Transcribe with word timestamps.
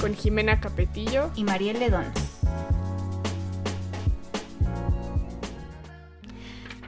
Con 0.00 0.14
Jimena 0.14 0.60
Capetillo 0.60 1.30
y 1.34 1.44
Mariel 1.44 1.80
Ledón. 1.80 2.04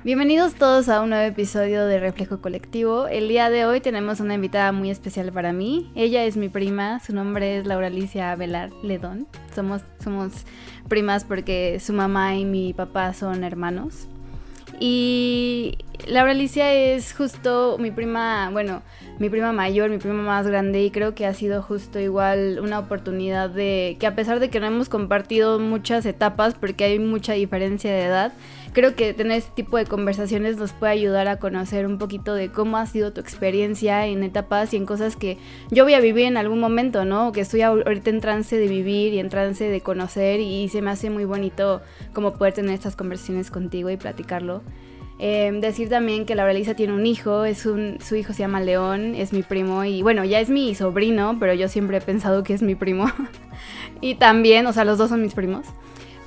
Bienvenidos 0.05 0.55
todos 0.55 0.89
a 0.89 1.03
un 1.03 1.11
nuevo 1.11 1.25
episodio 1.25 1.87
de 1.87 1.99
Reflejo 1.99 2.41
Colectivo. 2.41 3.09
El 3.09 3.29
día 3.29 3.51
de 3.51 3.67
hoy 3.67 3.81
tenemos 3.81 4.21
una 4.21 4.35
invitada 4.35 4.71
muy 4.73 4.91
especial 4.91 5.33
para 5.33 5.53
mí. 5.53 5.91
Ella 5.95 6.25
es 6.25 6.37
mi 6.37 6.49
prima, 6.49 7.01
su 7.01 7.13
nombre 7.13 7.59
es 7.59 7.67
Laura 7.67 7.89
Alicia 7.89 8.35
Velar 8.37 8.71
Ledón. 8.83 9.27
Somos, 9.55 9.83
somos 10.03 10.33
primas 10.89 11.25
porque 11.25 11.81
su 11.81 11.93
mamá 11.93 12.37
y 12.37 12.45
mi 12.45 12.73
papá 12.73 13.13
son 13.13 13.43
hermanos. 13.43 14.07
Y 14.79 15.79
Laura 16.07 16.33
Alicia 16.33 16.73
es 16.73 17.13
justo 17.13 17.77
mi 17.79 17.91
prima, 17.91 18.51
bueno, 18.51 18.83
mi 19.19 19.29
prima 19.29 19.53
mayor, 19.53 19.91
mi 19.91 19.99
prima 19.99 20.23
más 20.23 20.47
grande 20.47 20.83
y 20.83 20.91
creo 20.91 21.15
que 21.15 21.27
ha 21.27 21.35
sido 21.35 21.63
justo 21.63 21.99
igual 21.99 22.59
una 22.63 22.79
oportunidad 22.79 23.51
de 23.51 23.97
que 23.99 24.07
a 24.07 24.15
pesar 24.15 24.41
de 24.41 24.51
que 24.51 24.61
no 24.61 24.67
hemos 24.67 24.89
compartido 24.89 25.59
muchas 25.59 26.07
etapas 26.07 26.55
porque 26.55 26.85
hay 26.85 26.99
mucha 26.99 27.35
diferencia 27.35 27.93
de 27.93 28.05
edad, 28.05 28.33
creo 28.73 28.95
que 28.95 29.15
tener 29.15 29.39
este 29.39 29.53
tipo 29.55 29.77
de 29.77 29.87
conversaciones 29.87 30.57
nos 30.57 30.73
puede 30.73 30.93
ayudar 30.93 31.29
a 31.29 31.39
conocer 31.39 31.87
un 31.87 31.99
poquito 31.99 32.35
de 32.35 32.51
cómo 32.51 32.77
ha 32.77 32.87
sido 32.87 33.13
tu 33.13 33.21
experiencia 33.21 34.07
en 34.07 34.23
etapas 34.23 34.73
y 34.73 34.77
en 34.77 34.87
cosas 34.87 35.17
que 35.17 35.39
yo 35.71 35.85
voy 35.85 35.95
a 35.95 36.01
vivir 36.01 36.27
en 36.27 36.37
algún 36.37 36.61
momento, 36.61 37.05
¿no? 37.05 37.33
Que 37.33 37.41
estoy 37.41 37.63
ahorita 37.63 38.11
en 38.11 38.21
trance 38.21 38.57
de 38.57 38.69
vivir 38.69 39.13
y 39.13 39.19
en 39.19 39.29
trance 39.29 39.69
de 39.69 39.81
conocer 39.81 40.41
y 40.41 40.69
se 40.69 40.83
me 40.83 40.91
hace 40.91 41.11
muy 41.11 41.25
bonito 41.25 41.83
como 42.13 42.35
poder 42.35 42.55
tener 42.55 42.75
estas 42.75 42.97
conversaciones 42.97 43.51
contigo 43.51 43.91
y 43.91 43.97
platicarlo. 43.97 44.63
Em, 45.23 45.61
decir 45.61 45.91
también 45.91 46.25
que 46.25 46.35
Laura 46.35 46.53
Elisa 46.53 46.73
tiene 46.73 46.95
un 46.95 47.05
hijo, 47.05 47.45
es 47.45 47.59
su 47.59 48.17
hijo 48.17 48.33
se 48.33 48.39
llama 48.39 48.59
León, 48.59 49.15
es 49.15 49.35
mi 49.35 49.43
primo 49.43 49.85
y 49.85 50.01
bueno, 50.01 50.25
ya 50.25 50.41
es 50.41 50.49
mi 50.49 50.75
sobrino, 50.75 51.37
pero 51.39 51.53
yo 51.53 51.69
siempre 51.69 51.99
he 51.99 52.01
pensado 52.01 52.43
que 52.43 52.55
es 52.55 52.63
mi 52.63 52.75
primo. 52.75 53.05
y 54.01 54.15
también, 54.15 54.67
o 54.67 54.73
sea, 54.73 54.87
los 54.87 54.97
dos 54.97 55.11
son 55.11 55.21
mis 55.21 55.35
primos. 55.35 55.67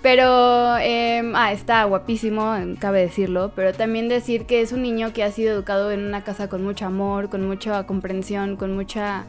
Pero, 0.03 0.77
em, 0.77 1.35
ah, 1.35 1.51
está 1.51 1.83
guapísimo, 1.85 2.53
cabe 2.77 3.01
decirlo, 3.01 3.51
pero 3.55 3.73
también 3.73 4.09
decir 4.09 4.45
que 4.45 4.61
es 4.61 4.71
un 4.73 4.83
niño 4.83 5.11
que 5.11 5.23
ha 5.23 5.31
sido 5.31 5.53
educado 5.53 5.91
en 5.91 6.05
una 6.05 6.23
casa 6.23 6.47
con 6.47 6.63
mucho 6.63 6.85
amor, 6.85 7.29
con 7.29 7.47
mucha 7.47 7.87
comprensión, 7.87 8.57
con 8.57 8.75
mucha 8.75 9.25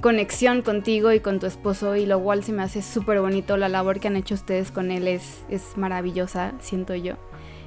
conexión 0.00 0.62
contigo 0.62 1.10
y 1.12 1.18
con 1.18 1.40
tu 1.40 1.46
esposo 1.46 1.96
y 1.96 2.06
lo 2.06 2.20
cual 2.20 2.44
se 2.44 2.52
me 2.52 2.62
hace 2.62 2.82
súper 2.82 3.20
bonito, 3.20 3.56
la 3.56 3.68
labor 3.68 3.98
que 3.98 4.06
han 4.06 4.16
hecho 4.16 4.34
ustedes 4.34 4.70
con 4.70 4.92
él 4.92 5.08
es, 5.08 5.42
es 5.48 5.76
maravillosa, 5.76 6.52
siento 6.60 6.94
yo. 6.94 7.16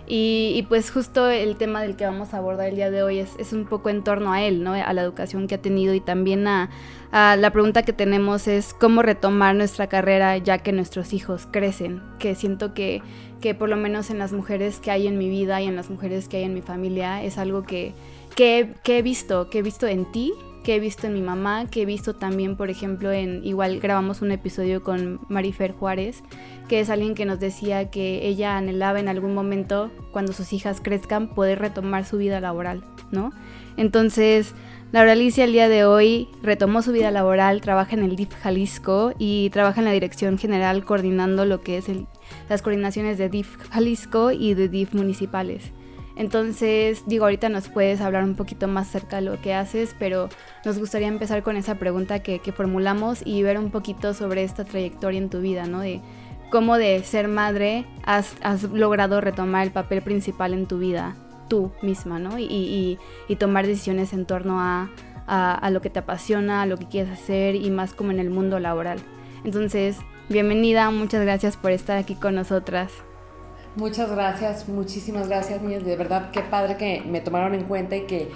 Y, 0.07 0.65
pues 0.67 0.91
justo 0.91 1.29
el 1.29 1.55
tema 1.55 1.81
del 1.81 1.95
que 1.95 2.05
vamos 2.05 2.33
a 2.33 2.37
abordar 2.37 2.67
el 2.67 2.75
día 2.75 2.91
de 2.91 3.03
hoy 3.03 3.19
es, 3.19 3.53
un 3.53 3.65
poco 3.65 3.89
en 3.89 4.03
torno 4.03 4.33
a 4.33 4.41
él, 4.41 4.63
¿no? 4.63 4.73
A 4.73 4.93
la 4.93 5.01
educación 5.01 5.47
que 5.47 5.55
ha 5.55 5.61
tenido 5.61 5.93
y 5.93 6.01
también 6.01 6.47
a, 6.47 6.69
la 7.11 7.51
pregunta 7.51 7.83
que 7.83 7.93
tenemos 7.93 8.47
es 8.47 8.73
cómo 8.73 9.01
retomar 9.01 9.55
nuestra 9.55 9.87
carrera 9.87 10.37
ya 10.37 10.59
que 10.59 10.71
nuestros 10.71 11.13
hijos 11.13 11.47
crecen, 11.51 12.01
que 12.19 12.35
siento 12.35 12.73
que, 12.73 13.01
que 13.41 13.53
por 13.53 13.69
lo 13.69 13.75
menos 13.75 14.09
en 14.09 14.17
las 14.17 14.31
mujeres 14.31 14.79
que 14.79 14.91
hay 14.91 15.07
en 15.07 15.17
mi 15.17 15.29
vida 15.29 15.61
y 15.61 15.67
en 15.67 15.75
las 15.75 15.89
mujeres 15.89 16.27
que 16.27 16.37
hay 16.37 16.43
en 16.43 16.53
mi 16.53 16.61
familia 16.61 17.21
es 17.21 17.37
algo 17.37 17.63
que, 17.63 17.93
que, 18.35 18.75
que 18.83 18.99
he 18.99 19.01
visto, 19.01 19.49
que 19.49 19.59
he 19.59 19.61
visto 19.61 19.87
en 19.87 20.09
ti 20.11 20.33
que 20.63 20.75
he 20.75 20.79
visto 20.79 21.07
en 21.07 21.13
mi 21.13 21.21
mamá, 21.21 21.65
que 21.67 21.81
he 21.81 21.85
visto 21.85 22.13
también, 22.13 22.55
por 22.55 22.69
ejemplo, 22.69 23.11
en 23.11 23.43
igual 23.43 23.79
grabamos 23.79 24.21
un 24.21 24.31
episodio 24.31 24.83
con 24.83 25.19
Marifer 25.27 25.71
Juárez, 25.71 26.23
que 26.67 26.79
es 26.79 26.89
alguien 26.89 27.15
que 27.15 27.25
nos 27.25 27.39
decía 27.39 27.89
que 27.89 28.27
ella 28.27 28.57
anhelaba 28.57 28.99
en 28.99 29.07
algún 29.07 29.33
momento, 29.33 29.91
cuando 30.11 30.33
sus 30.33 30.53
hijas 30.53 30.79
crezcan, 30.81 31.33
poder 31.33 31.59
retomar 31.59 32.05
su 32.05 32.17
vida 32.17 32.39
laboral, 32.39 32.83
¿no? 33.11 33.31
Entonces, 33.77 34.53
Laura 34.91 35.13
Alicia 35.13 35.45
el 35.45 35.53
día 35.53 35.69
de 35.69 35.85
hoy 35.85 36.27
retomó 36.43 36.81
su 36.81 36.91
vida 36.91 37.11
laboral, 37.11 37.61
trabaja 37.61 37.95
en 37.95 38.03
el 38.03 38.15
DIF 38.15 38.33
Jalisco 38.35 39.13
y 39.17 39.49
trabaja 39.51 39.79
en 39.79 39.85
la 39.85 39.93
dirección 39.93 40.37
general 40.37 40.83
coordinando 40.83 41.45
lo 41.45 41.61
que 41.61 41.77
es 41.77 41.85
las 42.49 42.61
coordinaciones 42.61 43.17
de 43.17 43.29
DIF 43.29 43.57
Jalisco 43.69 44.31
y 44.31 44.53
de 44.53 44.67
DIF 44.67 44.93
municipales. 44.93 45.71
Entonces, 46.21 47.01
digo, 47.07 47.23
ahorita 47.25 47.49
nos 47.49 47.67
puedes 47.67 47.99
hablar 47.99 48.23
un 48.23 48.35
poquito 48.35 48.67
más 48.67 48.89
acerca 48.89 49.15
de 49.15 49.23
lo 49.23 49.41
que 49.41 49.55
haces, 49.55 49.95
pero 49.97 50.29
nos 50.63 50.77
gustaría 50.77 51.07
empezar 51.07 51.41
con 51.41 51.57
esa 51.57 51.79
pregunta 51.79 52.19
que, 52.19 52.39
formulamos 52.55 53.23
y 53.25 53.41
ver 53.41 53.57
un 53.57 53.71
poquito 53.71 54.13
sobre 54.13 54.43
esta 54.43 54.63
trayectoria 54.63 55.17
en 55.17 55.31
tu 55.31 55.41
vida, 55.41 55.65
¿no? 55.65 55.79
De 55.79 55.99
cómo 56.51 56.77
de 56.77 57.03
ser 57.03 57.27
madre 57.27 57.87
has, 58.03 58.35
logrado 58.71 59.19
retomar 59.19 59.63
el 59.63 59.71
papel 59.71 60.03
principal 60.03 60.53
en 60.53 60.67
tu 60.67 60.77
vida, 60.77 61.15
tú 61.49 61.71
misma, 61.81 62.19
¿no? 62.19 62.37
Y, 62.37 62.99
tomar 63.39 63.65
decisiones 63.65 64.13
en 64.13 64.27
torno 64.27 64.59
a, 64.59 64.91
a 65.25 65.69
lo 65.71 65.81
que 65.81 65.89
te 65.89 65.97
apasiona, 65.97 66.61
a 66.61 66.65
lo 66.67 66.77
que 66.77 66.85
quieres 66.85 67.11
hacer 67.11 67.55
y 67.55 67.71
más 67.71 67.95
como 67.95 68.11
en 68.11 68.19
el 68.19 68.29
mundo 68.29 68.59
laboral. 68.59 68.99
Entonces, 69.43 69.97
bienvenida, 70.29 70.91
muchas 70.91 71.23
gracias 71.23 71.57
por 71.57 71.71
estar 71.71 71.97
aquí 71.97 72.13
con 72.13 72.35
nosotras. 72.35 72.91
Muchas 73.75 74.11
gracias, 74.11 74.67
muchísimas 74.67 75.29
gracias, 75.29 75.61
niños. 75.61 75.85
De 75.85 75.95
verdad, 75.95 76.31
qué 76.31 76.41
padre 76.41 76.75
que 76.75 77.01
me 77.05 77.21
tomaron 77.21 77.55
en 77.55 77.63
cuenta 77.63 77.95
y 77.95 78.01
que 78.01 78.29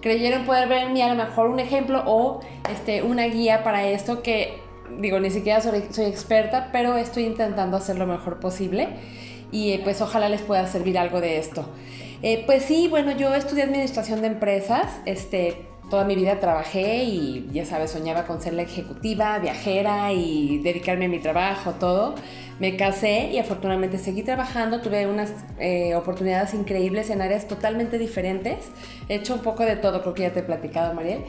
creyeron 0.00 0.44
poder 0.44 0.68
ver 0.68 0.88
en 0.88 0.92
mí 0.92 1.00
a 1.00 1.08
lo 1.08 1.14
mejor 1.14 1.48
un 1.48 1.60
ejemplo 1.60 2.02
o 2.06 2.40
este, 2.70 3.02
una 3.02 3.24
guía 3.26 3.62
para 3.62 3.86
esto 3.86 4.22
que, 4.22 4.58
digo, 4.98 5.20
ni 5.20 5.30
siquiera 5.30 5.60
soy, 5.60 5.78
experta, 6.04 6.70
pero 6.72 6.96
estoy 6.96 7.24
intentando 7.24 7.76
hacer 7.76 7.98
lo 7.98 8.06
mejor 8.06 8.40
posible 8.40 8.88
y 9.52 9.72
eh, 9.72 9.80
pues 9.84 10.00
ojalá 10.00 10.28
les 10.28 10.42
pueda 10.42 10.66
servir 10.66 10.98
algo 10.98 11.20
de 11.20 11.38
esto. 11.38 11.66
Eh, 12.22 12.42
pues 12.44 12.64
sí, 12.64 12.88
bueno, 12.88 13.12
yo 13.12 13.32
estudié 13.34 13.62
administración 13.62 14.20
de 14.22 14.26
empresas, 14.26 14.86
este, 15.06 15.66
toda 15.88 16.04
mi 16.04 16.16
vida 16.16 16.40
trabajé 16.40 17.04
y 17.04 17.48
ya 17.52 17.64
sabes, 17.64 17.92
soñaba 17.92 18.24
con 18.24 18.40
ser 18.42 18.54
la 18.54 18.62
ejecutiva, 18.62 19.38
viajera 19.38 20.12
y 20.12 20.58
dedicarme 20.58 21.06
a 21.06 21.08
mi 21.08 21.20
trabajo, 21.20 21.72
todo 21.72 22.16
me 22.60 22.76
casé 22.76 23.30
y 23.32 23.38
afortunadamente 23.38 23.98
seguí 23.98 24.22
trabajando, 24.22 24.80
tuve 24.82 25.06
unas 25.06 25.32
eh, 25.58 25.94
oportunidades 25.94 26.52
increíbles 26.52 27.08
en 27.08 27.22
áreas 27.22 27.48
totalmente 27.48 27.98
diferentes. 27.98 28.70
He 29.08 29.16
hecho 29.16 29.34
un 29.34 29.40
poco 29.40 29.64
de 29.64 29.76
todo, 29.76 30.02
creo 30.02 30.14
que 30.14 30.22
ya 30.22 30.32
te 30.32 30.40
he 30.40 30.42
platicado, 30.42 30.92
Mariel. 30.94 31.24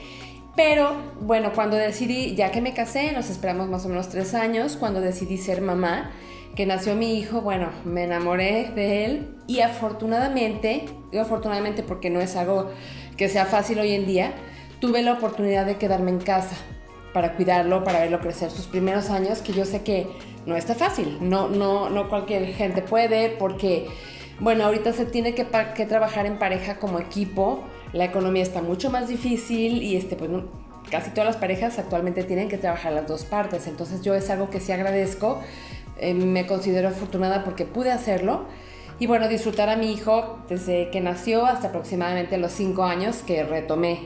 Pero 0.58 0.92
bueno, 1.22 1.54
cuando 1.56 1.78
decidí, 1.78 2.36
ya 2.36 2.52
que 2.52 2.60
me 2.60 2.74
casé, 2.74 3.14
nos 3.14 3.30
esperamos 3.30 3.70
más 3.70 3.86
o 3.86 3.90
menos 3.90 4.10
tres 4.10 4.34
años, 4.34 4.76
cuando 4.76 5.00
decidí 5.00 5.38
ser 5.38 5.62
mamá, 5.62 6.12
que 6.56 6.66
nació 6.66 6.96
mi 6.96 7.18
hijo, 7.18 7.40
bueno, 7.40 7.70
me 7.86 8.04
enamoré 8.04 8.70
de 8.76 9.06
él 9.06 9.36
y 9.48 9.62
afortunadamente, 9.62 10.84
digo 11.12 11.24
afortunadamente 11.24 11.82
porque 11.82 12.10
no 12.10 12.20
es 12.20 12.36
algo 12.36 12.70
que 13.16 13.30
sea 13.30 13.46
fácil 13.46 13.80
hoy 13.80 13.94
en 13.94 14.06
día, 14.06 14.34
tuve 14.82 15.02
la 15.02 15.14
oportunidad 15.14 15.66
de 15.66 15.78
quedarme 15.78 16.12
en 16.12 16.20
casa 16.20 16.58
para 17.14 17.36
cuidarlo, 17.36 17.86
para 17.86 18.02
verlo 18.02 18.20
crecer 18.20 18.52
sus 18.52 18.68
primeros 18.68 19.10
años, 19.10 19.42
que 19.42 19.54
yo 19.54 19.64
sé 19.64 19.84
que 19.84 20.08
no 20.46 20.56
está 20.56 20.76
fácil, 20.76 21.18
no, 21.22 21.50
no, 21.50 21.90
no 21.90 22.10
cualquier 22.10 22.46
gente 22.54 22.82
puede 22.82 23.30
porque, 23.30 23.88
bueno, 24.40 24.66
ahorita 24.66 24.94
se 24.94 25.06
tiene 25.06 25.36
que, 25.36 25.46
que 25.76 25.86
trabajar 25.86 26.26
en 26.26 26.40
pareja 26.40 26.78
como 26.78 27.00
equipo, 27.00 27.64
la 27.94 28.06
economía 28.06 28.44
está 28.44 28.62
mucho 28.62 28.90
más 28.90 29.08
difícil 29.08 29.84
y 29.84 29.96
este, 29.96 30.16
pues 30.16 30.32
casi 30.90 31.12
todas 31.12 31.26
las 31.26 31.38
parejas 31.38 31.78
actualmente 31.80 32.24
tienen 32.24 32.50
que 32.50 32.58
trabajar 32.58 32.94
las 32.94 33.08
dos 33.08 33.24
partes, 33.24 33.68
entonces 33.68 34.02
yo 34.02 34.16
es 34.16 34.30
algo 34.30 34.50
que 34.50 34.60
sí 34.60 34.72
agradezco, 34.72 35.42
eh, 35.98 36.14
me 36.16 36.48
considero 36.48 36.90
afortunada 36.90 37.44
porque 37.44 37.66
pude 37.66 37.92
hacerlo. 37.92 38.46
Y 39.00 39.08
bueno, 39.08 39.28
disfrutar 39.28 39.70
a 39.70 39.78
mi 39.78 39.92
hijo 39.92 40.40
desde 40.48 40.90
que 40.92 41.02
nació 41.02 41.46
hasta 41.46 41.70
aproximadamente 41.70 42.38
los 42.38 42.52
cinco 42.52 42.84
años 42.84 43.24
que 43.26 43.44
retomé 43.44 44.00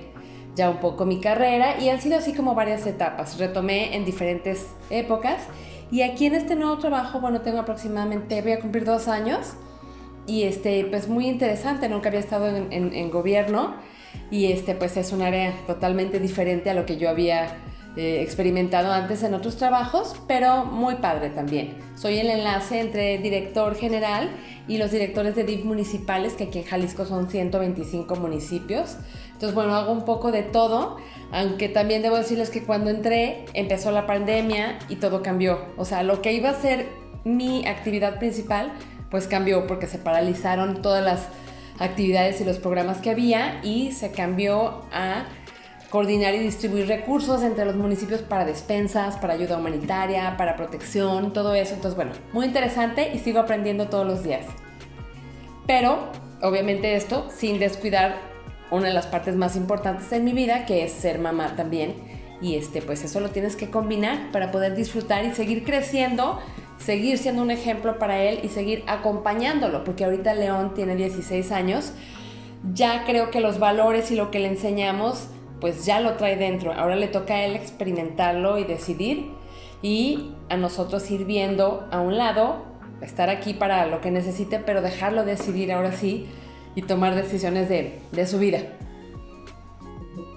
ya 0.55 0.69
un 0.69 0.77
poco 0.77 1.05
mi 1.05 1.19
carrera. 1.19 1.81
Y 1.81 1.89
han 1.89 1.99
sido 1.99 2.17
así 2.17 2.33
como 2.33 2.55
varias 2.55 2.87
etapas. 2.87 3.37
Retomé 3.37 3.95
en 3.95 4.05
diferentes 4.05 4.67
épocas 4.89 5.41
y 5.91 6.01
aquí 6.01 6.25
en 6.25 6.35
este 6.35 6.55
nuevo 6.55 6.77
trabajo, 6.77 7.19
bueno, 7.19 7.41
tengo 7.41 7.59
aproximadamente, 7.59 8.41
voy 8.41 8.53
a 8.53 8.59
cumplir 8.59 8.85
dos 8.85 9.07
años 9.07 9.53
y 10.27 10.43
este, 10.43 10.85
pues 10.85 11.07
muy 11.07 11.27
interesante, 11.27 11.87
nunca 11.89 12.09
había 12.09 12.19
estado 12.19 12.47
en, 12.47 12.71
en, 12.71 13.11
gobierno 13.11 13.75
y 14.31 14.51
este, 14.51 14.75
pues 14.75 14.97
es 14.97 15.11
un 15.11 15.21
área 15.21 15.53
totalmente 15.67 16.19
diferente 16.19 16.69
a 16.69 16.73
lo 16.73 16.85
que 16.85 16.97
yo 16.97 17.09
había 17.09 17.57
eh, 17.97 18.21
experimentado 18.21 18.91
antes 18.91 19.23
en 19.23 19.33
otros 19.33 19.55
trabajos, 19.55 20.15
pero 20.27 20.65
muy 20.65 20.95
padre 20.95 21.29
también. 21.29 21.75
Soy 21.95 22.17
el 22.17 22.29
enlace 22.29 22.81
entre 22.81 23.19
director 23.19 23.73
general 23.75 24.29
y 24.67 24.79
los 24.79 24.91
directores 24.91 25.33
de 25.35 25.45
DIF 25.45 25.63
municipales, 25.63 26.33
que 26.33 26.45
aquí 26.45 26.59
en 26.59 26.65
Jalisco 26.65 27.05
son 27.05 27.29
125 27.29 28.15
municipios. 28.17 28.97
Entonces, 29.27 29.53
bueno, 29.53 29.75
hago 29.75 29.93
un 29.93 30.03
poco 30.03 30.33
de 30.33 30.43
todo, 30.43 30.97
aunque 31.31 31.69
también 31.69 32.01
debo 32.01 32.17
decirles 32.17 32.49
que 32.49 32.63
cuando 32.63 32.89
entré 32.89 33.45
empezó 33.53 33.91
la 33.91 34.05
pandemia 34.05 34.79
y 34.89 34.97
todo 34.97 35.21
cambió. 35.21 35.59
O 35.77 35.85
sea, 35.85 36.03
lo 36.03 36.21
que 36.21 36.33
iba 36.33 36.49
a 36.49 36.53
ser 36.53 36.87
mi 37.23 37.65
actividad 37.65 38.19
principal 38.19 38.71
pues 39.09 39.27
cambió 39.27 39.67
porque 39.67 39.87
se 39.87 39.97
paralizaron 39.97 40.81
todas 40.81 41.03
las 41.03 41.27
actividades 41.79 42.41
y 42.41 42.45
los 42.45 42.57
programas 42.57 42.99
que 42.99 43.09
había 43.09 43.59
y 43.63 43.91
se 43.91 44.11
cambió 44.11 44.81
a 44.91 45.25
coordinar 45.89 46.33
y 46.35 46.39
distribuir 46.39 46.87
recursos 46.87 47.43
entre 47.43 47.65
los 47.65 47.75
municipios 47.75 48.21
para 48.21 48.43
despensas, 48.43 49.15
para 49.17 49.33
ayuda 49.33 49.57
humanitaria, 49.57 50.35
para 50.37 50.55
protección, 50.55 51.31
todo 51.31 51.53
eso. 51.53 51.73
Entonces, 51.73 51.95
bueno, 51.95 52.11
muy 52.33 52.45
interesante 52.45 53.11
y 53.13 53.19
sigo 53.19 53.39
aprendiendo 53.39 53.87
todos 53.87 54.05
los 54.05 54.23
días. 54.23 54.45
Pero, 55.67 56.11
obviamente 56.41 56.95
esto 56.95 57.27
sin 57.33 57.59
descuidar 57.59 58.34
una 58.71 58.87
de 58.87 58.93
las 58.93 59.07
partes 59.07 59.35
más 59.35 59.55
importantes 59.55 60.11
en 60.11 60.23
mi 60.23 60.33
vida, 60.33 60.65
que 60.65 60.83
es 60.83 60.91
ser 60.91 61.19
mamá 61.19 61.55
también. 61.55 61.95
Y 62.41 62.55
este, 62.55 62.81
pues 62.81 63.03
eso 63.03 63.19
lo 63.19 63.29
tienes 63.29 63.55
que 63.55 63.69
combinar 63.69 64.31
para 64.31 64.51
poder 64.51 64.75
disfrutar 64.75 65.25
y 65.25 65.33
seguir 65.33 65.63
creciendo, 65.63 66.39
seguir 66.77 67.17
siendo 67.17 67.41
un 67.41 67.51
ejemplo 67.51 67.97
para 67.97 68.21
él 68.21 68.39
y 68.43 68.49
seguir 68.49 68.83
acompañándolo, 68.87 69.83
porque 69.83 70.05
ahorita 70.05 70.33
León 70.33 70.73
tiene 70.73 70.95
16 70.95 71.51
años. 71.51 71.93
Ya 72.73 73.03
creo 73.05 73.31
que 73.31 73.39
los 73.39 73.59
valores 73.59 74.11
y 74.11 74.15
lo 74.15 74.31
que 74.31 74.39
le 74.39 74.47
enseñamos 74.47 75.29
pues 75.59 75.85
ya 75.85 75.99
lo 75.99 76.13
trae 76.13 76.35
dentro. 76.35 76.73
Ahora 76.73 76.95
le 76.95 77.07
toca 77.07 77.35
a 77.35 77.45
él 77.45 77.55
experimentarlo 77.55 78.57
y 78.59 78.65
decidir 78.65 79.31
y 79.81 80.31
a 80.49 80.57
nosotros 80.57 81.09
ir 81.11 81.25
viendo 81.25 81.87
a 81.91 81.99
un 82.01 82.17
lado, 82.17 82.65
estar 83.01 83.29
aquí 83.29 83.53
para 83.53 83.85
lo 83.85 84.01
que 84.01 84.11
necesite, 84.11 84.59
pero 84.59 84.81
dejarlo 84.81 85.25
decidir 85.25 85.71
ahora 85.71 85.91
sí 85.91 86.27
y 86.75 86.81
tomar 86.83 87.15
decisiones 87.15 87.69
de, 87.69 87.99
de 88.11 88.27
su 88.27 88.37
vida. 88.37 88.59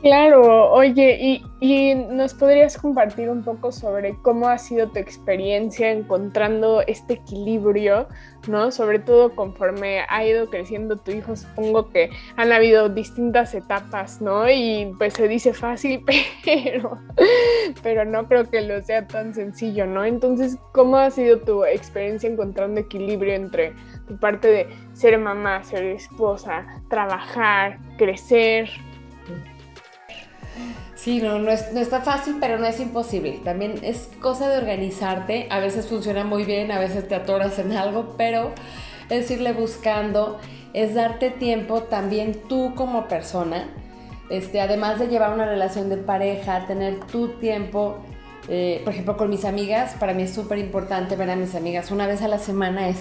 Claro, 0.02 0.70
oye, 0.70 1.42
y, 1.60 1.94
nos 1.94 2.32
podrías 2.32 2.78
compartir 2.78 3.28
un 3.28 3.42
poco 3.42 3.72
sobre 3.72 4.16
cómo 4.22 4.48
ha 4.48 4.56
sido 4.56 4.88
tu 4.88 5.00
experiencia 5.00 5.90
encontrando 5.90 6.82
este 6.86 7.14
equilibrio, 7.14 8.06
¿no? 8.46 8.70
Sobre 8.70 9.00
todo 9.00 9.34
conforme 9.34 10.02
ha 10.08 10.24
ido 10.24 10.48
creciendo 10.50 10.98
tu 10.98 11.10
hijo, 11.10 11.34
supongo 11.34 11.90
que 11.90 12.10
han 12.36 12.52
habido 12.52 12.88
distintas 12.88 13.54
etapas, 13.54 14.22
¿no? 14.22 14.48
Y 14.48 14.94
pues 14.98 15.14
se 15.14 15.26
dice 15.26 15.52
fácil, 15.52 16.04
pero, 16.44 16.96
pero 17.82 18.04
no 18.04 18.28
creo 18.28 18.48
que 18.48 18.60
lo 18.60 18.80
sea 18.82 19.08
tan 19.08 19.34
sencillo, 19.34 19.84
¿no? 19.84 20.04
Entonces, 20.04 20.58
¿cómo 20.72 20.96
ha 20.96 21.10
sido 21.10 21.40
tu 21.40 21.64
experiencia 21.64 22.30
encontrando 22.30 22.80
equilibrio 22.80 23.34
entre 23.34 23.74
parte 24.20 24.48
de 24.48 24.68
ser 24.92 25.18
mamá, 25.18 25.62
ser 25.64 25.84
esposa, 25.84 26.66
trabajar, 26.88 27.78
crecer? 27.96 28.68
Sí, 30.94 31.20
no, 31.20 31.38
no, 31.38 31.50
es, 31.50 31.72
no 31.72 31.80
está 31.80 32.00
fácil, 32.00 32.36
pero 32.40 32.58
no 32.58 32.66
es 32.66 32.80
imposible. 32.80 33.40
También 33.44 33.74
es 33.82 34.10
cosa 34.20 34.48
de 34.48 34.58
organizarte. 34.58 35.46
A 35.50 35.60
veces 35.60 35.86
funciona 35.86 36.24
muy 36.24 36.44
bien, 36.44 36.72
a 36.72 36.78
veces 36.80 37.06
te 37.06 37.14
atoras 37.14 37.58
en 37.58 37.72
algo, 37.72 38.14
pero 38.18 38.52
es 39.08 39.30
irle 39.30 39.52
buscando, 39.52 40.38
es 40.74 40.94
darte 40.94 41.30
tiempo 41.30 41.84
también 41.84 42.42
tú 42.48 42.74
como 42.74 43.06
persona. 43.06 43.68
Este, 44.28 44.60
además 44.60 44.98
de 44.98 45.08
llevar 45.08 45.32
una 45.32 45.46
relación 45.46 45.88
de 45.88 45.96
pareja, 45.96 46.66
tener 46.66 47.00
tu 47.00 47.28
tiempo, 47.38 47.98
eh, 48.48 48.80
por 48.84 48.92
ejemplo, 48.92 49.16
con 49.16 49.30
mis 49.30 49.44
amigas, 49.44 49.94
para 49.98 50.12
mí 50.12 50.24
es 50.24 50.34
súper 50.34 50.58
importante 50.58 51.16
ver 51.16 51.30
a 51.30 51.36
mis 51.36 51.54
amigas 51.54 51.90
una 51.90 52.06
vez 52.06 52.22
a 52.22 52.28
la 52.28 52.38
semana, 52.38 52.88
es 52.88 52.98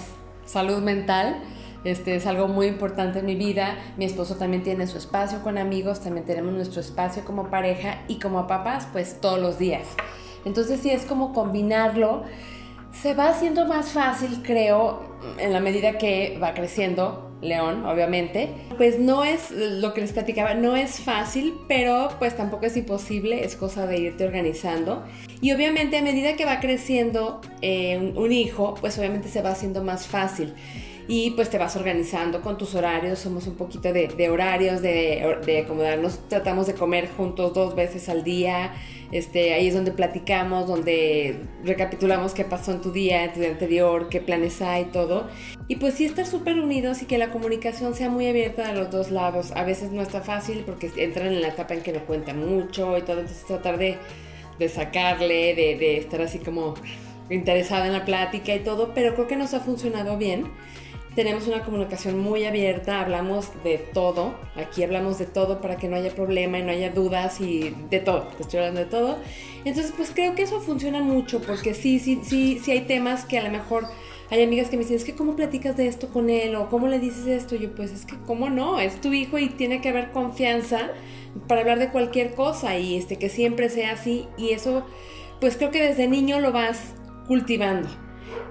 salud 0.48 0.82
mental 0.82 1.42
este 1.84 2.16
es 2.16 2.26
algo 2.26 2.48
muy 2.48 2.66
importante 2.66 3.20
en 3.20 3.26
mi 3.26 3.36
vida. 3.36 3.76
Mi 3.96 4.04
esposo 4.04 4.36
también 4.36 4.62
tiene 4.62 4.86
su 4.86 4.98
espacio 4.98 5.42
con 5.42 5.58
amigos, 5.58 6.00
también 6.00 6.26
tenemos 6.26 6.52
nuestro 6.52 6.80
espacio 6.80 7.24
como 7.24 7.50
pareja 7.50 8.02
y 8.08 8.18
como 8.18 8.46
papás, 8.46 8.88
pues 8.92 9.20
todos 9.20 9.40
los 9.40 9.58
días. 9.58 9.86
Entonces 10.44 10.80
sí 10.80 10.90
es 10.90 11.04
como 11.04 11.32
combinarlo. 11.32 12.24
Se 12.92 13.14
va 13.14 13.28
haciendo 13.28 13.66
más 13.66 13.92
fácil, 13.92 14.42
creo, 14.42 15.02
en 15.38 15.52
la 15.52 15.60
medida 15.60 15.98
que 15.98 16.38
va 16.42 16.54
creciendo 16.54 17.27
León, 17.40 17.84
obviamente. 17.86 18.50
Pues 18.76 18.98
no 18.98 19.24
es 19.24 19.50
lo 19.50 19.94
que 19.94 20.00
les 20.00 20.12
platicaba, 20.12 20.54
no 20.54 20.76
es 20.76 21.00
fácil, 21.00 21.54
pero 21.68 22.08
pues 22.18 22.36
tampoco 22.36 22.66
es 22.66 22.76
imposible, 22.76 23.44
es 23.44 23.56
cosa 23.56 23.86
de 23.86 23.98
irte 23.98 24.24
organizando. 24.24 25.04
Y 25.40 25.52
obviamente 25.52 25.96
a 25.96 26.02
medida 26.02 26.34
que 26.34 26.44
va 26.44 26.60
creciendo 26.60 27.40
eh, 27.62 28.12
un 28.16 28.32
hijo, 28.32 28.74
pues 28.80 28.98
obviamente 28.98 29.28
se 29.28 29.42
va 29.42 29.50
haciendo 29.50 29.84
más 29.84 30.06
fácil 30.06 30.54
y 31.08 31.30
pues 31.30 31.48
te 31.48 31.56
vas 31.56 31.74
organizando 31.74 32.42
con 32.42 32.58
tus 32.58 32.74
horarios, 32.74 33.18
somos 33.18 33.46
un 33.46 33.54
poquito 33.54 33.92
de, 33.92 34.28
horarios, 34.28 34.82
de, 34.82 35.38
de, 35.44 35.60
acomodarnos, 35.60 36.20
tratamos 36.28 36.66
de 36.66 36.74
comer 36.74 37.08
juntos 37.16 37.54
dos 37.54 37.74
veces 37.74 38.10
al 38.10 38.22
día, 38.24 38.74
este, 39.10 39.54
ahí 39.54 39.68
es 39.68 39.74
donde 39.74 39.92
platicamos, 39.92 40.66
donde 40.66 41.40
recapitulamos 41.64 42.34
qué 42.34 42.44
pasó 42.44 42.72
en 42.72 42.80
tu 42.80 42.92
día, 42.92 43.24
en 43.24 43.32
tu 43.32 43.40
día 43.40 43.50
anterior, 43.50 44.08
qué 44.08 44.20
planes 44.20 44.60
hay, 44.60 44.86
todo. 44.86 45.28
Y 45.66 45.76
pues 45.76 45.94
sí 45.94 46.04
estar 46.04 46.26
súper 46.26 46.58
unidos 46.58 47.02
y 47.02 47.06
que 47.06 47.16
la 47.16 47.30
comunicación 47.30 47.94
sea 47.94 48.10
muy 48.10 48.26
abierta 48.26 48.68
a 48.68 48.74
los 48.74 48.90
dos 48.90 49.10
lados. 49.10 49.52
A 49.52 49.64
veces 49.64 49.92
no 49.92 50.02
está 50.02 50.20
fácil 50.20 50.62
porque 50.66 50.90
entran 50.96 51.28
en 51.28 51.40
la 51.40 51.48
etapa 51.48 51.74
en 51.74 51.82
que 51.82 51.92
no 51.92 52.04
cuentan 52.06 52.38
mucho 52.38 52.98
y 52.98 53.02
todo, 53.02 53.20
entonces 53.20 53.46
tratar 53.46 53.78
de, 53.78 53.96
de 54.58 54.68
sacarle, 54.68 55.54
de, 55.54 55.76
de 55.78 55.96
estar 55.98 56.20
así 56.20 56.38
como 56.38 56.74
interesada 57.30 57.86
en 57.86 57.92
la 57.92 58.04
plática 58.04 58.54
y 58.54 58.60
todo, 58.60 58.92
pero 58.94 59.14
creo 59.14 59.26
que 59.26 59.36
nos 59.36 59.54
ha 59.54 59.60
funcionado 59.60 60.16
bien 60.18 60.46
tenemos 61.18 61.48
una 61.48 61.64
comunicación 61.64 62.16
muy 62.16 62.44
abierta, 62.44 63.00
hablamos 63.00 63.50
de 63.64 63.76
todo, 63.78 64.36
aquí 64.54 64.84
hablamos 64.84 65.18
de 65.18 65.26
todo 65.26 65.60
para 65.60 65.76
que 65.76 65.88
no 65.88 65.96
haya 65.96 66.14
problema 66.14 66.60
y 66.60 66.62
no 66.62 66.70
haya 66.70 66.90
dudas 66.90 67.40
y 67.40 67.74
de 67.90 67.98
todo, 67.98 68.28
te 68.36 68.44
estoy 68.44 68.60
hablando 68.60 68.78
de 68.78 68.86
todo. 68.86 69.18
Entonces, 69.64 69.92
pues 69.96 70.12
creo 70.14 70.36
que 70.36 70.42
eso 70.42 70.60
funciona 70.60 71.00
mucho 71.02 71.42
porque 71.42 71.74
sí, 71.74 71.98
sí, 71.98 72.20
sí, 72.22 72.60
sí 72.62 72.70
hay 72.70 72.82
temas 72.82 73.24
que 73.24 73.36
a 73.36 73.42
lo 73.42 73.50
mejor 73.50 73.88
hay 74.30 74.44
amigas 74.44 74.68
que 74.68 74.76
me 74.76 74.84
dicen, 74.84 74.96
es 74.96 75.02
que 75.02 75.16
cómo 75.16 75.34
platicas 75.34 75.76
de 75.76 75.88
esto 75.88 76.08
con 76.10 76.30
él 76.30 76.54
o 76.54 76.68
cómo 76.68 76.86
le 76.86 77.00
dices 77.00 77.26
esto. 77.26 77.56
yo, 77.56 77.74
pues 77.74 77.90
es 77.90 78.06
que 78.06 78.14
cómo 78.24 78.48
no, 78.48 78.78
es 78.78 79.00
tu 79.00 79.12
hijo 79.12 79.38
y 79.38 79.48
tiene 79.48 79.80
que 79.80 79.88
haber 79.88 80.12
confianza 80.12 80.92
para 81.48 81.62
hablar 81.62 81.80
de 81.80 81.88
cualquier 81.88 82.34
cosa 82.34 82.78
y 82.78 82.96
este 82.96 83.16
que 83.16 83.28
siempre 83.28 83.70
sea 83.70 83.94
así 83.94 84.28
y 84.36 84.50
eso, 84.50 84.86
pues 85.40 85.56
creo 85.56 85.72
que 85.72 85.82
desde 85.82 86.06
niño 86.06 86.38
lo 86.38 86.52
vas 86.52 86.94
cultivando 87.26 87.88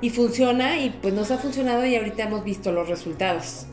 y 0.02 0.10
funciona 0.10 0.78
y 0.80 0.90
pues 0.90 1.14
nos 1.14 1.32
ha 1.32 1.38
funcionado 1.38 1.86
y 1.86 1.96
ahorita 1.96 2.24
hemos 2.24 2.44
visto 2.44 2.72
los 2.72 2.88
resultados. 2.88 3.66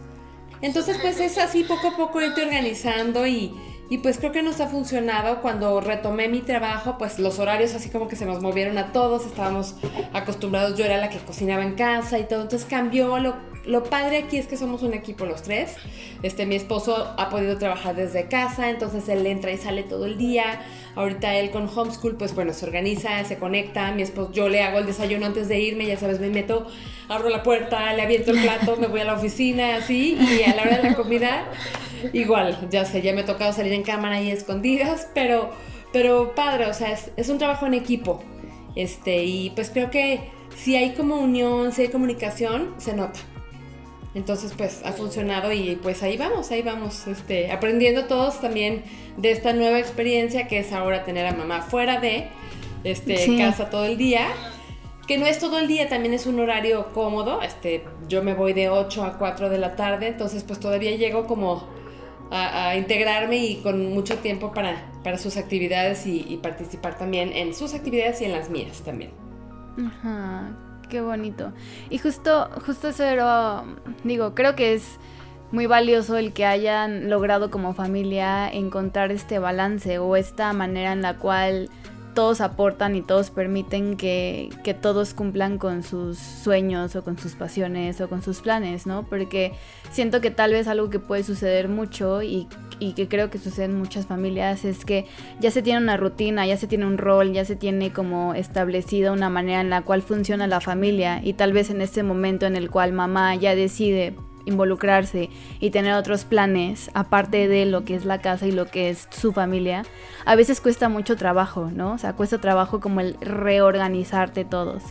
Entonces 0.61 0.99
pues 1.03 1.21
es 1.21 1.39
así 1.39 1.65
poco 1.65 1.89
a 1.89 1.97
poco 1.97 2.23
irte 2.23 2.43
organizando 2.43 3.27
y, 3.27 3.53
y 3.91 3.99
pues 3.99 4.19
creo 4.19 4.33
que 4.33 4.43
nos 4.43 4.61
ha 4.61 4.69
funcionado. 4.69 5.43
Cuando 5.43 5.81
retomé 5.81 6.29
mi 6.29 6.41
trabajo, 6.41 6.97
pues 6.99 7.19
los 7.19 7.39
horarios 7.39 7.75
así 7.75 7.91
como 7.91 8.09
que 8.09 8.17
se 8.17 8.27
nos 8.27 8.41
movieron 8.41 8.79
a 8.79 8.93
todos, 8.93 9.27
estábamos 9.27 9.77
acostumbrados, 10.13 10.79
yo 10.79 10.85
era 10.85 10.97
la 10.97 11.11
que 11.11 11.19
cocinaba 11.19 11.63
en 11.63 11.75
casa 11.75 12.19
y 12.19 12.25
todo, 12.25 12.43
entonces 12.43 12.67
cambió. 12.69 13.19
Lo, 13.19 13.35
lo 13.67 13.85
padre 13.85 14.19
aquí 14.19 14.39
es 14.39 14.47
que 14.47 14.57
somos 14.57 14.83
un 14.83 14.95
equipo 14.95 15.27
los 15.27 15.43
tres. 15.43 15.77
Este, 16.23 16.47
mi 16.47 16.55
esposo 16.55 17.15
ha 17.19 17.29
podido 17.29 17.59
trabajar 17.59 17.95
desde 17.95 18.29
casa, 18.29 18.71
entonces 18.71 19.09
él 19.09 19.27
entra 19.27 19.53
y 19.53 19.59
sale 19.59 19.83
todo 19.83 20.07
el 20.07 20.17
día. 20.17 20.63
Ahorita 20.97 21.35
él 21.35 21.51
con 21.51 21.69
homeschool, 21.69 22.17
pues 22.17 22.35
bueno, 22.35 22.53
se 22.53 22.65
organiza, 22.65 23.23
se 23.25 23.37
conecta. 23.37 23.93
Mi 23.93 24.03
esposo, 24.03 24.33
yo 24.33 24.49
le 24.49 24.63
hago 24.63 24.79
el 24.79 24.87
desayuno 24.87 25.27
antes 25.27 25.49
de 25.49 25.59
irme, 25.59 25.87
ya 25.87 25.99
sabes, 25.99 26.21
me 26.21 26.31
meto, 26.31 26.67
abro 27.09 27.29
la 27.29 27.43
puerta, 27.43 27.93
le 27.93 28.03
aviento 28.03 28.31
el 28.31 28.41
plato, 28.41 28.77
me 28.77 28.87
voy 28.87 29.01
a 29.01 29.05
la 29.05 29.15
oficina, 29.15 29.77
así, 29.77 30.17
y 30.19 30.43
a 30.49 30.55
la 30.55 30.63
hora 30.63 30.77
de 30.79 30.91
la 30.91 30.95
comida, 30.95 31.45
igual, 32.13 32.69
ya 32.71 32.85
sé, 32.85 33.03
ya 33.03 33.13
me 33.13 33.23
ha 33.23 33.25
tocado 33.25 33.53
salir 33.53 33.73
en 33.73 33.83
cámara 33.83 34.21
y 34.21 34.31
escondidas, 34.31 35.09
pero, 35.15 35.51
pero 35.93 36.35
padre, 36.35 36.67
o 36.67 36.75
sea, 36.75 36.93
es, 36.93 37.11
es 37.17 37.29
un 37.29 37.39
trabajo 37.39 37.67
en 37.67 37.75
equipo. 37.75 38.23
Este, 38.77 39.25
y 39.25 39.51
pues 39.51 39.71
creo 39.71 39.91
que 39.91 40.31
si 40.57 40.77
hay 40.77 40.95
como 40.95 41.17
unión, 41.17 41.73
si 41.73 41.83
hay 41.83 41.89
comunicación, 41.89 42.75
se 42.79 42.95
nota. 42.95 43.21
Entonces, 44.15 44.53
pues 44.57 44.83
ha 44.85 44.93
funcionado 44.93 45.53
y 45.53 45.77
pues 45.83 46.03
ahí 46.05 46.17
vamos, 46.17 46.51
ahí 46.53 46.63
vamos, 46.63 47.07
este, 47.09 47.51
aprendiendo 47.51 48.05
todos 48.05 48.41
también 48.41 48.85
de 49.17 49.33
esta 49.33 49.53
nueva 49.53 49.81
experiencia 49.81 50.47
que 50.47 50.59
es 50.59 50.73
ahora 50.73 51.05
tener 51.05 51.27
a 51.27 51.33
mamá 51.33 51.63
fuera 51.63 52.01
de 52.01 52.29
este, 52.85 53.37
casa 53.37 53.71
todo 53.71 53.85
el 53.87 53.97
día. 53.97 54.29
Que 55.09 55.19
no 55.19 55.27
es 55.27 55.39
todo 55.39 55.59
el 55.59 55.69
día, 55.69 55.89
también 55.89 56.15
es 56.15 56.27
un 56.27 56.41
horario 56.41 56.93
cómodo. 56.95 57.43
Este, 57.43 57.85
yo 58.09 58.23
me 58.23 58.33
voy 58.35 58.55
de 58.55 58.71
8 58.71 59.05
a 59.05 59.19
4 59.19 59.51
de 59.51 59.59
la 59.59 59.77
tarde, 59.77 60.07
entonces 60.07 60.45
pues 60.45 60.61
todavía 60.61 60.97
llego 60.97 61.27
como 61.27 61.69
a, 62.31 62.77
integrarme 62.77 63.37
y 63.37 63.57
con 63.57 63.93
mucho 63.93 64.19
tiempo 64.19 64.53
para, 64.53 64.91
para 65.03 65.19
sus 65.19 65.37
actividades 65.37 66.07
y, 66.07 66.39
participar 66.43 66.99
también 66.99 67.33
en 67.33 67.55
sus 67.55 67.75
actividades 67.75 68.21
y 68.21 68.25
en 68.25 68.33
las 68.33 68.51
mías 68.51 68.83
también. 68.83 69.11
Ajá, 69.87 70.51
qué 70.89 71.01
bonito. 71.01 71.53
Y 71.91 71.99
justo, 71.99 72.51
justo 72.67 72.89
eso 72.89 73.65
digo, 74.05 74.35
creo 74.35 74.55
que 74.57 74.75
es 74.75 74.99
muy 75.53 75.67
valioso 75.67 76.17
el 76.17 76.33
que 76.33 76.47
hayan 76.47 77.09
logrado 77.09 77.51
como 77.51 77.75
familia 77.75 78.49
encontrar 78.53 79.13
este 79.13 79.39
balance 79.39 79.99
o 79.99 80.17
esta 80.17 80.53
manera 80.53 80.93
en 80.93 81.03
la 81.03 81.19
cual 81.19 81.71
todos 82.15 82.41
aportan 82.41 82.95
y 82.97 83.03
todos 83.03 83.31
permiten 83.31 83.97
que, 83.97 84.49
que, 84.63 84.73
todos 84.73 85.15
cumplan 85.15 85.59
con 85.59 85.83
sus 85.83 86.19
sueños 86.19 86.97
o 86.97 87.05
con 87.05 87.19
sus 87.19 87.35
pasiones 87.35 88.01
o 88.01 88.09
con 88.09 88.23
sus 88.23 88.41
planes, 88.41 88.87
¿no? 88.87 89.03
Porque 89.03 89.53
siento 89.91 90.21
que 90.21 90.31
tal 90.31 90.53
vez 90.53 90.69
algo 90.69 90.91
que 90.91 90.99
puede 90.99 91.25
suceder 91.25 91.69
mucho 91.69 92.23
y, 92.23 92.49
y, 92.79 92.93
que 92.93 93.09
creo 93.09 93.31
que 93.31 93.39
sucede 93.39 93.67
en 93.67 93.79
muchas 93.79 94.07
familias 94.07 94.65
es 94.65 94.85
que 94.85 95.07
ya 95.41 95.51
se 95.51 95.63
tiene 95.63 95.81
una 95.81 95.97
rutina, 95.97 96.47
ya 96.47 96.57
se 96.57 96.67
tiene 96.67 96.87
un 96.87 96.99
rol, 96.99 97.33
ya 97.33 97.45
se 97.45 97.57
tiene 97.57 97.93
como 97.93 98.35
establecida 98.35 99.13
una 99.13 99.29
manera 99.29 99.61
en 99.61 99.71
la 99.71 99.83
cual 99.83 100.03
funciona 100.03 100.47
la 100.47 100.61
familia 100.61 101.21
y 101.23 101.35
tal 101.35 101.53
vez 101.53 101.71
en 101.71 101.83
este 101.83 102.03
momento 102.03 102.47
en 102.47 102.57
el 102.57 102.71
cual 102.71 102.93
mamá 102.93 103.35
ya 103.35 103.55
decide 103.55 104.15
involucrarse 104.47 105.31
y 105.61 105.71
tener 105.71 105.95
otros 105.95 106.25
planes 106.25 106.91
aparte 106.95 107.49
de 107.49 107.67
lo 107.67 107.85
que 107.85 107.95
es 107.95 108.05
la 108.05 108.21
casa 108.21 108.47
y 108.47 108.53
lo 108.53 108.67
que 108.67 108.91
es 108.91 109.09
su 109.11 109.33
familia, 109.33 109.85
a 110.25 110.37
veces 110.37 110.61
cuesta 110.61 110.89
mucho 110.89 111.17
trabajo, 111.17 111.71
¿no? 111.73 111.93
O 111.93 111.99
sea, 111.99 112.15
cuesta 112.15 112.41
trabajo 112.41 112.81
como 112.81 113.01
el 113.01 113.17
reorganizarte 113.21 114.45
todos. 114.45 114.83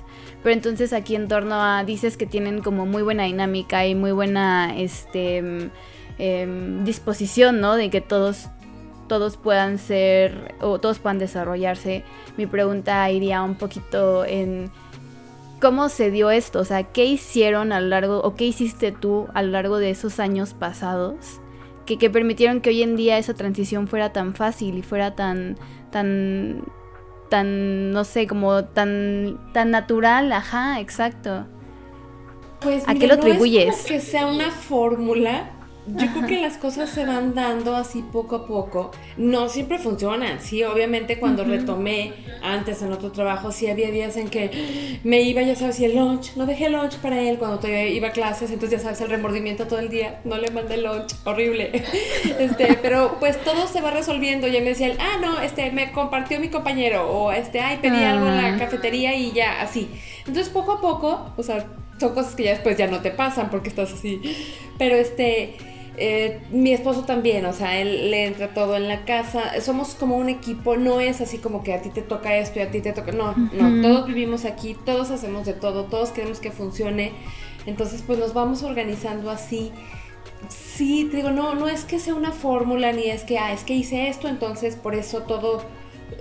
Pero 0.42 0.54
entonces 0.54 0.94
aquí 0.94 1.16
en 1.16 1.28
torno 1.28 1.56
a, 1.56 1.84
dices 1.84 2.18
que 2.18 2.26
tienen 2.26 2.62
como 2.62 2.86
muy 2.86 3.04
buena 3.04 3.24
dinámica 3.24 3.86
y 3.86 3.96
muy 3.96 4.12
buena, 4.12 4.78
este, 4.78 5.72
em, 6.18 6.84
disposición, 6.84 7.62
¿no? 7.62 7.76
De 7.76 7.90
que 7.90 8.02
todos 8.02 8.50
todos 9.08 9.38
puedan 9.38 9.78
ser 9.78 10.56
o 10.62 10.80
todos 10.80 10.98
puedan 11.00 11.20
desarrollarse. 11.20 12.04
Mi 12.38 12.48
pregunta 12.48 13.12
iría 13.12 13.44
un 13.44 13.56
poquito 13.56 14.26
en 14.26 14.72
¿Cómo 15.64 15.88
se 15.88 16.12
dio 16.12 16.30
esto? 16.30 16.60
O 16.60 16.66
sea, 16.66 16.84
¿qué 16.84 17.06
hicieron 17.06 17.72
a 17.72 17.80
lo 17.80 17.88
largo, 17.88 18.20
o 18.22 18.36
qué 18.36 18.44
hiciste 18.44 18.92
tú 18.92 19.28
a 19.34 19.42
lo 19.42 19.52
largo 19.52 19.78
de 19.78 19.92
esos 19.92 20.20
años 20.20 20.54
pasados 20.54 21.40
que, 21.86 21.98
que 21.98 22.10
permitieron 22.10 22.60
que 22.60 22.72
hoy 22.72 22.84
en 22.84 22.98
día 22.98 23.18
esa 23.18 23.34
transición 23.34 23.88
fuera 23.88 24.12
tan 24.12 24.36
fácil 24.36 24.78
y 24.78 24.82
fuera 24.82 25.16
tan, 25.16 25.58
tan, 25.90 26.66
tan, 27.30 27.92
no 27.94 28.04
sé, 28.04 28.28
como 28.28 28.66
tan, 28.66 29.40
tan 29.54 29.72
natural? 29.72 30.34
Ajá, 30.34 30.82
exacto. 30.82 31.48
Pues, 32.60 32.84
¿A 32.86 32.94
qué 32.96 33.08
lo 33.08 33.14
atribuyes? 33.14 33.86
que 33.86 34.02
sea 34.02 34.28
una 34.28 34.52
fórmula 34.52 35.50
yo 35.86 36.08
creo 36.14 36.28
que 36.28 36.42
las 36.42 36.58
cosas 36.58 36.90
se 36.90 37.06
van 37.06 37.34
dando 37.34 37.76
así 37.76 38.04
poco 38.04 38.36
a 38.38 38.48
poco. 38.48 38.92
No 39.18 39.50
siempre 39.50 39.78
funcionan. 39.78 40.40
Sí, 40.40 40.64
obviamente 40.64 41.20
cuando 41.20 41.44
retomé 41.44 42.14
antes 42.42 42.82
en 42.82 42.94
otro 42.94 43.12
trabajo, 43.12 43.52
sí 43.52 43.70
había 43.70 43.92
días 43.92 44.16
en 44.16 44.30
que 44.30 45.00
me 45.04 45.22
iba, 45.22 45.42
ya 45.42 45.56
sabes, 45.56 45.80
y 45.82 45.86
el 45.86 45.96
lunch, 45.96 46.36
no 46.36 46.46
dejé 46.46 46.70
lunch 46.70 46.98
para 46.98 47.20
él 47.20 47.38
cuando 47.38 47.60
todavía 47.60 47.88
iba 47.88 48.10
a 48.10 48.12
clases, 48.12 48.50
entonces 48.52 48.80
ya 48.80 48.84
sabes, 48.84 49.02
el 49.02 49.10
remordimiento 49.10 49.68
todo 49.68 49.80
el 49.80 49.90
día, 49.90 50.22
no 50.24 50.38
le 50.38 50.52
mandé 50.52 50.78
lunch, 50.78 51.16
horrible. 51.26 51.72
Este, 52.40 52.78
pero 52.82 53.18
pues 53.20 53.42
todo 53.44 53.68
se 53.68 53.82
va 53.82 53.92
resolviendo. 53.92 54.48
Ya 54.48 54.60
me 54.60 54.68
decía, 54.68 54.94
ah, 55.00 55.18
no, 55.22 55.40
este, 55.42 55.72
me 55.72 55.92
compartió 55.92 56.40
mi 56.40 56.50
compañero, 56.50 57.10
o 57.10 57.32
este, 57.32 57.60
ay, 57.60 57.78
pedí 57.82 58.04
algo 58.04 58.28
en 58.28 58.38
la 58.38 58.58
cafetería 58.58 59.16
y 59.16 59.32
ya, 59.32 59.62
así. 59.62 59.90
Entonces 60.20 60.50
poco 60.50 60.74
a 60.74 60.82
poco, 60.82 61.34
o 61.38 61.44
sea, 61.44 61.66
son 62.00 62.14
cosas 62.14 62.36
que 62.36 62.44
ya 62.44 62.52
después 62.52 62.78
ya 62.78 62.88
no 62.88 63.02
te 63.02 63.12
pasan 63.12 63.50
porque 63.50 63.70
estás 63.70 63.94
así. 63.94 64.22
Pero 64.78 64.96
este 64.96 65.58
eh, 65.96 66.42
mi 66.52 66.74
esposo 66.74 67.04
también, 67.06 67.46
o 67.46 67.54
sea, 67.54 67.80
él 67.80 68.10
le 68.10 68.26
entra 68.26 68.54
todo 68.54 68.76
en 68.76 68.88
la 68.88 69.06
casa. 69.06 69.62
Somos 69.62 69.94
como 69.94 70.18
un 70.18 70.30
equipo, 70.30 70.76
no 70.76 71.00
es 71.00 71.22
así 71.22 71.38
como 71.38 71.64
que 71.64 71.74
a 71.74 71.82
ti 71.82 71.90
te 71.90 72.02
toca 72.02 72.36
esto 72.38 72.60
y 72.60 72.64
a 72.64 72.72
ti 72.72 72.82
te 72.82 72.94
toca. 72.94 73.12
No, 73.12 73.36
no, 73.36 73.82
todos 73.82 74.08
vivimos 74.08 74.46
aquí, 74.46 74.76
todos 74.86 75.12
hacemos 75.12 75.46
de 75.46 75.54
todo, 75.54 75.86
todos 75.86 76.10
queremos 76.10 76.40
que 76.40 76.52
funcione. 76.52 77.12
Entonces, 77.66 78.04
pues 78.06 78.18
nos 78.18 78.34
vamos 78.34 78.64
organizando 78.64 79.30
así. 79.30 79.72
Sí, 80.50 81.08
te 81.10 81.18
digo, 81.18 81.32
no, 81.32 81.54
no 81.54 81.68
es 81.68 81.86
que 81.86 82.00
sea 82.00 82.16
una 82.16 82.32
fórmula 82.32 82.92
ni 82.92 83.06
es 83.06 83.24
que, 83.24 83.38
ah, 83.38 83.54
es 83.54 83.64
que 83.64 83.74
hice 83.74 84.10
esto, 84.10 84.28
entonces 84.28 84.76
por 84.76 84.96
eso 84.96 85.22
todo 85.22 85.64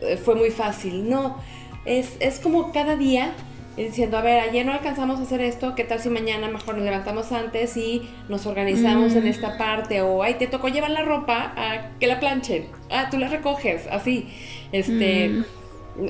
eh, 0.03 0.17
fue 0.17 0.35
muy 0.35 0.51
fácil. 0.51 1.09
No, 1.09 1.39
es, 1.87 2.17
es 2.21 2.39
como 2.39 2.73
cada 2.73 2.97
día 2.97 3.35
diciendo, 3.77 4.19
a 4.19 4.23
ver, 4.23 4.41
ayer 4.41 4.67
no 4.67 4.73
alcanzamos 4.73 5.19
a 5.19 5.23
hacer 5.23 5.41
esto, 5.41 5.75
¿qué 5.75 5.85
tal 5.85 6.01
si 6.01 6.11
mañana 6.11 6.49
mejor 6.49 6.77
nos 6.77 6.85
levantamos 6.85 7.33
antes 7.33 7.77
y 7.77 8.03
nos 8.29 8.47
organizamos 8.47 9.15
en 9.15 9.25
mm. 9.25 9.29
esta 9.29 9.57
parte? 9.57 10.03
O, 10.03 10.23
ay, 10.23 10.35
te 10.35 10.47
tocó 10.47 10.69
llevar 10.69 10.91
la 10.91 11.03
ropa 11.03 11.55
a 11.57 11.99
que 11.99 12.07
la 12.07 12.21
planchen, 12.21 12.67
ah, 12.91 13.09
tú 13.11 13.19
la 13.19 13.29
recoges, 13.29 13.87
así. 13.91 14.29
Este, 14.73 15.29
mm. 15.29 15.45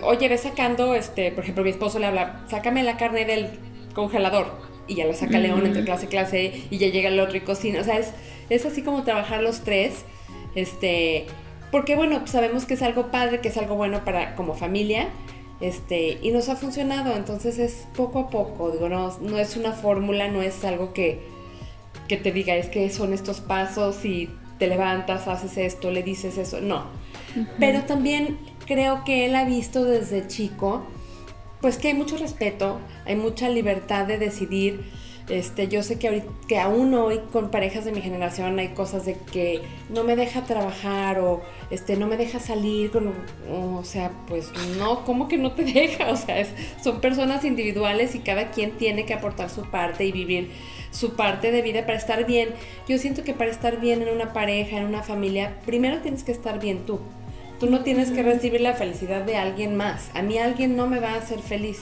oye, 0.02 0.28
ve 0.28 0.38
sacando, 0.38 0.94
este, 0.94 1.30
por 1.30 1.44
ejemplo, 1.44 1.62
mi 1.62 1.70
esposo 1.70 1.98
le 1.98 2.06
habla, 2.06 2.44
sácame 2.48 2.82
la 2.82 2.96
carne 2.96 3.24
del 3.24 3.50
congelador. 3.94 4.72
Y 4.88 4.96
ya 4.96 5.06
la 5.06 5.14
saca 5.14 5.38
León 5.38 5.64
entre 5.64 5.82
mm. 5.82 5.84
clase 5.84 6.04
y 6.06 6.08
clase 6.08 6.62
y 6.70 6.78
ya 6.78 6.88
llega 6.88 7.08
el 7.08 7.20
otro 7.20 7.36
y 7.36 7.40
cocina. 7.40 7.80
O 7.80 7.84
sea, 7.84 7.98
es, 7.98 8.12
es 8.50 8.66
así 8.66 8.82
como 8.82 9.04
trabajar 9.04 9.40
los 9.40 9.60
tres. 9.60 10.04
Este, 10.56 11.26
porque 11.70 11.94
bueno, 11.94 12.26
sabemos 12.26 12.66
que 12.66 12.74
es 12.74 12.82
algo 12.82 13.10
padre, 13.10 13.40
que 13.40 13.48
es 13.48 13.56
algo 13.56 13.76
bueno 13.76 14.04
para 14.04 14.34
como 14.34 14.54
familia, 14.54 15.08
este, 15.62 16.18
y 16.20 16.32
nos 16.32 16.48
ha 16.48 16.56
funcionado, 16.56 17.14
entonces 17.14 17.58
es 17.60 17.86
poco 17.96 18.18
a 18.18 18.30
poco, 18.30 18.72
digo, 18.72 18.88
no, 18.88 19.16
no 19.20 19.38
es 19.38 19.56
una 19.56 19.72
fórmula, 19.72 20.26
no 20.26 20.42
es 20.42 20.64
algo 20.64 20.92
que, 20.92 21.20
que 22.08 22.16
te 22.16 22.32
diga, 22.32 22.56
es 22.56 22.66
que 22.66 22.90
son 22.90 23.12
estos 23.12 23.40
pasos 23.40 24.04
y 24.04 24.28
te 24.58 24.66
levantas, 24.66 25.28
haces 25.28 25.56
esto, 25.56 25.92
le 25.92 26.02
dices 26.02 26.36
eso, 26.36 26.60
no. 26.60 26.86
Pero 27.60 27.82
también 27.84 28.38
creo 28.66 29.04
que 29.04 29.24
él 29.24 29.36
ha 29.36 29.44
visto 29.44 29.84
desde 29.84 30.26
chico, 30.26 30.82
pues 31.60 31.78
que 31.78 31.88
hay 31.88 31.94
mucho 31.94 32.16
respeto, 32.16 32.80
hay 33.06 33.14
mucha 33.14 33.48
libertad 33.48 34.06
de 34.06 34.18
decidir 34.18 34.84
este, 35.28 35.68
yo 35.68 35.82
sé 35.82 35.98
que, 35.98 36.24
que 36.48 36.58
aún 36.58 36.92
hoy 36.94 37.20
con 37.32 37.50
parejas 37.50 37.84
de 37.84 37.92
mi 37.92 38.00
generación 38.00 38.58
hay 38.58 38.68
cosas 38.68 39.06
de 39.06 39.16
que 39.32 39.62
no 39.88 40.02
me 40.04 40.16
deja 40.16 40.44
trabajar 40.44 41.20
o 41.20 41.42
este, 41.70 41.96
no 41.96 42.06
me 42.06 42.16
deja 42.16 42.40
salir, 42.40 42.90
con, 42.90 43.12
o, 43.50 43.84
sea, 43.84 44.10
pues 44.26 44.50
no, 44.78 45.04
¿cómo 45.04 45.28
que 45.28 45.38
no 45.38 45.52
te 45.52 45.64
deja? 45.72 46.10
O 46.10 46.16
sea, 46.16 46.44
son 46.82 47.00
personas 47.00 47.44
individuales 47.44 48.14
y 48.14 48.18
cada 48.18 48.50
quien 48.50 48.72
tiene 48.72 49.04
que 49.04 49.14
aportar 49.14 49.48
su 49.48 49.62
parte 49.62 50.04
y 50.04 50.12
vivir 50.12 50.50
su 50.90 51.14
parte 51.14 51.50
de 51.52 51.62
vida 51.62 51.86
para 51.86 51.98
estar 51.98 52.26
bien. 52.26 52.50
Yo 52.88 52.98
siento 52.98 53.22
que 53.22 53.32
para 53.32 53.50
estar 53.50 53.80
bien 53.80 54.02
en 54.02 54.08
una 54.08 54.32
pareja, 54.32 54.76
en 54.76 54.84
una 54.84 55.02
familia, 55.02 55.58
primero 55.64 55.98
tienes 55.98 56.24
que 56.24 56.32
estar 56.32 56.60
bien 56.60 56.84
tú. 56.84 57.00
Tú 57.60 57.70
no 57.70 57.82
tienes 57.84 58.10
que 58.10 58.24
recibir 58.24 58.60
la 58.60 58.74
felicidad 58.74 59.22
de 59.22 59.36
alguien 59.36 59.76
más. 59.76 60.10
A 60.14 60.22
mí 60.22 60.36
alguien 60.36 60.76
no 60.76 60.88
me 60.88 60.98
va 60.98 61.12
a 61.12 61.18
hacer 61.18 61.38
feliz. 61.38 61.78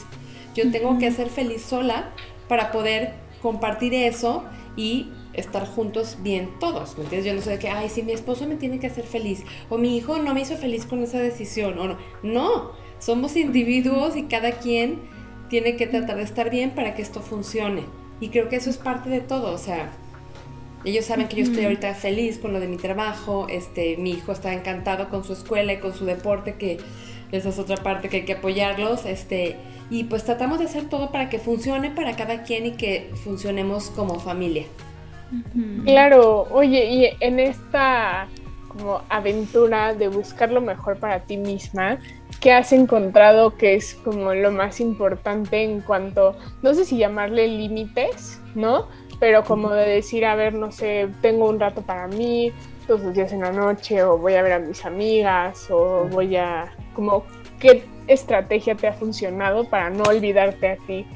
Yo 0.54 0.70
tengo 0.70 0.98
que 0.98 1.10
ser 1.10 1.30
feliz 1.30 1.62
sola 1.62 2.10
para 2.48 2.70
poder 2.70 3.14
compartir 3.40 3.94
eso 3.94 4.44
y 4.76 5.10
estar 5.32 5.66
juntos 5.66 6.18
bien 6.22 6.50
todos, 6.58 6.96
¿me 6.96 7.04
entiendes? 7.04 7.30
Yo 7.30 7.34
no 7.34 7.42
sé 7.42 7.50
de 7.50 7.58
que, 7.58 7.68
ay, 7.68 7.88
si 7.88 8.02
mi 8.02 8.12
esposo 8.12 8.46
me 8.46 8.56
tiene 8.56 8.78
que 8.78 8.86
hacer 8.86 9.04
feliz, 9.04 9.42
o 9.68 9.78
mi 9.78 9.96
hijo 9.96 10.18
no 10.18 10.34
me 10.34 10.40
hizo 10.40 10.56
feliz 10.56 10.86
con 10.86 11.02
esa 11.02 11.18
decisión, 11.18 11.78
o 11.78 11.88
no. 11.88 11.98
No, 12.22 12.72
somos 12.98 13.36
individuos 13.36 14.16
y 14.16 14.24
cada 14.24 14.52
quien 14.52 15.00
tiene 15.48 15.76
que 15.76 15.86
tratar 15.86 16.16
de 16.16 16.22
estar 16.22 16.50
bien 16.50 16.70
para 16.70 16.94
que 16.94 17.02
esto 17.02 17.20
funcione. 17.20 17.84
Y 18.20 18.28
creo 18.28 18.48
que 18.48 18.56
eso 18.56 18.70
es 18.70 18.76
parte 18.76 19.08
de 19.08 19.20
todo, 19.20 19.52
o 19.52 19.58
sea, 19.58 19.90
ellos 20.84 21.04
saben 21.04 21.28
que 21.28 21.36
yo 21.36 21.42
estoy 21.42 21.64
ahorita 21.64 21.94
feliz 21.94 22.38
con 22.38 22.52
lo 22.52 22.60
de 22.60 22.66
mi 22.66 22.76
trabajo, 22.76 23.46
este, 23.50 23.96
mi 23.98 24.12
hijo 24.12 24.32
está 24.32 24.54
encantado 24.54 25.10
con 25.10 25.24
su 25.24 25.34
escuela 25.34 25.74
y 25.74 25.78
con 25.78 25.92
su 25.94 26.06
deporte, 26.06 26.54
que 26.54 26.78
esa 27.32 27.48
es 27.50 27.58
otra 27.58 27.76
parte 27.76 28.08
que 28.08 28.18
hay 28.18 28.24
que 28.24 28.34
apoyarlos, 28.34 29.06
este, 29.06 29.56
y 29.90 30.04
pues 30.04 30.24
tratamos 30.24 30.58
de 30.58 30.66
hacer 30.66 30.88
todo 30.88 31.10
para 31.10 31.28
que 31.28 31.38
funcione 31.38 31.90
para 31.90 32.16
cada 32.16 32.42
quien 32.42 32.66
y 32.66 32.72
que 32.72 33.10
funcionemos 33.24 33.90
como 33.90 34.20
familia. 34.20 34.64
Claro, 35.84 36.48
oye, 36.50 36.90
y 36.90 37.08
en 37.20 37.38
esta 37.38 38.28
como 38.68 39.02
aventura 39.08 39.94
de 39.94 40.08
buscar 40.08 40.52
lo 40.52 40.60
mejor 40.60 40.98
para 40.98 41.20
ti 41.20 41.36
misma, 41.36 41.98
¿qué 42.40 42.52
has 42.52 42.72
encontrado 42.72 43.56
que 43.56 43.74
es 43.74 43.94
como 43.94 44.32
lo 44.32 44.52
más 44.52 44.80
importante 44.80 45.64
en 45.64 45.80
cuanto, 45.80 46.36
no 46.62 46.72
sé 46.74 46.84
si 46.84 46.96
llamarle 46.96 47.48
límites, 47.48 48.40
¿no? 48.54 48.86
Pero 49.18 49.44
como 49.44 49.70
de 49.70 49.88
decir, 49.88 50.24
a 50.24 50.34
ver, 50.34 50.54
no 50.54 50.72
sé, 50.72 51.08
tengo 51.20 51.48
un 51.48 51.60
rato 51.60 51.82
para 51.82 52.06
mí, 52.06 52.52
todos 52.90 53.02
los 53.02 53.14
días 53.14 53.32
en 53.32 53.42
la 53.42 53.52
noche, 53.52 54.02
o 54.02 54.18
voy 54.18 54.34
a 54.34 54.42
ver 54.42 54.54
a 54.54 54.58
mis 54.58 54.84
amigas, 54.84 55.70
o 55.70 56.08
voy 56.10 56.34
a, 56.34 56.74
como, 56.92 57.22
¿qué 57.60 57.84
estrategia 58.08 58.74
te 58.74 58.88
ha 58.88 58.92
funcionado 58.92 59.62
para 59.62 59.90
no 59.90 60.02
olvidarte 60.02 60.70
a 60.70 60.76
ti? 60.76 61.06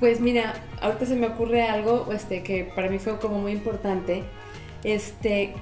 Pues 0.00 0.20
mira, 0.20 0.54
ahorita 0.82 1.06
se 1.06 1.14
me 1.14 1.28
ocurre 1.28 1.62
algo 1.62 2.08
este, 2.12 2.42
que 2.42 2.64
para 2.64 2.88
mí 2.88 2.98
fue 2.98 3.16
como 3.20 3.38
muy 3.38 3.52
importante. 3.52 4.24
Este, 4.82 5.54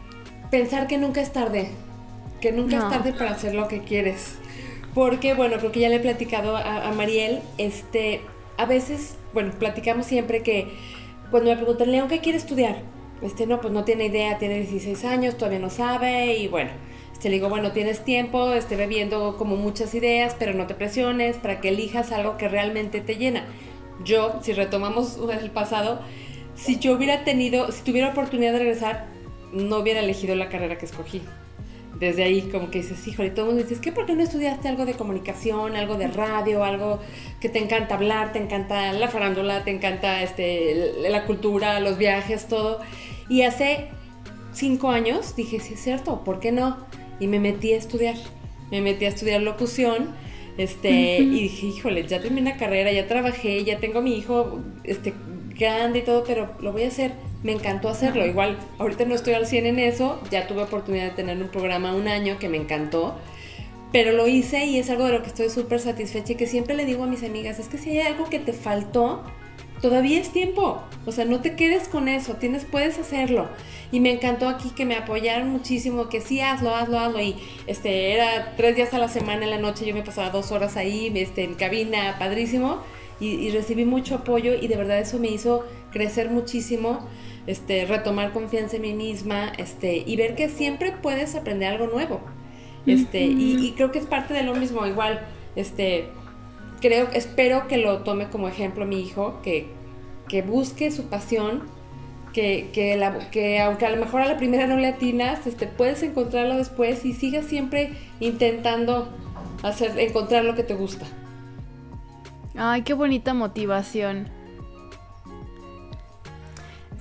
pensar 0.50 0.86
que 0.86 0.96
nunca 0.96 1.20
es 1.20 1.34
tarde, 1.34 1.68
que 2.40 2.50
nunca 2.50 2.78
es 2.78 2.88
tarde 2.88 3.12
para 3.12 3.32
hacer 3.32 3.54
lo 3.54 3.68
que 3.68 3.80
quieres. 3.80 4.38
Porque, 4.94 5.34
bueno, 5.34 5.58
creo 5.58 5.70
que 5.70 5.80
ya 5.80 5.90
le 5.90 5.96
he 5.96 6.00
platicado 6.00 6.56
a, 6.56 6.90
Mariel, 6.92 7.42
este, 7.58 8.22
a 8.56 8.64
veces, 8.64 9.18
bueno, 9.34 9.52
platicamos 9.58 10.06
siempre 10.06 10.42
que 10.42 10.72
cuando 11.30 11.50
me 11.50 11.56
preguntan, 11.56 11.92
León, 11.92 12.08
¿qué 12.08 12.20
quiere 12.20 12.38
estudiar? 12.38 12.93
Este, 13.24 13.46
no, 13.46 13.60
pues 13.60 13.72
no 13.72 13.84
tiene 13.84 14.04
idea, 14.06 14.38
tiene 14.38 14.60
16 14.60 15.04
años, 15.06 15.36
todavía 15.36 15.58
no 15.58 15.70
sabe, 15.70 16.36
y 16.36 16.46
bueno, 16.46 16.70
te 17.24 17.30
le 17.30 17.36
digo, 17.36 17.48
bueno, 17.48 17.72
tienes 17.72 18.04
tiempo, 18.04 18.52
esté 18.52 18.76
bebiendo 18.76 19.38
como 19.38 19.56
muchas 19.56 19.94
ideas, 19.94 20.36
pero 20.38 20.52
no 20.52 20.66
te 20.66 20.74
presiones 20.74 21.38
para 21.38 21.58
que 21.58 21.70
elijas 21.70 22.12
algo 22.12 22.36
que 22.36 22.48
realmente 22.48 23.00
te 23.00 23.16
llena. 23.16 23.46
Yo, 24.04 24.40
si 24.42 24.52
retomamos 24.52 25.18
el 25.40 25.50
pasado, 25.50 26.02
si 26.54 26.78
yo 26.78 26.92
hubiera 26.92 27.24
tenido, 27.24 27.72
si 27.72 27.82
tuviera 27.82 28.10
oportunidad 28.10 28.52
de 28.52 28.58
regresar, 28.58 29.06
no 29.54 29.78
hubiera 29.78 30.00
elegido 30.00 30.34
la 30.34 30.50
carrera 30.50 30.76
que 30.76 30.84
escogí. 30.84 31.22
desde 31.98 32.24
ahí 32.24 32.42
como 32.42 32.70
que 32.70 32.82
dices, 32.82 33.06
híjole, 33.06 33.30
todo 33.30 33.46
el 33.46 33.52
mundo 33.52 33.66
dice, 33.66 33.80
¿qué 33.80 33.90
por 33.90 34.04
qué 34.04 34.14
no 34.14 34.22
estudiaste 34.22 34.68
algo 34.68 34.84
de 34.84 34.92
comunicación, 34.92 35.76
algo 35.76 35.94
de 35.94 36.08
radio, 36.08 36.62
algo 36.62 36.98
que 37.40 37.48
te 37.48 37.58
encanta 37.58 37.94
hablar, 37.94 38.32
te 38.32 38.38
encanta 38.38 38.92
la 38.92 39.08
farándula, 39.08 39.64
te 39.64 39.70
encanta 39.70 40.22
este, 40.22 41.08
la 41.08 41.24
cultura, 41.24 41.80
los 41.80 41.96
viajes, 41.96 42.48
todo? 42.48 42.80
Y 43.28 43.42
hace 43.42 43.88
cinco 44.52 44.90
años 44.90 45.36
dije, 45.36 45.60
sí 45.60 45.74
es 45.74 45.80
cierto, 45.80 46.24
¿por 46.24 46.40
qué 46.40 46.52
no? 46.52 46.78
Y 47.20 47.26
me 47.26 47.40
metí 47.40 47.72
a 47.72 47.76
estudiar, 47.76 48.16
me 48.70 48.80
metí 48.80 49.04
a 49.04 49.08
estudiar 49.08 49.42
locución, 49.42 50.08
este, 50.56 51.18
y 51.20 51.42
dije, 51.42 51.66
híjole, 51.66 52.06
ya 52.06 52.20
terminé 52.20 52.52
la 52.52 52.56
carrera, 52.56 52.92
ya 52.92 53.06
trabajé, 53.06 53.64
ya 53.64 53.78
tengo 53.80 53.98
a 53.98 54.02
mi 54.02 54.16
hijo, 54.16 54.60
este, 54.84 55.12
grande 55.58 56.00
y 56.00 56.02
todo, 56.02 56.24
pero 56.24 56.50
lo 56.60 56.72
voy 56.72 56.84
a 56.84 56.88
hacer 56.88 57.12
me 57.44 57.52
encantó 57.52 57.88
hacerlo. 57.88 58.26
Igual, 58.26 58.58
ahorita 58.78 59.04
no 59.04 59.14
estoy 59.14 59.34
al 59.34 59.46
100 59.46 59.66
en 59.66 59.78
eso, 59.78 60.20
ya 60.30 60.48
tuve 60.48 60.62
oportunidad 60.62 61.04
de 61.04 61.10
tener 61.10 61.40
un 61.40 61.48
programa 61.48 61.94
un 61.94 62.08
año 62.08 62.38
que 62.38 62.48
me 62.48 62.56
encantó, 62.56 63.14
pero 63.92 64.10
lo 64.10 64.26
hice 64.26 64.64
y 64.64 64.78
es 64.78 64.90
algo 64.90 65.04
de 65.04 65.12
lo 65.12 65.22
que 65.22 65.28
estoy 65.28 65.50
súper 65.50 65.78
satisfecha 65.78 66.32
y 66.32 66.36
que 66.36 66.48
siempre 66.48 66.74
le 66.74 66.86
digo 66.86 67.04
a 67.04 67.06
mis 67.06 67.22
amigas, 67.22 67.60
es 67.60 67.68
que 67.68 67.78
si 67.78 67.90
hay 67.90 68.00
algo 68.00 68.28
que 68.28 68.40
te 68.40 68.54
faltó, 68.54 69.22
todavía 69.84 70.18
es 70.18 70.30
tiempo. 70.30 70.80
O 71.04 71.12
sea, 71.12 71.26
no 71.26 71.42
te 71.42 71.56
quedes 71.56 71.88
con 71.88 72.08
eso, 72.08 72.36
tienes, 72.36 72.64
puedes 72.64 72.98
hacerlo. 72.98 73.48
Y 73.92 74.00
me 74.00 74.12
encantó 74.12 74.48
aquí 74.48 74.70
que 74.70 74.86
me 74.86 74.96
apoyaron 74.96 75.50
muchísimo, 75.50 76.08
que 76.08 76.22
sí, 76.22 76.40
hazlo, 76.40 76.74
hazlo, 76.74 76.98
hazlo. 76.98 77.20
Y 77.20 77.36
este, 77.66 78.14
era 78.14 78.54
tres 78.56 78.76
días 78.76 78.94
a 78.94 78.98
la 78.98 79.08
semana 79.08 79.44
en 79.44 79.50
la 79.50 79.58
noche, 79.58 79.84
yo 79.84 79.92
me 79.92 80.00
pasaba 80.00 80.30
dos 80.30 80.52
horas 80.52 80.78
ahí, 80.78 81.12
este, 81.14 81.44
en 81.44 81.54
cabina, 81.54 82.16
padrísimo. 82.18 82.78
Y, 83.20 83.26
y 83.26 83.50
recibí 83.50 83.84
mucho 83.84 84.14
apoyo 84.14 84.54
y 84.54 84.68
de 84.68 84.76
verdad 84.76 84.98
eso 84.98 85.18
me 85.18 85.28
hizo 85.28 85.66
crecer 85.92 86.30
muchísimo 86.30 87.06
este, 87.46 87.84
retomar 87.84 88.32
confianza 88.32 88.76
en 88.76 88.82
mí 88.82 88.94
misma, 88.94 89.52
este, 89.58 90.02
y 90.06 90.16
ver 90.16 90.34
que 90.34 90.48
siempre 90.48 90.92
puedes 90.92 91.34
aprender 91.34 91.74
algo 91.74 91.88
nuevo. 91.88 92.22
Este, 92.86 93.22
y, 93.22 93.72
creo 93.76 93.92
que 93.92 93.98
es 93.98 94.06
parte 94.06 94.32
de 94.32 94.44
lo 94.44 94.54
mismo, 94.54 94.86
igual, 94.86 95.26
este, 95.56 96.08
creo, 96.80 97.08
espero 97.12 97.66
que 97.68 97.78
lo 97.78 97.98
tome 98.00 98.28
como 98.28 98.48
ejemplo 98.48 98.86
mi 98.86 99.00
hijo, 99.00 99.40
que, 99.42 99.68
que 100.28 100.42
busque 100.42 100.90
su 100.90 101.04
pasión, 101.08 101.62
que, 102.32 102.70
que, 102.72 103.02
aunque 103.60 103.86
a 103.86 103.90
lo 103.90 103.96
mejor 103.96 104.20
a 104.20 104.26
la 104.26 104.36
primera 104.36 104.66
no 104.66 104.76
le 104.76 104.88
atinas, 104.88 105.46
este, 105.46 105.66
puedes 105.66 106.02
encontrarlo 106.02 106.56
después 106.56 107.04
y 107.04 107.12
sigas 107.12 107.46
siempre 107.46 107.92
intentando 108.20 109.08
hacer, 109.62 109.98
encontrar 109.98 110.44
lo 110.44 110.54
que 110.54 110.64
te 110.64 110.74
gusta. 110.74 111.06
Ay, 112.56 112.82
qué 112.82 112.94
bonita 112.94 113.34
motivación. 113.34 114.28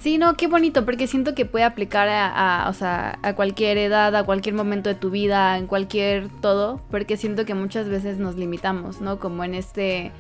Sí, 0.03 0.17
no, 0.17 0.35
qué 0.35 0.47
bonito, 0.47 0.83
porque 0.83 1.07
siento 1.07 1.33
que 1.33 1.45
puede 1.45 1.63
aplicar 1.63 2.09
a, 2.09 2.67
o 2.69 2.73
sea, 2.73 3.19
a 3.21 3.35
cualquier 3.35 3.77
edad, 3.77 4.13
a 4.17 4.25
cualquier 4.25 4.53
momento 4.53 4.89
de 4.89 4.95
tu 4.95 5.09
vida, 5.09 5.57
en 5.57 5.65
cualquier 5.65 6.27
todo, 6.41 6.81
porque 6.91 7.15
siento 7.15 7.45
que 7.45 7.53
muchas 7.53 7.87
veces 7.87 8.17
nos 8.17 8.35
limitamos, 8.35 8.99
¿no? 8.99 9.17
Como 9.17 9.45
en 9.45 9.55
este, 9.55 10.11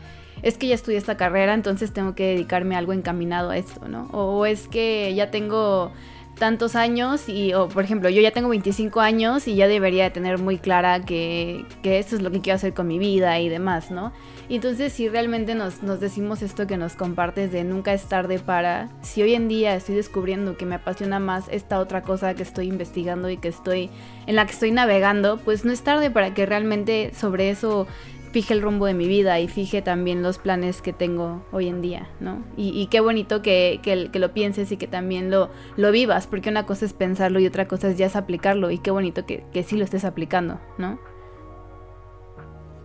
es 0.41 0.57
que 0.57 0.67
ya 0.67 0.75
estudié 0.75 0.97
esta 0.97 1.17
carrera, 1.17 1.53
entonces 1.53 1.91
tengo 1.91 2.15
que 2.15 2.27
dedicarme 2.27 2.75
a 2.75 2.77
algo 2.77 2.93
encaminado 2.93 3.49
a 3.49 3.57
esto, 3.57 3.89
¿no? 3.89 4.07
O 4.13 4.45
es 4.45 4.69
que 4.69 5.13
ya 5.15 5.31
tengo 5.31 5.91
tantos 6.39 6.77
años 6.77 7.27
y, 7.27 7.53
o 7.53 7.67
por 7.67 7.83
ejemplo, 7.83 8.09
yo 8.09 8.21
ya 8.21 8.31
tengo 8.31 8.47
25 8.47 9.01
años 9.01 9.49
y 9.49 9.55
ya 9.55 9.67
debería 9.67 10.05
de 10.05 10.11
tener 10.11 10.39
muy 10.39 10.59
clara 10.59 11.01
que, 11.01 11.65
que 11.81 11.99
esto 11.99 12.15
es 12.15 12.21
lo 12.21 12.31
que 12.31 12.39
quiero 12.39 12.55
hacer 12.55 12.73
con 12.73 12.87
mi 12.87 12.99
vida 12.99 13.37
y 13.41 13.49
demás, 13.49 13.91
¿no? 13.91 14.13
Entonces 14.49 14.93
si 14.93 15.09
realmente 15.09 15.55
nos, 15.55 15.81
decimos 15.99 16.41
esto 16.41 16.67
que 16.67 16.77
nos 16.77 16.95
compartes 16.95 17.51
de 17.51 17.63
nunca 17.63 17.93
es 17.93 18.03
tarde 18.03 18.39
para, 18.39 18.89
si 19.01 19.21
hoy 19.21 19.33
en 19.33 19.47
día 19.47 19.75
estoy 19.75 19.95
descubriendo 19.95 20.57
que 20.57 20.65
me 20.65 20.75
apasiona 20.75 21.19
más 21.19 21.45
esta 21.49 21.79
otra 21.79 22.01
cosa 22.01 22.33
que 22.35 22.43
estoy 22.43 22.67
investigando 22.67 23.29
y 23.29 23.37
que 23.37 23.47
estoy, 23.47 23.89
en 24.27 24.35
la 24.35 24.45
que 24.45 24.51
estoy 24.51 24.71
navegando, 24.71 25.37
pues 25.37 25.65
no 25.65 25.71
es 25.71 25.81
tarde 25.81 26.11
para 26.11 26.33
que 26.33 26.45
realmente 26.45 27.11
sobre 27.13 27.49
eso 27.49 27.87
fije 28.33 28.53
el 28.55 28.63
rumbo 28.63 28.87
de 28.87 28.95
mi 28.95 29.07
vida 29.07 29.39
y 29.39 29.47
fije 29.47 29.83
también 29.83 30.23
los 30.23 30.39
planes 30.39 30.81
que 30.81 30.91
tengo 30.91 31.45
hoy 31.51 31.67
en 31.67 31.81
día, 31.81 32.09
¿no? 32.19 32.43
Y, 32.57 32.87
qué 32.87 32.99
bonito 32.99 33.43
que, 33.43 33.79
lo 34.11 34.33
pienses 34.33 34.71
y 34.71 34.77
que 34.77 34.87
también 34.87 35.29
lo, 35.29 35.51
lo 35.77 35.91
vivas, 35.91 36.25
porque 36.25 36.49
una 36.49 36.65
cosa 36.65 36.85
es 36.85 36.93
pensarlo 36.93 37.39
y 37.39 37.45
otra 37.45 37.67
cosa 37.67 37.89
es 37.89 37.97
ya 37.97 38.09
aplicarlo 38.13 38.71
y 38.71 38.79
qué 38.79 38.89
bonito 38.89 39.25
que, 39.27 39.43
que 39.53 39.63
sí 39.63 39.77
lo 39.77 39.85
estés 39.85 40.03
aplicando, 40.03 40.59
¿no? 40.79 40.99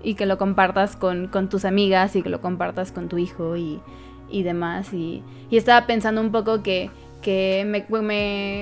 Y 0.03 0.15
que 0.15 0.27
lo 0.27 0.39
compartas 0.39 0.97
con, 0.97 1.31
tus 1.49 1.65
amigas 1.65 2.17
y 2.17 2.23
que 2.23 2.29
lo 2.29 2.41
compartas 2.41 2.93
con 2.93 3.09
tu 3.09 3.19
hijo 3.19 3.57
y, 3.57 3.81
demás. 4.31 4.93
Y, 4.93 5.23
estaba 5.51 5.87
pensando 5.87 6.21
un 6.21 6.33
poco 6.33 6.63
que, 6.63 6.91
me, 7.27 7.87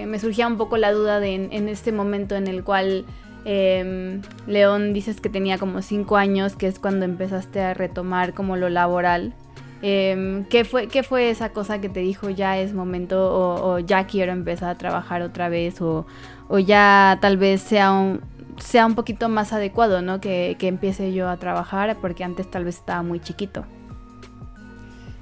me, 0.06 0.18
surgía 0.18 0.46
un 0.46 0.56
poco 0.56 0.76
la 0.76 0.92
duda 0.92 1.20
de 1.20 1.34
en, 1.34 1.68
este 1.68 1.92
momento 1.92 2.36
en 2.36 2.46
el 2.46 2.64
cual 2.64 3.04
em, 3.44 4.22
León 4.46 4.92
dices 4.92 5.20
que 5.20 5.28
tenía 5.28 5.58
como 5.58 5.82
cinco 5.82 6.16
años, 6.16 6.56
que 6.56 6.66
es 6.66 6.78
cuando 6.78 7.04
empezaste 7.04 7.60
a 7.60 7.74
retomar 7.74 8.34
como 8.34 8.56
lo 8.56 8.68
laboral. 8.68 9.34
Em, 9.82 10.44
¿qué, 10.46 10.64
fue, 10.64 10.88
¿Qué 10.88 11.02
fue 11.02 11.28
esa 11.28 11.50
cosa 11.50 11.82
que 11.82 11.90
te 11.90 12.00
dijo 12.00 12.30
ya 12.30 12.58
es 12.58 12.72
momento 12.72 13.62
o, 13.62 13.78
ya 13.78 14.06
quiero 14.06 14.32
empezar 14.32 14.70
a 14.70 14.78
trabajar 14.78 15.20
otra 15.20 15.50
vez 15.50 15.82
o, 15.82 16.06
o 16.48 16.58
ya 16.58 17.18
tal 17.20 17.36
vez 17.36 17.60
sea 17.60 17.92
un, 17.92 18.20
sea 18.58 18.86
un 18.86 18.94
poquito 18.94 19.28
más 19.28 19.52
adecuado, 19.52 20.02
¿no? 20.02 20.20
Que, 20.20 20.56
empiece 20.60 21.12
yo 21.12 21.28
a 21.28 21.36
trabajar, 21.36 21.96
porque 22.00 22.24
antes 22.24 22.50
tal 22.50 22.64
vez 22.64 22.76
estaba 22.76 23.02
muy 23.02 23.20
chiquito. 23.20 23.64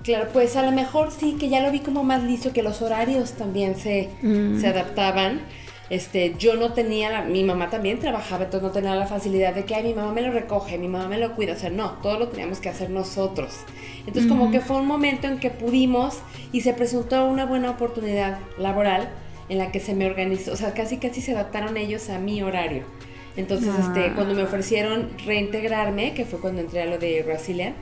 Claro, 0.03 0.29
pues 0.33 0.57
a 0.57 0.63
lo 0.63 0.73
mejor 0.73 1.11
sí, 1.11 1.37
que 1.39 1.49
ya 1.49 1.61
lo 1.61 1.71
vi 1.71 1.81
como 1.81 2.05
más 2.05 2.23
listo, 2.23 2.53
que 2.53 2.63
los 2.63 2.83
horarios 2.83 3.33
también 3.33 3.77
se, 3.77 4.11
mm. 4.23 4.61
se 4.61 4.69
adaptaban. 4.69 5.41
Este, 5.91 6.35
yo 6.39 6.57
no 6.57 6.73
tenía, 6.73 7.23
mi 7.23 7.45
mamá 7.45 7.69
también 7.69 7.99
trabajaba, 7.99 8.45
entonces 8.45 8.67
no 8.67 8.73
tenía 8.73 8.95
la 8.95 9.07
facilidad 9.07 9.55
de 9.55 9.65
que, 9.65 9.75
ay, 9.75 9.83
mi 9.83 9.95
mamá 9.95 10.13
me 10.13 10.23
lo 10.23 10.33
recoge, 10.33 10.79
mi 10.79 10.89
mamá 10.89 11.09
me 11.09 11.19
lo 11.19 11.35
cuida, 11.35 11.53
o 11.53 11.57
sea, 11.57 11.71
no, 11.71 11.93
todo 12.03 12.19
lo 12.19 12.29
teníamos 12.29 12.59
que 12.59 12.71
hacer 12.71 12.89
nosotros. 12.91 13.61
Entonces 14.07 14.27
como 14.27 14.51
que 14.51 14.61
fue 14.61 14.77
un 14.77 14.87
momento 14.87 15.27
en 15.27 15.39
que 15.39 15.51
pudimos 15.51 16.19
y 16.53 16.63
se 16.63 16.73
presentó 16.73 17.27
una 17.27 17.45
buena 17.45 17.71
oportunidad 17.71 18.39
laboral 18.59 19.09
en 19.49 19.59
la 19.59 19.73
que 19.73 19.81
se 19.81 19.95
me 19.95 20.07
organizó, 20.07 20.53
o 20.53 20.57
sea, 20.57 20.73
casi 20.73 20.97
casi 20.97 21.21
se 21.21 21.33
adaptaron 21.33 21.77
ellos 21.77 22.09
a 22.09 22.19
mi 22.19 22.43
horario. 22.43 22.85
Entonces, 23.37 23.71
este, 23.79 24.07
ah. 24.07 24.13
cuando 24.15 24.35
me 24.35 24.43
ofrecieron 24.43 25.11
reintegrarme, 25.25 26.15
que 26.15 26.25
fue 26.25 26.41
cuando 26.41 26.61
entré 26.61 26.83
a 26.83 26.87
lo 26.87 26.99
de 26.99 27.23
Brasilia, 27.23 27.75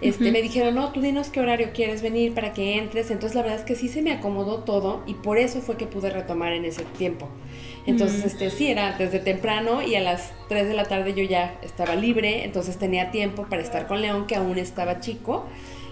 este, 0.00 0.30
me 0.30 0.42
dijeron, 0.42 0.76
no, 0.76 0.92
tú 0.92 1.00
dinos 1.00 1.28
qué 1.28 1.40
horario 1.40 1.70
quieres 1.74 2.02
venir 2.02 2.32
para 2.32 2.52
que 2.52 2.78
entres. 2.78 3.10
Entonces, 3.10 3.34
la 3.34 3.42
verdad 3.42 3.58
es 3.58 3.64
que 3.64 3.74
sí 3.74 3.88
se 3.88 4.02
me 4.02 4.12
acomodó 4.12 4.60
todo 4.60 5.02
y 5.06 5.14
por 5.14 5.38
eso 5.38 5.60
fue 5.60 5.76
que 5.76 5.86
pude 5.86 6.10
retomar 6.10 6.52
en 6.52 6.64
ese 6.64 6.84
tiempo. 6.98 7.28
Entonces, 7.86 8.24
este, 8.24 8.50
sí, 8.50 8.70
era 8.70 8.96
desde 8.98 9.18
temprano 9.18 9.82
y 9.82 9.94
a 9.94 10.00
las 10.00 10.32
3 10.48 10.68
de 10.68 10.74
la 10.74 10.84
tarde 10.84 11.14
yo 11.14 11.24
ya 11.24 11.58
estaba 11.62 11.96
libre, 11.96 12.44
entonces 12.44 12.76
tenía 12.76 13.10
tiempo 13.10 13.46
para 13.48 13.62
estar 13.62 13.86
con 13.86 14.02
León, 14.02 14.26
que 14.26 14.36
aún 14.36 14.58
estaba 14.58 15.00
chico, 15.00 15.46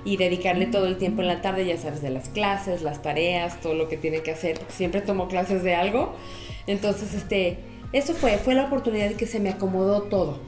y 0.05 0.19
dedicarle 0.19 0.67
todo 0.67 0.87
el 0.87 0.99
tiempo 0.99 1.23
en 1.23 1.29
la 1.29 1.41
tarde, 1.41 1.67
ya 1.67 1.77
sabes, 1.79 2.01
de 2.01 2.11
las 2.11 2.29
clases, 2.29 2.83
las 2.83 3.03
tareas, 3.03 3.61
todo 3.61 3.75
lo 3.75 3.89
que 3.89 3.97
tiene 3.97 4.21
que 4.21 4.31
hacer. 4.31 4.61
Siempre 4.69 5.01
tomo 5.01 5.27
clases 5.27 5.65
de 5.65 5.75
algo. 5.75 6.15
Entonces, 6.69 7.13
este 7.15 7.59
eso 7.97 8.15
fue, 8.15 8.39
fue 8.39 8.55
la 8.55 8.65
oportunidad 8.65 9.09
de 9.09 9.15
que 9.15 9.27
se 9.27 9.41
me 9.41 9.49
acomodó 9.49 10.03
todo. 10.03 10.39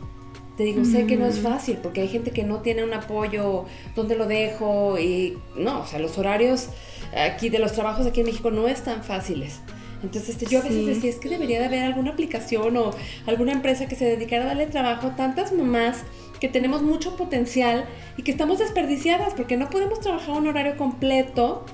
Te 0.57 0.65
digo, 0.65 0.85
sé 0.85 1.07
que 1.07 1.17
no 1.17 1.27
es 1.27 1.39
mm. 1.39 1.43
fácil 1.43 1.79
porque 1.81 2.01
hay 2.01 2.09
gente 2.09 2.33
que 2.33 2.43
no 2.43 2.63
tiene 2.63 2.83
un 2.83 2.93
apoyo, 2.93 3.65
¿dónde 3.95 4.17
lo 4.17 4.27
dejo? 4.27 4.99
Y 4.99 5.39
no, 5.57 5.83
o 5.83 5.87
sea, 5.87 6.01
los 6.01 6.19
horarios 6.19 6.69
aquí 7.17 7.49
de 7.49 7.61
los 7.61 7.73
trabajos 7.73 8.07
aquí 8.07 8.21
en 8.21 8.27
México 8.27 8.51
no 8.51 8.67
están 8.67 9.05
fáciles. 9.05 9.61
Entonces 10.03 10.31
este, 10.31 10.47
yo 10.47 10.61
a 10.61 10.63
veces 10.63 10.87
decía, 10.87 11.11
es 11.11 11.17
que 11.17 11.29
debería 11.29 11.59
de 11.61 11.67
haber 11.67 11.85
alguna 11.85 12.11
aplicación 12.11 12.77
o 12.77 12.91
alguna 13.27 13.53
empresa 13.53 13.87
que 13.87 13.97
se 13.97 14.05
dedicara 14.05 14.45
a 14.45 14.47
darle 14.49 14.67
trabajo 14.67 15.09
a 15.09 15.17
tantas 15.17 15.53
mamás 15.53 16.05
que 16.41 16.49
tenemos 16.49 16.83
mucho 16.83 17.17
potencial 17.17 17.85
y 18.17 18.23
que 18.23 18.31
estamos 18.31 18.59
desperdiciadas 18.59 19.35
porque 19.35 19.57
no 19.57 19.71
podemos 19.71 20.01
trabajar 20.01 20.37
un 20.37 20.47
horario 20.47 20.77
completo 20.77 21.65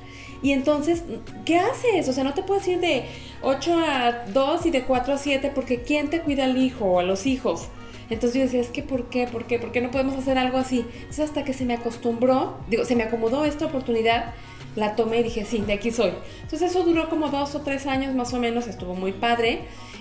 y 0.44 0.52
entonces, 0.52 1.02
¿qué 1.46 1.56
haces? 1.56 2.06
O 2.06 2.12
sea, 2.12 2.22
no 2.22 2.34
te 2.34 2.42
puedes 2.42 2.68
ir 2.68 2.78
de 2.78 3.06
8 3.40 3.78
a 3.78 4.24
2 4.30 4.66
y 4.66 4.70
de 4.70 4.82
4 4.82 5.14
a 5.14 5.16
7 5.16 5.50
porque 5.54 5.80
¿quién 5.80 6.10
te 6.10 6.20
cuida 6.20 6.44
al 6.44 6.58
hijo 6.58 6.84
o 6.84 6.98
a 6.98 7.02
los 7.02 7.24
hijos? 7.24 7.68
Entonces 8.10 8.34
yo 8.34 8.42
decía, 8.42 8.60
es 8.60 8.68
que 8.68 8.82
¿por 8.82 9.08
qué? 9.08 9.26
¿Por 9.26 9.46
qué? 9.46 9.58
¿Por 9.58 9.72
qué 9.72 9.80
no 9.80 9.90
podemos 9.90 10.16
hacer 10.16 10.36
algo 10.36 10.58
así? 10.58 10.84
Entonces 10.96 11.20
hasta 11.20 11.44
que 11.44 11.54
se 11.54 11.64
me 11.64 11.72
acostumbró, 11.72 12.58
digo, 12.68 12.84
se 12.84 12.94
me 12.94 13.04
acomodó 13.04 13.46
esta 13.46 13.64
oportunidad, 13.64 14.34
la 14.76 14.96
tomé 14.96 15.20
y 15.20 15.22
dije, 15.22 15.46
sí, 15.46 15.62
de 15.62 15.72
aquí 15.72 15.90
soy. 15.90 16.12
Entonces 16.42 16.72
eso 16.72 16.84
duró 16.84 17.08
como 17.08 17.30
dos 17.30 17.54
o 17.54 17.62
tres 17.62 17.86
años 17.86 18.14
más 18.14 18.34
o 18.34 18.38
menos, 18.38 18.66
estuvo 18.66 18.94
muy 18.94 19.12
padre. 19.12 19.60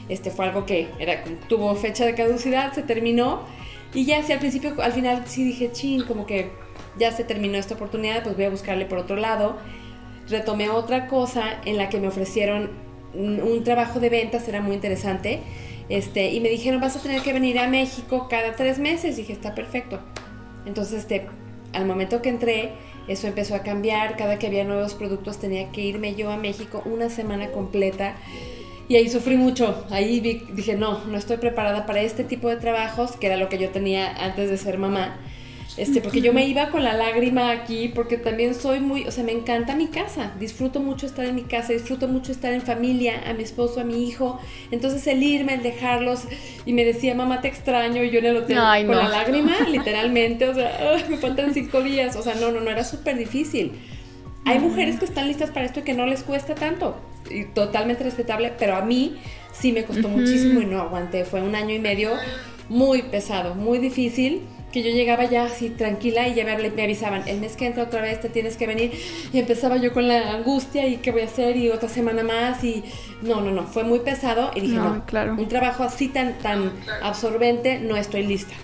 Este 0.09 0.29
fue 0.29 0.43
algo 0.47 0.65
que 0.65 0.89
era, 0.99 1.23
tuvo 1.47 1.73
fecha 1.75 2.05
de 2.05 2.15
caducidad, 2.15 2.73
se 2.73 2.83
terminó. 2.83 3.43
Y 3.93 4.03
ya, 4.03 4.21
sí, 4.23 4.33
al 4.33 4.39
principio, 4.39 4.75
al 4.81 4.91
final 4.91 5.23
sí 5.25 5.45
dije, 5.45 5.71
chin, 5.71 6.03
como 6.03 6.25
que 6.25 6.51
ya 6.99 7.13
se 7.13 7.23
terminó 7.23 7.57
esta 7.57 7.75
oportunidad, 7.75 8.23
pues 8.23 8.35
voy 8.35 8.43
a 8.43 8.49
buscarle 8.49 8.85
por 8.85 8.97
otro 8.97 9.15
lado 9.15 9.55
retomé 10.29 10.69
otra 10.69 11.07
cosa 11.07 11.59
en 11.65 11.77
la 11.77 11.89
que 11.89 11.99
me 11.99 12.07
ofrecieron 12.07 12.71
un, 13.13 13.63
trabajo 13.63 13.99
de 13.99 14.09
ventas, 14.09 14.47
era 14.47 14.61
muy 14.61 14.75
interesante, 14.75 15.41
este, 15.89 16.31
y 16.31 16.39
me 16.39 16.49
dijeron, 16.49 16.81
vas 16.81 16.95
a 16.95 17.01
tener 17.01 17.21
que 17.21 17.33
venir 17.33 17.59
a 17.59 17.67
México 17.67 18.27
cada 18.29 18.55
tres 18.55 18.79
meses. 18.79 19.17
Dije, 19.17 19.33
está 19.33 19.53
perfecto. 19.53 19.99
Entonces, 20.65 20.99
este, 20.99 21.27
al 21.73 21.85
momento 21.85 22.21
que 22.21 22.29
entré, 22.29 22.71
eso 23.07 23.27
empezó 23.27 23.55
a 23.55 23.59
cambiar. 23.59 24.15
Cada 24.15 24.39
que 24.39 24.47
había 24.47 24.63
nuevos 24.63 24.93
productos 24.93 25.39
tenía 25.39 25.71
que 25.71 25.81
irme 25.81 26.15
yo 26.15 26.31
a 26.31 26.37
México 26.37 26.81
una 26.85 27.09
semana 27.09 27.51
completa. 27.51 28.15
Y 28.87 28.95
ahí 28.95 29.09
sufrí 29.09 29.35
mucho. 29.35 29.85
Ahí 29.89 30.19
dije, 30.19 30.75
no, 30.75 31.03
no 31.05 31.17
estoy 31.17 31.37
preparada 31.37 31.85
para 31.85 32.01
este 32.01 32.23
tipo 32.23 32.49
de 32.49 32.57
trabajos, 32.57 33.11
que 33.13 33.27
era 33.27 33.37
lo 33.37 33.49
que 33.49 33.57
yo 33.57 33.69
tenía 33.69 34.09
antes 34.23 34.49
de 34.49 34.57
ser 34.57 34.77
mamá. 34.77 35.17
Este, 35.75 36.01
porque 36.01 36.21
yo 36.21 36.33
me 36.33 36.45
iba 36.45 36.69
con 36.69 36.83
la 36.83 36.93
lágrima 36.93 37.49
aquí, 37.49 37.87
porque 37.87 38.17
también 38.17 38.53
soy 38.53 38.79
muy, 38.79 39.07
o 39.07 39.11
sea, 39.11 39.23
me 39.23 39.31
encanta 39.31 39.75
mi 39.75 39.87
casa, 39.87 40.31
disfruto 40.39 40.79
mucho 40.79 41.07
estar 41.07 41.25
en 41.25 41.33
mi 41.33 41.43
casa, 41.43 41.73
disfruto 41.73 42.07
mucho 42.07 42.31
estar 42.31 42.53
en 42.53 42.61
familia, 42.61 43.23
a 43.27 43.33
mi 43.33 43.41
esposo, 43.41 43.79
a 43.79 43.83
mi 43.83 44.07
hijo. 44.07 44.39
Entonces 44.69 45.07
el 45.07 45.23
irme, 45.23 45.55
el 45.55 45.63
dejarlos, 45.63 46.25
y 46.67 46.73
me 46.73 46.85
decía, 46.85 47.15
mamá, 47.15 47.41
te 47.41 47.47
extraño, 47.47 48.03
y 48.03 48.11
yo 48.11 48.19
en 48.19 48.25
el 48.25 48.37
hotel 48.37 48.57
con 48.85 48.95
la 48.95 49.09
lágrima, 49.09 49.61
literalmente, 49.69 50.47
o 50.47 50.53
sea, 50.53 50.95
me 51.09 51.17
faltan 51.17 51.55
cinco 51.55 51.81
días, 51.81 52.15
o 52.15 52.21
sea, 52.21 52.35
no, 52.35 52.51
no, 52.51 52.59
no, 52.59 52.69
era 52.69 52.83
súper 52.83 53.17
difícil. 53.17 53.71
Hay 54.45 54.59
mujeres 54.59 54.99
que 54.99 55.05
están 55.05 55.27
listas 55.27 55.49
para 55.51 55.65
esto 55.65 55.79
y 55.79 55.83
que 55.83 55.93
no 55.93 56.05
les 56.05 56.21
cuesta 56.21 56.53
tanto, 56.53 56.97
y 57.31 57.45
totalmente 57.45 58.03
respetable, 58.03 58.53
pero 58.59 58.75
a 58.75 58.81
mí 58.81 59.17
sí 59.53 59.71
me 59.71 59.85
costó 59.85 60.07
muchísimo 60.07 60.61
y 60.61 60.65
no 60.65 60.81
aguanté, 60.81 61.25
fue 61.25 61.41
un 61.41 61.55
año 61.55 61.73
y 61.73 61.79
medio 61.79 62.11
muy 62.69 63.01
pesado, 63.03 63.55
muy 63.55 63.79
difícil 63.79 64.43
que 64.73 64.81
yo 64.81 64.89
llegaba 64.89 65.25
ya 65.25 65.45
así 65.45 65.69
tranquila 65.69 66.27
y 66.27 66.33
ya 66.33 66.43
me, 66.43 66.57
me, 66.71 66.83
avisaban, 66.83 67.27
el 67.27 67.39
mes 67.39 67.55
que 67.55 67.67
entra 67.67 67.83
otra 67.83 68.01
vez 68.01 68.19
te 68.19 68.27
tienes 68.27 68.57
que 68.57 68.65
venir 68.65 68.91
y 69.31 69.37
empezaba 69.37 69.77
yo 69.77 69.93
con 69.93 70.07
la 70.07 70.33
angustia 70.33 70.87
y 70.87 70.97
qué 70.97 71.11
voy 71.11 71.21
a 71.21 71.25
hacer 71.25 71.55
y 71.57 71.69
otra 71.69 71.87
semana 71.87 72.23
más 72.23 72.63
y 72.63 72.83
no, 73.21 73.39
no, 73.39 73.51
no, 73.51 73.67
fue 73.67 73.83
muy 73.83 73.99
pesado 73.99 74.49
y 74.55 74.61
dije, 74.61 74.75
no, 74.75 75.05
claro. 75.05 75.35
un 75.35 75.47
trabajo 75.47 75.83
así 75.83 76.07
tan, 76.07 76.39
tan 76.39 76.71
absorbente 77.03 77.79
no 77.79 77.95
estoy 77.95 78.25
lista. 78.25 78.55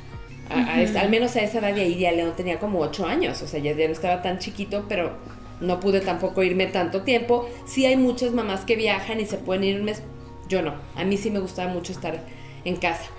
al 0.49 1.09
menos 1.11 1.35
a 1.35 1.41
esa 1.41 1.59
edad 1.59 1.75
y 1.75 1.81
ahí 1.81 1.99
ya 1.99 2.11
León 2.11 2.33
tenía 2.35 2.59
como 2.59 2.79
ocho 2.79 3.05
años, 3.05 3.43
o 3.43 3.47
sea, 3.47 3.59
ya, 3.59 3.73
ya 3.73 3.85
no 3.85 3.93
estaba 3.93 4.23
tan 4.23 4.39
chiquito, 4.39 4.85
pero 4.89 5.15
no 5.61 5.79
pude 5.79 6.01
tampoco 6.01 6.41
irme 6.41 6.65
tanto 6.65 7.03
tiempo. 7.03 7.47
Sí 7.67 7.85
hay 7.85 7.97
muchas 7.97 8.31
mamás 8.31 8.65
que 8.65 8.75
viajan 8.75 9.19
y 9.19 9.27
se 9.27 9.37
pueden 9.37 9.63
ir 9.63 9.79
un 9.79 9.85
mes, 9.85 10.01
yo 10.47 10.63
no, 10.63 10.73
a 10.95 11.03
mí 11.03 11.17
sí 11.17 11.29
me 11.29 11.39
gustaba 11.39 11.71
mucho 11.71 11.91
estar 11.91 12.19
en 12.65 12.77
casa. 12.77 13.11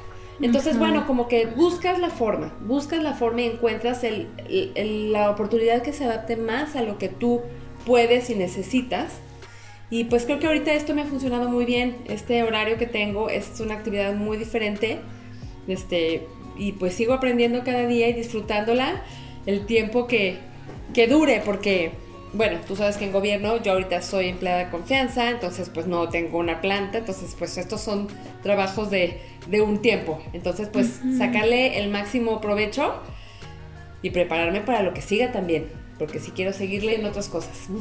Entonces, 0.42 0.79
bueno, 0.79 1.07
como 1.07 1.29
que 1.29 1.46
buscas 1.46 1.98
la 1.98 2.09
forma, 2.09 2.55
buscas 2.62 3.03
la 3.03 3.12
forma 3.12 3.42
y 3.42 3.46
encuentras 3.46 4.00
la 4.05 5.31
oportunidad 5.31 5.83
que 5.83 5.92
se 5.92 6.05
adapte 6.05 6.37
más 6.37 6.76
a 6.76 6.83
lo 6.83 6.96
que 6.98 7.09
tú 7.09 7.42
puedes 7.85 8.31
y 8.31 8.35
necesitas. 8.35 9.20
Y 9.90 10.05
pues 10.05 10.24
creo 10.24 10.38
que 10.38 10.46
ahorita 10.46 10.72
esto 10.72 10.94
me 10.94 11.03
ha 11.03 11.07
funcionado 11.07 11.48
muy 11.48 11.64
bien. 11.64 11.96
Este 12.07 12.42
horario 12.42 12.79
que 12.79 12.87
tengo 12.87 13.29
es 13.29 13.61
una 13.61 13.74
actividad 13.74 14.14
muy 14.14 14.38
diferente. 14.38 15.00
Este, 15.66 16.26
y 16.57 16.72
pues 16.72 16.94
sigo 16.94 17.12
aprendiendo 17.12 17.62
cada 17.64 17.87
día 17.87 18.09
y 18.09 18.12
disfrutándola 18.12 19.03
el 19.46 19.66
tiempo 19.66 20.07
que, 20.07 20.38
que 20.94 21.07
dure, 21.07 21.42
porque 21.44 21.92
bueno, 22.33 22.59
tú 22.66 22.77
sabes 22.77 22.97
que 22.97 23.05
en 23.05 23.12
gobierno 23.12 23.57
yo 23.62 23.73
ahorita 23.73 24.03
soy 24.03 24.29
empleada 24.29 24.64
de 24.64 24.71
confianza, 24.71 25.31
entonces 25.31 25.71
pues 25.73 25.87
no 25.87 26.09
tengo 26.09 26.38
una 26.38 26.61
planta, 26.61 26.99
entonces 26.99 27.35
pues 27.38 27.57
estos 27.59 27.81
son 27.81 28.09
trabajos 28.43 28.90
de, 28.90 29.21
un 29.62 29.83
tiempo, 29.83 30.21
entonces 30.33 30.69
pues 30.73 31.01
sacarle 31.19 31.79
el 31.81 31.90
máximo 31.90 32.40
provecho 32.40 32.95
y 34.03 34.11
prepararme 34.11 34.61
para 34.61 34.83
lo 34.83 34.95
que 34.95 35.03
siga 35.03 35.33
también, 35.33 35.69
porque 35.99 36.21
si 36.21 36.31
quiero 36.31 36.53
seguirle 36.53 36.97
en 36.97 37.07
otras 37.07 37.29
cosas. 37.29 37.69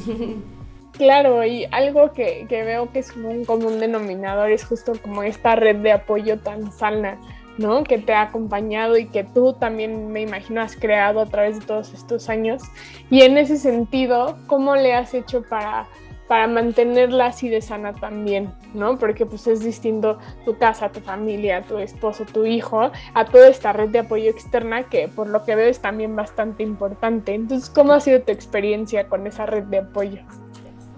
Claro, 0.94 1.46
y 1.46 1.66
algo 1.72 2.14
que, 2.14 2.46
que 2.50 2.64
veo 2.64 2.92
que 2.92 3.00
es 3.00 3.16
un 3.16 3.46
común 3.46 3.80
denominador 3.80 4.52
es 4.52 4.66
justo 4.66 4.94
como 5.02 5.24
esta 5.24 5.56
red 5.56 5.78
de 5.78 5.94
apoyo 5.94 6.40
tan 6.40 6.74
sana 6.74 7.18
¿no? 7.60 7.84
Que 7.84 7.98
te 7.98 8.13
ha 8.13 8.22
acompañado 8.22 8.98
y 8.98 9.06
que 9.06 9.24
tú 9.24 9.54
también, 9.54 10.12
me 10.12 10.22
imagino, 10.22 10.62
has 10.62 10.76
creado 10.76 11.19
a 11.19 11.26
través 11.26 11.60
de 11.60 11.65
todos 11.65 11.93
estos 11.93 12.30
años. 12.30 12.63
Y 13.10 13.22
en 13.22 13.38
ese 13.38 13.58
sentido, 13.58 14.38
¿cómo 14.48 14.76
le 14.76 14.93
has 14.93 15.13
hecho 15.13 15.43
para, 15.43 15.88
para 16.30 16.48
mantenerla 16.48 17.28
así 17.28 17.50
de 17.50 17.62
sana 17.62 17.93
también, 17.93 18.54
¿no? 18.74 18.98
Porque 18.98 19.26
pues 19.26 19.45
es 19.48 19.60
distinto 19.60 20.19
tu 20.45 20.58
casa, 20.58 20.89
tu 20.89 21.02
familia, 21.02 21.63
tu 21.63 21.78
esposo, 21.80 22.24
tu 22.26 22.45
hijo, 22.45 22.91
a 23.13 23.26
toda 23.26 23.50
esta 23.50 23.74
red 23.74 23.89
de 23.89 24.00
apoyo 24.00 24.30
externa 24.30 24.84
que 24.84 25.10
por 25.10 25.28
lo 25.28 25.43
que 25.43 25.56
veo 25.56 25.67
es 25.67 25.82
también 25.82 26.15
bastante 26.15 26.63
importante. 26.63 27.34
Entonces, 27.34 27.69
¿cómo 27.69 27.91
ha 27.91 28.00
sido 28.00 28.22
tu 28.22 28.32
experiencia 28.32 29.10
con 29.10 29.28
esa 29.28 29.45
red 29.45 29.63
de 29.63 29.80
apoyo? 29.80 30.22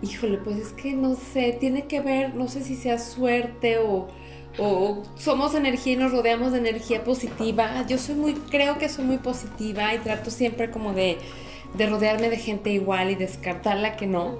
Híjole, 0.04 0.38
pues 0.38 0.58
es 0.58 0.74
que 0.74 0.94
no 0.94 1.16
sé, 1.16 1.58
tiene 1.60 1.86
que 1.88 2.02
ver, 2.02 2.36
no 2.36 2.48
sé 2.48 2.64
si 2.64 2.76
sea 2.76 3.00
suerte 3.00 3.80
o 3.80 4.08
o 4.58 5.04
somos 5.16 5.56
energía 5.56 5.94
y 5.94 5.96
nos 5.96 6.12
rodeamos 6.12 6.52
de 6.52 6.60
energía 6.60 7.04
positiva. 7.04 7.86
Yo 7.88 7.98
soy 7.98 8.16
muy, 8.16 8.34
creo 8.34 8.78
que 8.78 8.90
soy 8.90 9.06
muy 9.06 9.18
positiva 9.18 9.94
y 9.94 10.00
trato 10.00 10.30
siempre 10.30 10.72
como 10.72 10.94
de, 10.94 11.18
de 11.78 11.86
rodearme 11.88 12.30
de 12.30 12.38
gente 12.38 12.70
igual 12.70 13.12
y 13.12 13.16
descartarla 13.16 13.96
que 13.96 14.08
no. 14.08 14.38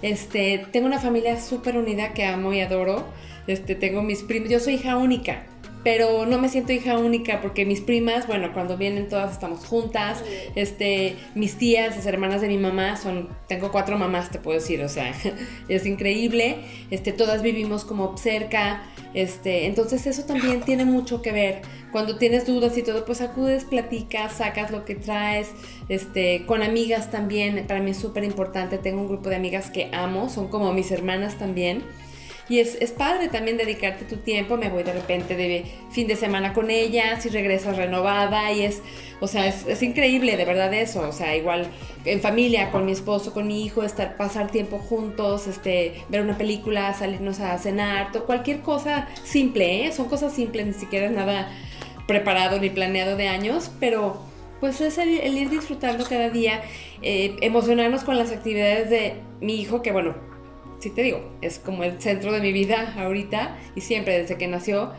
Este, 0.00 0.66
tengo 0.72 0.86
una 0.86 0.98
familia 0.98 1.40
súper 1.40 1.76
unida 1.76 2.12
que 2.12 2.24
amo 2.24 2.52
y 2.52 2.60
adoro. 2.60 3.04
Este, 3.46 3.74
tengo 3.74 4.02
mis 4.02 4.22
primos, 4.22 4.50
yo 4.50 4.60
soy 4.60 4.74
hija 4.74 4.96
única 4.96 5.46
pero 5.84 6.26
no 6.26 6.38
me 6.38 6.48
siento 6.48 6.72
hija 6.72 6.98
única 6.98 7.40
porque 7.40 7.64
mis 7.64 7.80
primas, 7.80 8.26
bueno, 8.26 8.52
cuando 8.52 8.76
vienen 8.76 9.08
todas 9.08 9.32
estamos 9.32 9.66
juntas, 9.66 10.22
este, 10.54 11.16
mis 11.34 11.56
tías, 11.56 11.96
las 11.96 12.06
hermanas 12.06 12.40
de 12.40 12.48
mi 12.48 12.58
mamá 12.58 12.96
son, 12.96 13.28
tengo 13.48 13.72
cuatro 13.72 13.98
mamás, 13.98 14.30
te 14.30 14.38
puedo 14.38 14.58
decir, 14.58 14.82
o 14.82 14.88
sea, 14.88 15.12
es 15.68 15.86
increíble, 15.86 16.58
este, 16.90 17.12
todas 17.12 17.42
vivimos 17.42 17.84
como 17.84 18.16
cerca, 18.16 18.82
este, 19.14 19.66
entonces 19.66 20.06
eso 20.06 20.24
también 20.24 20.62
tiene 20.62 20.84
mucho 20.84 21.20
que 21.22 21.32
ver. 21.32 21.62
Cuando 21.90 22.16
tienes 22.16 22.46
dudas 22.46 22.78
y 22.78 22.82
todo, 22.82 23.04
pues 23.04 23.20
acudes, 23.20 23.64
platicas, 23.64 24.38
sacas 24.38 24.70
lo 24.70 24.86
que 24.86 24.94
traes, 24.94 25.50
este, 25.88 26.46
con 26.46 26.62
amigas 26.62 27.10
también, 27.10 27.66
para 27.66 27.80
mí 27.80 27.90
es 27.90 27.98
súper 27.98 28.24
importante, 28.24 28.78
tengo 28.78 29.02
un 29.02 29.08
grupo 29.08 29.28
de 29.28 29.36
amigas 29.36 29.70
que 29.70 29.90
amo, 29.92 30.30
son 30.30 30.48
como 30.48 30.72
mis 30.72 30.90
hermanas 30.90 31.38
también. 31.38 31.82
Y 32.48 32.58
es, 32.58 32.76
es, 32.80 32.90
padre 32.90 33.28
también 33.28 33.56
dedicarte 33.56 34.04
tu 34.04 34.16
tiempo. 34.16 34.56
Me 34.56 34.68
voy 34.68 34.82
de 34.82 34.92
repente 34.92 35.36
de 35.36 35.64
fin 35.90 36.06
de 36.06 36.16
semana 36.16 36.52
con 36.52 36.70
ellas 36.70 37.24
y 37.24 37.28
regresas 37.28 37.76
renovada. 37.76 38.52
Y 38.52 38.62
es, 38.62 38.82
o 39.20 39.28
sea, 39.28 39.46
es, 39.46 39.66
es, 39.66 39.82
increíble 39.82 40.36
de 40.36 40.44
verdad 40.44 40.72
eso. 40.74 41.08
O 41.08 41.12
sea, 41.12 41.36
igual 41.36 41.68
en 42.04 42.20
familia, 42.20 42.70
con 42.70 42.84
mi 42.84 42.92
esposo, 42.92 43.32
con 43.32 43.46
mi 43.46 43.64
hijo, 43.64 43.82
estar, 43.82 44.16
pasar 44.16 44.50
tiempo 44.50 44.78
juntos, 44.78 45.46
este, 45.46 45.94
ver 46.08 46.22
una 46.22 46.36
película, 46.36 46.92
salirnos 46.94 47.40
a 47.40 47.56
cenar, 47.58 48.10
cualquier 48.26 48.60
cosa 48.60 49.08
simple, 49.24 49.86
¿eh? 49.86 49.92
Son 49.92 50.08
cosas 50.08 50.32
simples, 50.32 50.66
ni 50.66 50.74
siquiera 50.74 51.06
es 51.06 51.12
nada 51.12 51.50
preparado 52.06 52.58
ni 52.58 52.70
planeado 52.70 53.16
de 53.16 53.28
años, 53.28 53.70
pero 53.78 54.20
pues 54.60 54.80
es 54.80 54.98
el, 54.98 55.10
ir 55.10 55.50
disfrutando 55.50 56.04
cada 56.04 56.30
día, 56.30 56.62
eh, 57.02 57.36
emocionarnos 57.40 58.04
con 58.04 58.16
las 58.16 58.30
actividades 58.30 58.90
de 58.90 59.14
mi 59.40 59.60
hijo, 59.60 59.82
que 59.82 59.92
bueno, 59.92 60.14
sí 60.82 60.90
te 60.90 61.02
digo, 61.02 61.20
es 61.40 61.60
como 61.60 61.84
el 61.84 62.02
centro 62.02 62.32
de 62.32 62.40
mi 62.40 62.52
vida 62.52 62.94
ahorita 62.98 63.56
y 63.76 63.82
siempre 63.82 64.18
desde 64.18 64.36
que 64.36 64.48
nació. 64.48 64.92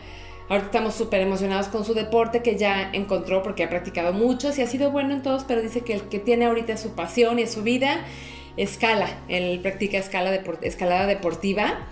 Ahorita 0.47 0.67
estamos 0.67 0.95
súper 0.95 1.21
emocionados 1.21 1.67
con 1.67 1.83
su 1.83 1.93
deporte 1.93 2.41
que 2.41 2.57
ya 2.57 2.89
encontró 2.93 3.43
porque 3.43 3.63
ha 3.63 3.69
practicado 3.69 4.13
muchos 4.13 4.57
y 4.57 4.61
ha 4.61 4.67
sido 4.67 4.91
bueno 4.91 5.13
en 5.13 5.21
todos, 5.21 5.43
pero 5.43 5.61
dice 5.61 5.81
que 5.81 5.93
el 5.93 6.03
que 6.03 6.19
tiene 6.19 6.45
ahorita 6.45 6.77
su 6.77 6.95
pasión 6.95 7.37
y 7.37 7.47
su 7.47 7.63
vida, 7.63 8.05
escala. 8.55 9.09
Él 9.27 9.59
practica 9.61 9.97
escala 9.97 10.33
escalada 10.61 11.05
deportiva 11.05 11.87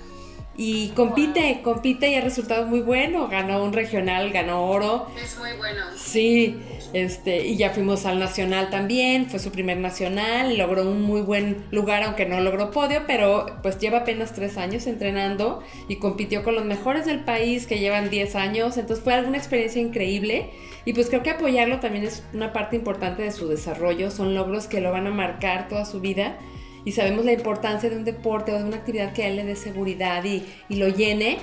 y 0.63 0.89
compite, 0.89 1.62
compite 1.63 2.12
y 2.12 2.13
ha 2.13 2.21
resultado 2.21 2.67
muy 2.67 2.82
bueno. 2.82 3.28
Ganó 3.30 3.63
un 3.63 3.74
regional, 3.74 4.30
ganó 4.30 4.69
oro. 4.69 5.08
Es 5.19 5.36
muy 5.39 5.54
bueno. 5.58 5.82
Sí, 5.97 6.56
este, 6.93 7.47
y 7.47 7.58
ya 7.58 7.71
fuimos 7.71 8.06
al 8.06 8.19
nacional 8.19 8.69
también, 8.69 9.28
fue 9.28 9.39
su 9.39 9.52
primer 9.52 9.78
nacional, 9.78 10.56
logró 10.60 10.84
un 10.84 11.02
muy 11.02 11.21
buen 11.21 11.65
lugar, 11.71 12.04
aunque 12.04 12.28
no 12.28 12.39
logró 12.41 12.69
podio, 12.69 13.02
pero 13.08 13.47
pues 13.63 13.80
lleva 13.80 14.00
apenas 14.00 14.34
tres 14.34 14.60
años 14.60 14.86
entrenando 14.86 15.63
y 15.88 15.95
compitió 15.95 16.43
con 16.43 16.54
los 16.54 16.65
mejores 16.65 17.08
del 17.08 17.21
país 17.21 17.65
que 17.65 17.80
llevan 17.80 18.12
10 18.12 18.36
años, 18.36 18.78
entonces 18.78 19.04
fue 19.04 19.15
alguna 19.15 19.39
experiencia 19.39 19.82
increíble 19.82 20.52
y 20.86 20.93
pues 20.93 21.10
creo 21.10 21.24
que 21.24 21.32
apoyarlo 21.32 21.80
también 21.80 22.06
es 22.06 22.24
una 22.34 22.54
parte 22.54 22.76
importante 22.76 23.24
de 23.24 23.32
su 23.32 23.47
desarrollo, 23.47 24.12
son 24.12 24.36
logros 24.36 24.67
que 24.67 24.80
lo 24.80 24.91
van 24.91 25.08
a 25.08 25.12
marcar 25.12 25.69
toda 25.69 25.86
su 25.86 26.02
vida 26.02 26.38
y 26.85 26.91
sabemos 26.91 27.25
la 27.25 27.33
importancia 27.33 27.89
de 27.89 27.95
un 27.95 28.05
deporte 28.05 28.53
o 28.53 28.57
de 28.57 28.63
una 28.63 28.77
actividad 28.77 29.13
que 29.13 29.23
a 29.23 29.27
él 29.27 29.35
le 29.35 29.43
dé 29.43 29.55
seguridad 29.55 30.23
y, 30.23 30.43
y 30.69 30.75
lo 30.75 30.87
llene. 30.87 31.37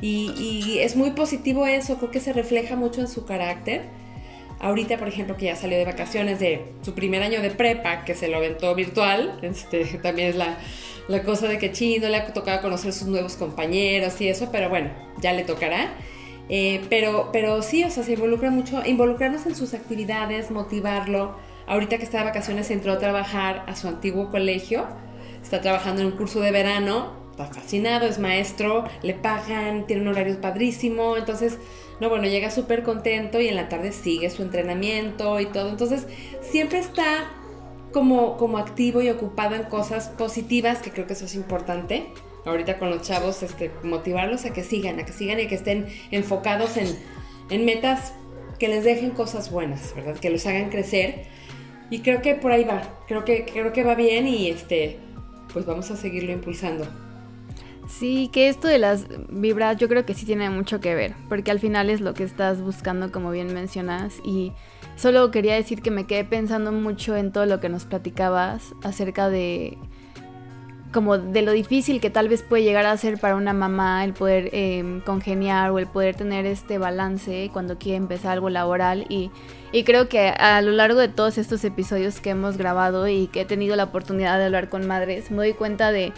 Y, 0.00 0.32
y, 0.36 0.80
es 0.80 0.96
muy 0.96 1.12
positivo 1.12 1.66
eso, 1.66 1.96
creo 1.96 2.10
que 2.10 2.20
se 2.20 2.32
refleja 2.32 2.76
mucho 2.76 3.00
en 3.00 3.08
su 3.08 3.24
carácter. 3.24 3.82
Ahorita, 4.58 4.98
por 4.98 5.08
ejemplo, 5.08 5.36
que 5.36 5.46
ya 5.46 5.56
salió 5.56 5.78
de 5.78 5.84
vacaciones 5.84 6.40
de 6.40 6.64
su 6.82 6.94
primer 6.94 7.22
año 7.22 7.40
de 7.40 7.50
prepa, 7.50 8.04
que 8.04 8.14
se 8.14 8.28
lo 8.28 8.36
aventó 8.36 8.74
virtual, 8.74 9.38
este, 9.42 9.84
también 10.02 10.28
es 10.28 10.36
la, 10.36 10.58
la 11.08 11.22
cosa 11.22 11.48
de 11.48 11.58
que 11.58 11.72
chino 11.72 12.08
le 12.08 12.16
ha 12.16 12.32
tocado 12.32 12.60
conocer 12.62 12.92
sus 12.92 13.08
nuevos 13.08 13.36
compañeros 13.36 14.20
y 14.20 14.28
eso, 14.28 14.48
pero 14.52 14.68
bueno, 14.68 14.90
ya 15.20 15.32
le 15.32 15.44
tocará. 15.44 15.94
Eh, 16.48 16.82
pero, 16.90 17.30
pero 17.32 17.62
sí, 17.62 17.84
o 17.84 17.90
sea, 17.90 18.02
se 18.02 18.12
involucra 18.12 18.50
mucho, 18.50 18.84
involucrarnos 18.84 19.46
en 19.46 19.54
sus 19.54 19.72
actividades, 19.74 20.50
motivarlo 20.50 21.36
Ahorita 21.66 21.98
que 21.98 22.04
está 22.04 22.18
de 22.18 22.24
vacaciones 22.24 22.70
entró 22.70 22.92
a 22.92 22.98
trabajar 22.98 23.64
a 23.66 23.76
su 23.76 23.88
antiguo 23.88 24.30
colegio, 24.30 24.86
está 25.42 25.60
trabajando 25.60 26.02
en 26.02 26.08
un 26.08 26.12
curso 26.12 26.40
de 26.40 26.50
verano, 26.50 27.12
está 27.30 27.46
fascinado, 27.46 28.06
es 28.06 28.18
maestro, 28.18 28.84
le 29.02 29.14
pagan, 29.14 29.86
tiene 29.86 30.02
un 30.02 30.08
horario 30.08 30.40
padrísimo, 30.40 31.16
entonces, 31.16 31.58
no, 32.00 32.08
bueno, 32.08 32.24
llega 32.24 32.50
súper 32.50 32.82
contento 32.82 33.40
y 33.40 33.48
en 33.48 33.56
la 33.56 33.68
tarde 33.68 33.92
sigue 33.92 34.30
su 34.30 34.42
entrenamiento 34.42 35.40
y 35.40 35.46
todo, 35.46 35.70
entonces 35.70 36.06
siempre 36.40 36.78
está 36.78 37.30
como, 37.92 38.36
como 38.36 38.58
activo 38.58 39.02
y 39.02 39.10
ocupado 39.10 39.54
en 39.54 39.64
cosas 39.64 40.08
positivas, 40.08 40.78
que 40.78 40.90
creo 40.90 41.06
que 41.06 41.12
eso 41.12 41.26
es 41.26 41.34
importante. 41.34 42.06
ahorita 42.44 42.78
con 42.78 42.90
los 42.90 43.02
chavos, 43.02 43.42
este, 43.42 43.70
motivarlos 43.84 44.44
a 44.44 44.52
que 44.52 44.64
sigan, 44.64 44.98
a 44.98 45.04
que 45.04 45.12
sigan 45.12 45.38
y 45.38 45.46
que 45.46 45.54
estén 45.54 45.86
enfocados 46.10 46.76
en, 46.76 46.88
en 47.50 47.64
metas 47.64 48.14
que 48.58 48.68
les 48.68 48.84
dejen 48.84 49.10
cosas 49.10 49.50
buenas, 49.50 49.94
¿verdad? 49.94 50.16
Que 50.16 50.30
los 50.30 50.46
hagan 50.46 50.70
crecer. 50.70 51.26
Y 51.92 51.98
creo 51.98 52.22
que 52.22 52.34
por 52.34 52.52
ahí 52.52 52.64
va, 52.64 52.80
creo 53.06 53.22
que, 53.22 53.44
creo 53.44 53.70
que 53.70 53.84
va 53.84 53.94
bien 53.94 54.26
y 54.26 54.48
este, 54.48 54.96
pues 55.52 55.66
vamos 55.66 55.90
a 55.90 55.96
seguirlo 55.96 56.32
impulsando. 56.32 56.86
Sí, 57.86 58.30
que 58.32 58.48
esto 58.48 58.66
de 58.66 58.78
las 58.78 59.04
vibras 59.28 59.76
yo 59.76 59.90
creo 59.90 60.06
que 60.06 60.14
sí 60.14 60.24
tiene 60.24 60.48
mucho 60.48 60.80
que 60.80 60.94
ver, 60.94 61.12
porque 61.28 61.50
al 61.50 61.60
final 61.60 61.90
es 61.90 62.00
lo 62.00 62.14
que 62.14 62.24
estás 62.24 62.62
buscando, 62.62 63.12
como 63.12 63.30
bien 63.30 63.52
mencionas, 63.52 64.14
y 64.24 64.52
solo 64.96 65.30
quería 65.30 65.54
decir 65.54 65.82
que 65.82 65.90
me 65.90 66.06
quedé 66.06 66.24
pensando 66.24 66.72
mucho 66.72 67.14
en 67.14 67.30
todo 67.30 67.44
lo 67.44 67.60
que 67.60 67.68
nos 67.68 67.84
platicabas 67.84 68.74
acerca 68.82 69.28
de 69.28 69.76
como 70.92 71.18
de 71.18 71.42
lo 71.42 71.52
difícil 71.52 72.00
que 72.00 72.10
tal 72.10 72.28
vez 72.28 72.42
puede 72.42 72.62
llegar 72.62 72.86
a 72.86 72.96
ser 72.96 73.18
para 73.18 73.36
una 73.36 73.52
mamá 73.52 74.04
el 74.04 74.12
poder 74.12 74.50
em, 74.52 75.00
congeniar 75.00 75.70
o 75.70 75.78
el 75.78 75.86
poder 75.86 76.14
tener 76.14 76.46
este 76.46 76.78
balance 76.78 77.50
cuando 77.52 77.78
quiere 77.78 77.96
empezar 77.96 78.32
algo 78.32 78.50
laboral 78.50 79.06
y, 79.08 79.30
y 79.72 79.84
creo 79.84 80.08
que 80.08 80.28
a 80.28 80.60
lo 80.60 80.72
largo 80.72 81.00
de 81.00 81.08
todos 81.08 81.38
estos 81.38 81.64
episodios 81.64 82.20
que 82.20 82.30
hemos 82.30 82.56
grabado 82.56 83.08
y 83.08 83.26
que 83.28 83.40
he 83.40 83.44
tenido 83.44 83.74
la 83.74 83.84
oportunidad 83.84 84.38
de 84.38 84.44
hablar 84.44 84.68
con 84.68 84.86
madres, 84.86 85.30
me 85.30 85.38
doy 85.38 85.54
cuenta 85.54 85.90
de 85.90 86.12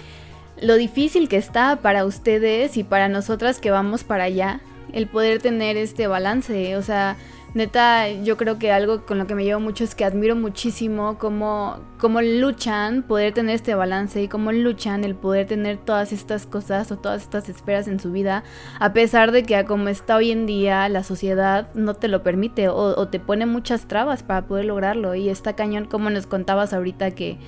lo 0.60 0.74
difícil 0.76 1.28
que 1.28 1.36
está 1.36 1.76
para 1.76 2.04
ustedes 2.04 2.76
y 2.76 2.84
para 2.84 3.08
nosotras 3.08 3.58
que 3.58 3.70
vamos 3.70 4.04
para 4.04 4.24
allá, 4.24 4.60
el 4.92 5.08
poder 5.08 5.42
tener 5.42 5.76
este 5.76 6.06
balance. 6.06 6.76
O 6.76 6.82
sea, 6.82 7.16
neta, 7.54 8.10
yo 8.10 8.36
creo 8.36 8.58
que 8.58 8.72
algo 8.72 9.06
con 9.06 9.18
lo 9.18 9.26
que 9.26 9.34
me 9.34 9.44
llevo 9.44 9.60
mucho 9.60 9.84
es 9.84 9.94
que 9.94 10.04
admiro 10.04 10.36
muchísimo 10.36 11.18
cómo, 11.18 11.78
cómo 11.98 12.20
luchan 12.20 13.02
poder 13.02 13.32
tener 13.32 13.54
este 13.54 13.74
balance 13.74 14.22
y 14.22 14.28
cómo 14.28 14.52
luchan 14.52 15.04
el 15.04 15.14
poder 15.14 15.46
tener 15.46 15.78
todas 15.78 16.12
estas 16.12 16.46
cosas 16.46 16.92
o 16.92 16.98
todas 16.98 17.22
estas 17.22 17.48
esperas 17.48 17.88
en 17.88 18.00
su 18.00 18.12
vida, 18.12 18.44
a 18.78 18.92
pesar 18.92 19.32
de 19.32 19.44
que 19.44 19.64
como 19.64 19.88
está 19.88 20.16
hoy 20.16 20.32
en 20.32 20.46
día 20.46 20.88
la 20.88 21.02
sociedad 21.02 21.68
no 21.74 21.94
te 21.94 22.08
lo 22.08 22.22
permite 22.22 22.68
o, 22.68 22.76
o 22.76 23.08
te 23.08 23.20
pone 23.20 23.46
muchas 23.46 23.86
trabas 23.86 24.22
para 24.22 24.46
poder 24.46 24.66
lograrlo. 24.66 25.14
Y 25.14 25.28
está 25.28 25.54
cañón, 25.54 25.86
como 25.86 26.10
nos 26.10 26.26
contabas 26.26 26.72
ahorita, 26.72 27.12
que 27.12 27.38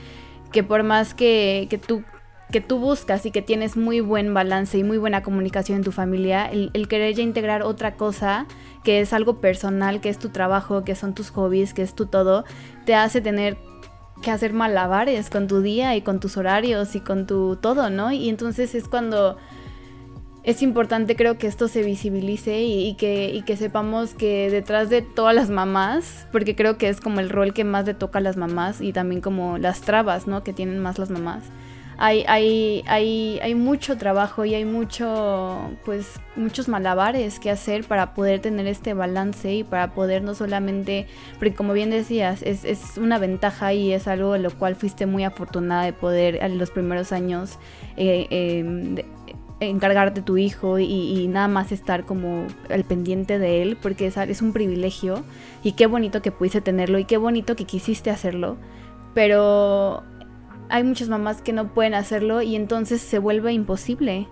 que 0.52 0.62
por 0.62 0.82
más 0.82 1.14
que, 1.14 1.66
que, 1.68 1.78
tú 1.78 2.02
que 2.50 2.60
tú 2.60 2.78
buscas 2.78 3.26
y 3.26 3.30
que 3.30 3.42
tienes 3.42 3.76
muy 3.76 4.00
buen 4.00 4.32
balance 4.32 4.78
y 4.78 4.84
muy 4.84 4.98
buena 4.98 5.22
comunicación 5.22 5.78
en 5.78 5.84
tu 5.84 5.92
familia, 5.92 6.46
el, 6.46 6.88
querer 6.88 7.14
ya 7.14 7.22
integrar 7.22 7.62
otra 7.62 7.94
cosa 7.94 8.46
que 8.84 9.00
es 9.00 9.12
algo 9.12 9.40
personal, 9.40 10.00
que 10.00 10.08
es 10.08 10.18
tu 10.18 10.28
trabajo, 10.28 10.84
que 10.84 10.94
son 10.94 11.14
tus 11.14 11.30
hobbies, 11.30 11.74
que 11.74 11.82
es 11.82 11.94
tu 11.94 12.06
todo, 12.06 12.44
te 12.84 12.94
hace 12.94 13.20
tener 13.20 13.58
que 14.22 14.30
hacer 14.30 14.52
malabares 14.52 15.28
con 15.28 15.48
tu 15.48 15.60
día 15.60 15.96
y 15.96 16.02
con 16.02 16.20
tus 16.20 16.36
horarios 16.36 16.94
y 16.94 17.00
con 17.00 17.26
tu 17.26 17.56
todo, 17.56 17.90
¿no? 17.90 18.12
Y 18.12 18.28
entonces 18.28 18.74
es 18.74 18.88
cuando 18.88 19.36
es 20.44 20.62
importante 20.62 21.16
creo 21.16 21.38
que 21.38 21.48
esto 21.48 21.66
se 21.66 21.82
visibilice 21.82 22.62
y, 22.62 22.94
que, 22.94 23.30
y, 23.34 23.42
que, 23.42 23.56
sepamos 23.56 24.14
que 24.14 24.48
detrás 24.48 24.88
de 24.88 25.02
todas 25.02 25.34
las 25.34 25.50
mamás, 25.50 26.28
porque 26.30 26.54
creo 26.54 26.78
que 26.78 26.88
es 26.88 27.00
como 27.00 27.18
el 27.18 27.28
rol 27.28 27.52
que 27.52 27.64
más 27.64 27.84
le 27.84 27.94
toca 27.94 28.20
a 28.20 28.22
las 28.22 28.36
mamás 28.36 28.80
y 28.80 28.92
también 28.92 29.20
como 29.20 29.58
las 29.58 29.80
trabas, 29.80 30.28
¿no? 30.28 30.44
Que 30.44 30.52
tienen 30.52 30.78
más 30.78 31.00
las 31.00 31.10
mamás 31.10 31.42
hay, 31.98 32.24
hay, 32.28 32.84
hay, 32.86 33.38
hay 33.42 33.54
mucho 33.54 33.96
trabajo 33.96 34.44
y 34.44 34.54
hay 34.54 34.66
mucho, 34.66 35.70
pues, 35.84 36.20
muchos 36.36 36.68
malabares 36.68 37.40
que 37.40 37.50
hacer 37.50 37.84
para 37.84 38.12
poder 38.12 38.40
tener 38.40 38.66
este 38.66 38.92
balance 38.92 39.54
y 39.54 39.64
para 39.64 39.94
poder 39.94 40.22
no 40.22 40.34
solamente, 40.34 41.06
porque 41.38 41.54
como 41.54 41.72
bien 41.72 41.90
decías, 41.90 42.42
es, 42.42 42.64
es 42.64 42.98
una 42.98 43.18
ventaja 43.18 43.72
y 43.72 43.92
es 43.92 44.08
algo 44.08 44.34
de 44.34 44.40
lo 44.40 44.50
cual 44.50 44.76
fuiste 44.76 45.06
muy 45.06 45.24
afortunada 45.24 45.84
de 45.84 45.94
poder 45.94 46.36
en 46.42 46.58
los 46.58 46.70
primeros 46.70 47.12
años 47.12 47.58
eh, 47.96 48.26
em, 48.30 48.96
encargarte 49.60 50.20
de 50.20 50.26
tu 50.26 50.36
hijo 50.36 50.78
y, 50.78 50.84
y, 50.84 51.28
nada 51.28 51.48
más 51.48 51.72
estar 51.72 52.04
como 52.04 52.46
al 52.68 52.84
pendiente 52.84 53.38
de 53.38 53.62
él, 53.62 53.78
porque 53.80 54.06
es, 54.06 54.18
es 54.18 54.42
un 54.42 54.52
privilegio 54.52 55.24
y 55.62 55.72
qué 55.72 55.86
bonito 55.86 56.20
que 56.20 56.30
pudiste 56.30 56.60
tenerlo 56.60 56.98
y 56.98 57.06
qué 57.06 57.16
bonito 57.16 57.56
que 57.56 57.64
quisiste 57.64 58.10
hacerlo, 58.10 58.58
pero 59.14 60.02
hay 60.68 60.84
muchas 60.84 61.08
mamás 61.08 61.42
que 61.42 61.52
no 61.52 61.72
pueden 61.72 61.94
hacerlo 61.94 62.42
y 62.42 62.56
entonces 62.56 63.00
se 63.00 63.18
vuelve 63.18 63.52
imposible. 63.52 64.28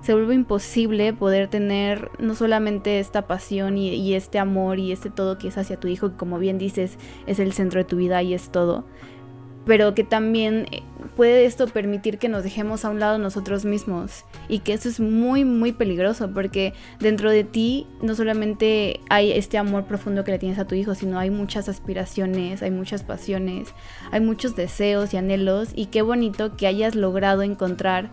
Se 0.00 0.12
vuelve 0.12 0.34
imposible 0.34 1.14
poder 1.14 1.48
tener 1.48 2.10
no 2.18 2.34
solamente 2.34 3.00
esta 3.00 3.26
pasión 3.26 3.78
y, 3.78 4.14
este 4.14 4.38
amor 4.38 4.78
y 4.78 4.92
este 4.92 5.08
todo 5.08 5.38
que 5.38 5.48
es 5.48 5.56
hacia 5.56 5.80
tu 5.80 5.88
hijo, 5.88 6.10
que 6.10 6.16
como 6.16 6.38
bien 6.38 6.58
dices 6.58 6.98
es 7.26 7.38
el 7.38 7.52
centro 7.54 7.78
de 7.78 7.84
tu 7.84 7.96
vida 7.96 8.22
y 8.22 8.34
es 8.34 8.50
todo, 8.50 8.84
pero 9.66 9.94
que 9.94 10.04
también 10.04 10.66
eh, 10.70 10.82
puede 11.16 11.46
esto 11.46 11.66
permitir 11.66 12.18
que 12.18 12.28
nos 12.28 12.42
dejemos 12.42 12.84
a 12.84 12.90
un 12.90 13.00
lado 13.00 13.18
nosotros 13.18 13.64
mismos 13.64 14.24
y 14.48 14.60
que 14.60 14.72
eso 14.72 14.88
es 14.88 15.00
muy 15.00 15.44
muy 15.44 15.72
peligroso 15.72 16.30
porque 16.32 16.74
dentro 17.00 17.30
de 17.30 17.44
ti 17.44 17.86
no 18.02 18.14
solamente 18.14 19.00
hay 19.08 19.32
este 19.32 19.58
amor 19.58 19.84
profundo 19.84 20.24
que 20.24 20.32
le 20.32 20.38
tienes 20.38 20.58
a 20.58 20.66
tu 20.66 20.74
hijo, 20.74 20.94
sino 20.94 21.18
hay 21.18 21.30
muchas 21.30 21.68
aspiraciones, 21.68 22.62
hay 22.62 22.70
muchas 22.70 23.02
pasiones, 23.02 23.68
hay 24.10 24.20
muchos 24.20 24.56
deseos 24.56 25.14
y 25.14 25.16
anhelos 25.16 25.70
y 25.74 25.86
qué 25.86 26.02
bonito 26.02 26.56
que 26.56 26.66
hayas 26.66 26.94
logrado 26.94 27.42
encontrar 27.42 28.10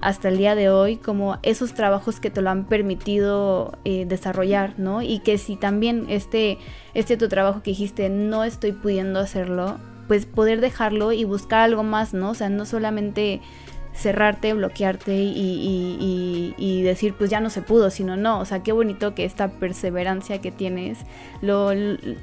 hasta 0.00 0.28
el 0.28 0.38
día 0.38 0.54
de 0.54 0.70
hoy 0.70 0.96
como 0.96 1.38
esos 1.42 1.74
trabajos 1.74 2.20
que 2.20 2.30
te 2.30 2.40
lo 2.40 2.50
han 2.50 2.66
permitido 2.66 3.76
eh, 3.84 4.06
desarrollar, 4.06 4.74
¿no? 4.78 5.02
Y 5.02 5.18
que 5.20 5.38
si 5.38 5.56
también 5.56 6.06
este, 6.08 6.58
este 6.94 7.16
tu 7.16 7.28
trabajo 7.28 7.62
que 7.62 7.72
dijiste 7.72 8.08
no 8.08 8.44
estoy 8.44 8.72
pudiendo 8.72 9.18
hacerlo, 9.18 9.78
pues 10.08 10.26
poder 10.26 10.60
dejarlo 10.60 11.12
y 11.12 11.24
buscar 11.24 11.60
algo 11.60 11.84
más, 11.84 12.14
¿no? 12.14 12.30
O 12.30 12.34
sea, 12.34 12.48
no 12.48 12.64
solamente 12.64 13.40
cerrarte, 13.92 14.54
bloquearte 14.54 15.14
y, 15.14 16.82
decir 16.82 17.14
pues 17.14 17.28
ya 17.30 17.40
no 17.40 17.50
se 17.50 17.60
pudo, 17.62 17.90
sino 17.90 18.16
no, 18.16 18.40
o 18.40 18.44
sea, 18.44 18.62
qué 18.62 18.72
bonito 18.72 19.14
que 19.14 19.24
esta 19.24 19.48
perseverancia 19.48 20.40
que 20.40 20.50
tienes 20.50 20.98
lo, 21.42 21.70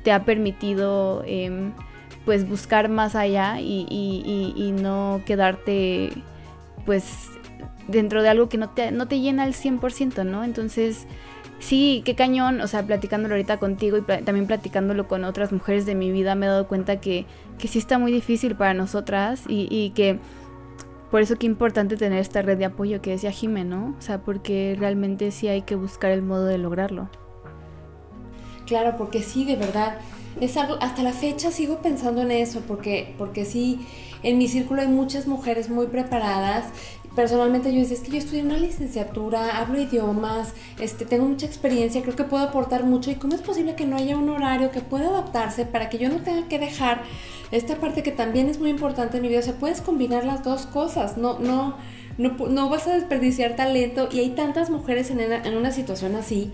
te 0.03 0.11
ha 0.11 0.25
permitido 0.25 1.23
em, 1.27 1.73
pues 2.23 2.47
buscar 2.49 2.89
más 2.89 3.15
allá 3.15 3.59
y, 3.59 4.73
no 4.81 5.21
quedarte 5.25 6.11
pues 6.85 7.29
dentro 7.87 8.23
de 8.23 8.29
algo 8.29 8.49
que 8.49 8.57
no 8.57 8.69
te, 8.69 8.91
no 8.91 9.07
te 9.07 9.19
llena 9.19 9.43
al 9.43 9.53
100%, 9.53 10.25
¿no? 10.25 10.43
Entonces 10.43 11.05
sí, 11.59 12.01
qué 12.05 12.15
cañón, 12.15 12.61
o 12.61 12.67
sea, 12.67 12.85
platicándolo 12.85 13.35
ahorita 13.35 13.57
contigo 13.57 13.97
y 13.97 14.01
también 14.01 14.47
platicándolo 14.47 15.07
con 15.07 15.23
otras 15.23 15.51
mujeres 15.51 15.85
de 15.85 15.95
mi 15.95 16.11
vida, 16.11 16.35
me 16.35 16.45
he 16.45 16.49
dado 16.49 16.67
cuenta 16.67 16.99
que, 16.99 17.25
que 17.57 17.67
sí 17.67 17.79
está 17.79 17.97
muy 17.97 18.11
difícil 18.11 18.55
para 18.55 18.73
nosotras 18.73 19.43
y, 19.47 19.67
y, 19.69 19.91
que 19.91 20.19
por 21.11 21.21
eso 21.21 21.37
qué 21.37 21.45
importante 21.45 21.97
tener 21.97 22.19
esta 22.19 22.41
red 22.41 22.57
de 22.57 22.65
apoyo 22.65 23.01
que 23.01 23.11
decía 23.11 23.31
Jime, 23.31 23.63
¿no? 23.63 23.95
O 23.97 24.01
sea, 24.01 24.19
porque 24.19 24.75
realmente 24.77 25.31
sí 25.31 25.47
hay 25.47 25.61
que 25.61 25.75
buscar 25.75 26.11
el 26.11 26.21
modo 26.21 26.45
de 26.45 26.57
lograrlo. 26.57 27.09
Claro, 28.65 28.95
porque 28.97 29.21
sí, 29.21 29.45
de 29.45 29.55
verdad, 29.55 29.99
es 30.41 30.57
algo, 30.57 30.77
hasta 30.81 31.03
la 31.03 31.13
fecha 31.13 31.51
sigo 31.51 31.81
pensando 31.81 32.21
en 32.21 32.31
eso, 32.31 32.61
porque, 32.67 33.13
porque 33.17 33.45
sí, 33.45 33.87
en 34.25 34.39
mi 34.39 34.47
círculo 34.47 34.81
hay 34.81 34.87
muchas 34.87 35.27
mujeres 35.27 35.69
muy 35.69 35.85
preparadas. 35.85 36.65
Personalmente 37.15 37.71
yo 37.71 37.79
decía, 37.79 37.95
es 37.95 38.01
que 38.01 38.11
yo 38.11 38.17
estudié 38.17 38.41
una 38.41 38.57
licenciatura, 38.57 39.59
hablo 39.59 39.79
idiomas, 39.79 40.53
este, 40.79 41.05
tengo 41.05 41.27
mucha 41.27 41.45
experiencia, 41.45 42.01
creo 42.01 42.15
que 42.15 42.23
puedo 42.23 42.43
aportar 42.43 42.83
mucho 42.83 43.11
y 43.11 43.15
cómo 43.15 43.35
es 43.35 43.41
posible 43.41 43.75
que 43.75 43.85
no 43.85 43.95
haya 43.95 44.17
un 44.17 44.27
horario 44.29 44.71
que 44.71 44.81
pueda 44.81 45.07
adaptarse 45.07 45.65
para 45.65 45.89
que 45.89 45.99
yo 45.99 46.09
no 46.09 46.17
tenga 46.23 46.47
que 46.49 46.57
dejar 46.57 47.03
esta 47.51 47.75
parte 47.75 48.01
que 48.01 48.11
también 48.11 48.49
es 48.49 48.59
muy 48.59 48.71
importante 48.71 49.17
en 49.17 49.23
mi 49.23 49.29
vida, 49.29 49.41
o 49.47 49.53
puedes 49.53 49.79
combinar 49.79 50.25
las 50.25 50.43
dos 50.43 50.65
cosas, 50.65 51.17
no, 51.17 51.37
no, 51.37 51.77
no, 52.17 52.69
vas 52.69 52.87
a 52.87 52.95
desperdiciar 52.95 53.55
talento. 53.55 54.09
Y 54.11 54.19
hay 54.19 54.31
tantas 54.31 54.71
mujeres 54.71 55.11
en, 55.11 55.19
en 55.21 55.55
una 55.55 55.71
situación 55.71 56.15
así 56.15 56.51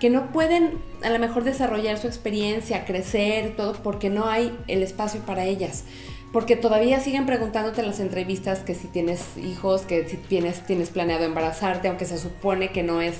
que 0.00 0.10
no 0.10 0.32
pueden 0.32 0.80
a 1.04 1.10
lo 1.10 1.20
mejor 1.20 1.44
desarrollar 1.44 1.96
su 1.96 2.08
experiencia, 2.08 2.84
crecer, 2.84 3.54
todo, 3.56 3.74
porque 3.74 4.10
no 4.10 4.26
hay 4.26 4.52
el 4.66 4.82
espacio 4.82 5.20
para 5.20 5.44
ellas 5.44 5.84
porque 6.32 6.56
todavía 6.56 6.98
siguen 7.00 7.26
preguntándote 7.26 7.82
en 7.82 7.86
las 7.86 8.00
entrevistas 8.00 8.60
que 8.60 8.74
si 8.74 8.88
tienes 8.88 9.36
hijos, 9.36 9.82
que 9.82 10.08
si 10.08 10.16
tienes, 10.16 10.64
tienes 10.66 10.88
planeado 10.90 11.24
embarazarte, 11.24 11.88
aunque 11.88 12.06
se 12.06 12.18
supone 12.18 12.70
que 12.70 12.82
no 12.82 13.02
es 13.02 13.16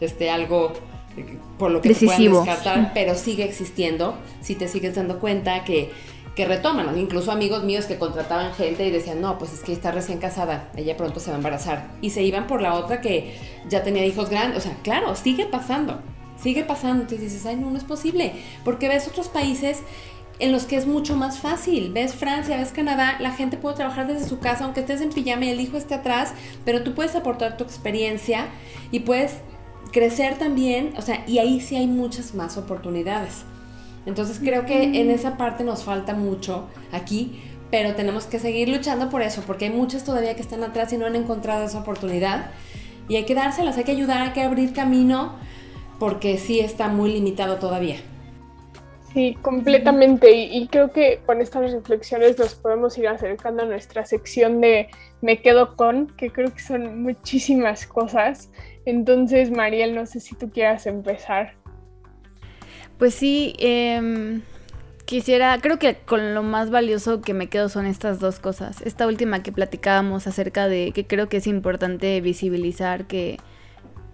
este 0.00 0.30
algo 0.30 0.72
eh, 1.16 1.38
por 1.58 1.70
lo 1.70 1.80
que 1.80 1.94
se 1.94 2.06
puedan 2.06 2.32
descartar, 2.32 2.90
pero 2.92 3.14
sigue 3.14 3.44
existiendo, 3.44 4.16
si 4.40 4.56
te 4.56 4.66
sigues 4.66 4.96
dando 4.96 5.20
cuenta 5.20 5.64
que, 5.64 5.92
que 6.34 6.44
retoman, 6.44 6.98
incluso 6.98 7.30
amigos 7.30 7.62
míos 7.62 7.86
que 7.86 7.98
contrataban 7.98 8.52
gente 8.52 8.84
y 8.86 8.90
decían, 8.90 9.20
no, 9.20 9.38
pues 9.38 9.52
es 9.52 9.60
que 9.60 9.72
está 9.72 9.92
recién 9.92 10.18
casada, 10.18 10.70
ella 10.76 10.96
pronto 10.96 11.20
se 11.20 11.30
va 11.30 11.36
a 11.36 11.38
embarazar, 11.38 11.88
y 12.02 12.10
se 12.10 12.22
iban 12.22 12.48
por 12.48 12.60
la 12.60 12.74
otra 12.74 13.00
que 13.00 13.38
ya 13.68 13.84
tenía 13.84 14.04
hijos 14.04 14.28
grandes, 14.28 14.58
o 14.58 14.60
sea, 14.60 14.76
claro, 14.82 15.14
sigue 15.14 15.46
pasando, 15.46 16.00
sigue 16.42 16.64
pasando, 16.64 17.02
entonces 17.02 17.32
dices, 17.32 17.46
ay, 17.46 17.56
no, 17.56 17.70
no 17.70 17.78
es 17.78 17.84
posible, 17.84 18.34
porque 18.64 18.88
ves 18.88 19.08
otros 19.08 19.28
países 19.28 19.82
en 20.38 20.52
los 20.52 20.64
que 20.64 20.76
es 20.76 20.86
mucho 20.86 21.16
más 21.16 21.38
fácil. 21.38 21.92
Ves 21.92 22.14
Francia, 22.14 22.56
ves 22.56 22.72
Canadá, 22.72 23.16
la 23.20 23.32
gente 23.32 23.56
puede 23.56 23.76
trabajar 23.76 24.06
desde 24.06 24.28
su 24.28 24.38
casa, 24.38 24.64
aunque 24.64 24.80
estés 24.80 25.00
en 25.00 25.10
pijama 25.10 25.46
y 25.46 25.50
el 25.50 25.60
hijo 25.60 25.76
esté 25.76 25.94
atrás, 25.94 26.32
pero 26.64 26.82
tú 26.82 26.94
puedes 26.94 27.14
aportar 27.14 27.56
tu 27.56 27.64
experiencia 27.64 28.46
y 28.90 29.00
puedes 29.00 29.36
crecer 29.92 30.36
también, 30.36 30.92
o 30.96 31.02
sea, 31.02 31.24
y 31.26 31.38
ahí 31.38 31.60
sí 31.60 31.76
hay 31.76 31.86
muchas 31.86 32.34
más 32.34 32.56
oportunidades. 32.56 33.44
Entonces 34.04 34.38
creo 34.38 34.66
que 34.66 35.00
en 35.00 35.10
esa 35.10 35.36
parte 35.36 35.64
nos 35.64 35.84
falta 35.84 36.14
mucho 36.14 36.66
aquí, 36.92 37.40
pero 37.70 37.94
tenemos 37.94 38.26
que 38.26 38.38
seguir 38.38 38.68
luchando 38.68 39.10
por 39.10 39.22
eso, 39.22 39.42
porque 39.46 39.66
hay 39.66 39.72
muchos 39.72 40.04
todavía 40.04 40.36
que 40.36 40.42
están 40.42 40.62
atrás 40.62 40.92
y 40.92 40.98
no 40.98 41.06
han 41.06 41.16
encontrado 41.16 41.64
esa 41.64 41.80
oportunidad. 41.80 42.50
Y 43.08 43.16
hay 43.16 43.24
que 43.24 43.34
dárselas, 43.34 43.76
hay 43.76 43.84
que 43.84 43.92
ayudar, 43.92 44.22
hay 44.22 44.32
que 44.32 44.42
abrir 44.42 44.72
camino, 44.72 45.34
porque 45.98 46.38
sí 46.38 46.60
está 46.60 46.88
muy 46.88 47.12
limitado 47.12 47.56
todavía. 47.56 47.96
Sí, 49.16 49.34
completamente. 49.40 50.30
Y, 50.30 50.68
creo 50.68 50.92
que 50.92 51.22
con 51.24 51.40
estas 51.40 51.72
reflexiones 51.72 52.38
nos 52.38 52.54
podemos 52.54 52.98
ir 52.98 53.08
acercando 53.08 53.62
a 53.62 53.64
nuestra 53.64 54.04
sección 54.04 54.60
de 54.60 54.88
Me 55.22 55.40
quedo 55.40 55.74
con, 55.74 56.08
que 56.18 56.30
creo 56.30 56.52
que 56.52 56.60
son 56.60 57.00
muchísimas 57.02 57.86
cosas. 57.86 58.50
Entonces, 58.84 59.50
Mariel, 59.50 59.94
no 59.94 60.04
sé 60.04 60.20
si 60.20 60.34
tú 60.34 60.50
quieras 60.50 60.86
empezar. 60.86 61.54
Pues 62.98 63.14
sí, 63.14 63.54
eh, 63.58 64.42
Quisiera, 65.06 65.58
creo 65.62 65.78
que 65.78 65.94
con 65.94 66.34
lo 66.34 66.42
más 66.42 66.68
valioso 66.68 67.22
que 67.22 67.32
me 67.32 67.46
quedo 67.48 67.70
son 67.70 67.86
estas 67.86 68.20
dos 68.20 68.38
cosas. 68.38 68.82
Esta 68.82 69.06
última 69.06 69.42
que 69.42 69.50
platicábamos 69.50 70.26
acerca 70.26 70.68
de 70.68 70.92
que 70.92 71.06
creo 71.06 71.30
que 71.30 71.38
es 71.38 71.46
importante 71.46 72.20
visibilizar 72.20 73.06
que, 73.06 73.38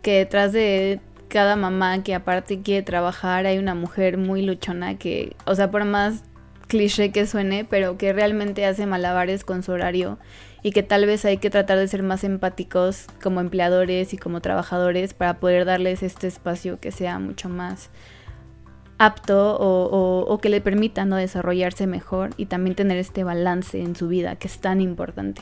que 0.01 0.19
detrás 0.19 0.53
de 0.53 1.01
cada 1.33 1.57
mamá 1.57 2.03
que 2.03 2.15
aparte 2.15 2.61
quiere 2.61 2.83
trabajar 2.83 3.47
hay 3.47 3.57
una 3.57 3.75
mujer 3.75 4.19
muy 4.19 4.43
luchona 4.43 4.99
que, 4.99 5.35
o 5.47 5.55
sea, 5.55 5.71
por 5.71 5.87
más 5.87 6.25
cliché 6.69 7.11
que 7.11 7.27
suene, 7.27 7.65
pero 7.65 7.97
que 7.97 8.13
realmente 8.13 8.67
hace 8.67 8.85
malabares 8.85 9.43
con 9.43 9.63
su 9.63 9.73
horario 9.73 10.19
y 10.63 10.73
que 10.73 10.83
tal 10.83 11.07
vez 11.07 11.25
hay 11.25 11.39
que 11.39 11.49
tratar 11.49 11.79
de 11.79 11.89
ser 11.89 12.03
más 12.03 12.23
empáticos 12.23 13.07
como 13.23 13.41
empleadores 13.41 14.13
y 14.13 14.19
como 14.19 14.43
trabajadores 14.43 15.15
para 15.15 15.41
poder 15.41 15.65
darles 15.65 16.03
este 16.03 16.27
espacio 16.27 16.79
que 16.81 16.93
sea 16.93 17.19
mucho 17.19 17.49
más 17.49 17.89
apto 18.99 19.57
o, 19.59 20.39
que 20.43 20.51
le 20.51 20.61
permita 20.61 21.07
¿no? 21.07 21.17
desarrollarse 21.17 21.87
mejor 21.87 22.31
y 22.37 22.45
también 22.45 22.77
tener 22.77 22.99
este 22.99 23.25
balance 23.25 23.81
en 23.81 23.97
su 23.97 24.09
vida 24.09 24.37
que 24.37 24.49
es 24.49 24.59
tan 24.59 24.83
importante. 24.83 25.41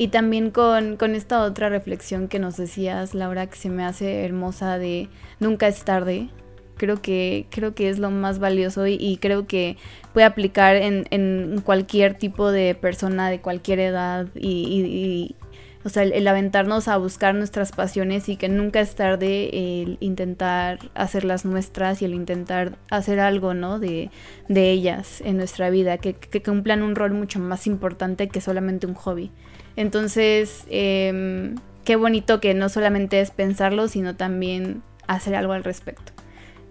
Y 0.00 0.08
también 0.08 0.50
con, 0.50 0.96
esta 1.14 1.42
otra 1.42 1.68
reflexión 1.68 2.28
que 2.28 2.38
nos 2.38 2.56
decías, 2.56 3.12
Laura, 3.12 3.48
que 3.48 3.56
se 3.58 3.68
me 3.68 3.84
hace 3.84 4.24
hermosa 4.24 4.78
de 4.78 5.10
nunca 5.40 5.68
es 5.68 5.84
tarde. 5.84 6.30
Creo 6.78 7.02
que, 7.02 7.44
creo 7.50 7.74
que 7.74 7.90
es 7.90 7.98
lo 7.98 8.10
más 8.10 8.38
valioso 8.38 8.86
y, 8.86 9.18
creo 9.20 9.46
que 9.46 9.76
puede 10.14 10.24
aplicar 10.24 10.76
en, 10.76 11.06
en, 11.10 11.60
cualquier 11.60 12.14
tipo 12.14 12.50
de 12.50 12.74
persona 12.74 13.28
de 13.28 13.42
cualquier 13.42 13.78
edad 13.78 14.28
y, 14.34 15.36
o 15.84 15.90
sea, 15.90 16.04
el, 16.04 16.26
aventarnos 16.26 16.88
a 16.88 16.96
buscar 16.96 17.34
nuestras 17.34 17.72
pasiones 17.72 18.30
y 18.30 18.36
que 18.36 18.48
nunca 18.48 18.80
es 18.80 18.94
tarde 18.94 19.82
el 19.82 19.98
intentar 20.00 20.78
hacerlas 20.94 21.44
nuestras 21.44 22.00
y 22.00 22.06
el 22.06 22.14
intentar 22.14 22.78
hacer 22.88 23.20
algo, 23.20 23.52
¿no? 23.52 23.78
De, 23.78 24.10
de 24.48 24.70
ellas 24.70 25.20
en 25.20 25.36
nuestra 25.36 25.68
vida, 25.68 25.98
que, 25.98 26.14
que, 26.14 26.42
cumplan 26.42 26.82
un 26.82 26.94
rol 26.96 27.12
mucho 27.12 27.38
más 27.38 27.66
importante 27.66 28.28
que 28.28 28.40
solamente 28.40 28.86
un 28.86 28.94
hobby. 28.94 29.30
Entonces, 29.76 30.64
em, 30.68 31.56
qué 31.84 31.96
bonito 31.96 32.40
que 32.40 32.54
no 32.54 32.68
solamente 32.68 33.20
es 33.20 33.30
pensarlo, 33.30 33.88
sino 33.88 34.16
también 34.16 34.82
hacer 35.06 35.34
algo 35.34 35.52
al 35.52 35.64
respecto. 35.64 36.12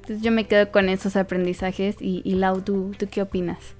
Entonces 0.01 0.21
yo 0.21 0.31
me 0.31 0.45
quedo 0.45 0.71
con 0.71 0.89
esos 0.89 1.15
aprendizajes 1.15 1.97
y, 1.99 2.21
y 2.23 2.35
Lau, 2.35 2.61
¿tú, 2.61 2.91
¿tú 2.97 3.07
qué 3.11 3.21
opinas? 3.21 3.75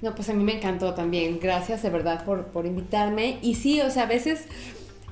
No, 0.00 0.14
pues 0.16 0.28
a 0.28 0.34
mí 0.34 0.42
me 0.42 0.56
encantó 0.56 0.94
también. 0.94 1.38
Gracias 1.40 1.82
de 1.82 1.90
verdad 1.90 2.24
por, 2.24 2.46
por 2.46 2.66
invitarme. 2.66 3.38
Y 3.40 3.54
sí, 3.54 3.80
o 3.80 3.90
sea, 3.90 4.02
a 4.04 4.06
veces 4.06 4.46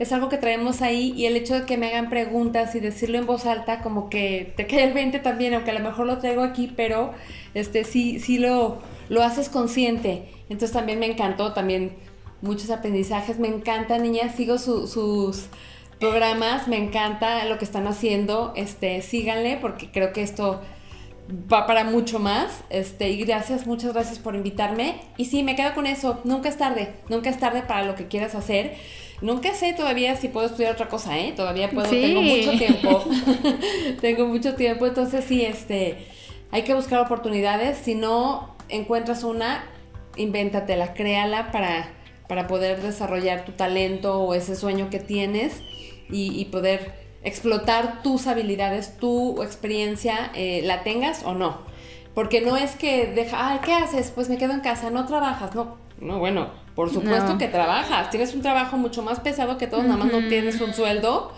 es 0.01 0.13
algo 0.13 0.29
que 0.29 0.39
traemos 0.39 0.83
ahí 0.83 1.13
y 1.15 1.27
el 1.27 1.37
hecho 1.37 1.55
de 1.55 1.67
que 1.67 1.77
me 1.77 1.89
hagan 1.89 2.09
preguntas 2.09 2.75
y 2.75 2.81
decirlo 2.81 3.19
en 3.19 3.27
voz 3.27 3.47
alta, 3.47 3.83
como 3.83 4.09
que 4.09 4.53
te 4.57 4.67
cae 4.67 4.85
el 4.85 4.95
20 4.95 5.21
también, 5.21 5.55
aunque 5.55 5.71
a 5.71 5.75
lo 5.75 5.81
mejor 5.81 6.07
lo 6.07 6.19
traigo 6.19 6.43
aquí, 6.43 6.73
pero 6.75 7.13
este 7.53 7.85
sí, 7.85 8.19
sí 8.19 8.39
lo, 8.39 8.81
lo 9.11 9.23
haces 9.23 9.49
consciente. 9.49 10.31
Entonces 10.49 10.73
también 10.73 10.99
me 10.99 11.07
encantó, 11.07 11.53
también 11.53 11.93
muchos 12.43 12.71
aprendizajes. 12.71 13.39
Me 13.39 13.49
encanta, 13.49 13.99
niña, 13.99 14.33
sigo 14.33 14.59
sus 14.59 15.47
programas, 15.99 16.69
me 16.69 16.77
encanta 16.77 17.45
lo 17.45 17.59
que 17.59 17.65
están 17.65 17.87
haciendo. 17.87 18.53
Este, 18.57 19.03
síganle 19.03 19.59
porque 19.61 19.91
creo 19.91 20.13
que 20.13 20.23
esto 20.23 20.61
va 21.53 21.67
para 21.67 21.85
mucho 21.85 22.19
más. 22.19 22.63
Este, 22.71 23.11
y 23.11 23.25
gracias, 23.25 23.67
muchas 23.67 23.93
gracias 23.93 24.19
por 24.19 24.35
invitarme. 24.35 25.01
Y 25.17 25.27
sí, 25.27 25.43
me 25.43 25.57
quedo 25.57 25.75
con 25.75 25.87
eso. 25.87 26.21
Nunca 26.25 26.49
es 26.49 26.57
tarde. 26.57 26.95
Nunca 27.09 27.31
es 27.31 27.39
tarde 27.39 27.63
para 27.63 27.85
lo 27.85 27.95
que 27.95 28.09
quieras 28.09 28.35
hacer. 28.35 28.75
Nunca 29.21 29.53
sé 29.53 29.75
todavía 29.75 30.17
si 30.17 30.29
puedo 30.29 30.47
estudiar 30.47 30.73
otra 30.73 30.89
cosa, 30.89 31.19
¿eh? 31.19 31.33
Todavía 31.37 31.69
puedo, 31.71 31.89
tengo 31.89 32.23
mucho 32.23 32.53
tiempo. 32.59 33.05
tengo 34.01 34.27
mucho 34.27 34.55
tiempo. 34.55 34.87
Entonces, 34.87 35.25
sí, 35.27 35.45
este, 35.45 36.07
hay 36.51 36.63
que 36.63 36.75
buscar 36.75 37.01
oportunidades. 37.01 37.79
Si 37.79 37.95
no 37.95 38.57
encuentras 38.69 39.25
una, 39.25 39.65
invéntatela, 40.17 40.95
créala 40.95 41.53
para, 41.53 41.93
para 42.31 42.47
poder 42.47 42.81
desarrollar 42.81 43.45
tu 43.45 43.51
talento 43.51 44.21
o 44.21 44.35
ese 44.35 44.55
sueño 44.55 44.89
que 44.89 45.01
tienes 45.01 45.63
y, 46.09 46.41
y 46.41 46.45
poder 46.45 46.93
explotar 47.25 48.05
tus 48.05 48.29
habilidades, 48.29 48.97
tu 48.99 49.43
experiencia, 49.43 50.31
eh, 50.37 50.61
la 50.63 50.85
tengas 50.85 51.25
o 51.25 51.35
no. 51.35 51.63
Porque 52.15 52.41
no 52.41 52.57
es 52.57 52.77
que 52.77 53.09
deja, 53.09 53.51
ay, 53.51 53.59
¿qué 53.65 53.75
haces? 53.75 54.13
Pues 54.15 54.29
me 54.29 54.39
quedo 54.39 54.53
en 54.53 54.61
casa, 54.61 54.91
no 54.91 55.07
trabajas, 55.07 55.57
no. 55.57 55.79
No, 55.99 56.21
bueno, 56.21 56.53
por 56.77 56.93
supuesto 56.93 57.37
que 57.37 57.49
trabajas. 57.49 58.11
Tienes 58.11 58.33
un 58.33 58.43
trabajo 58.43 58.77
mucho 58.77 59.03
más 59.03 59.19
pesado 59.19 59.59
que 59.59 59.67
todos, 59.67 59.83
nada 59.83 59.97
más 59.97 60.13
no 60.13 60.29
tienes 60.29 60.61
un 60.61 60.73
sueldo, 60.73 61.33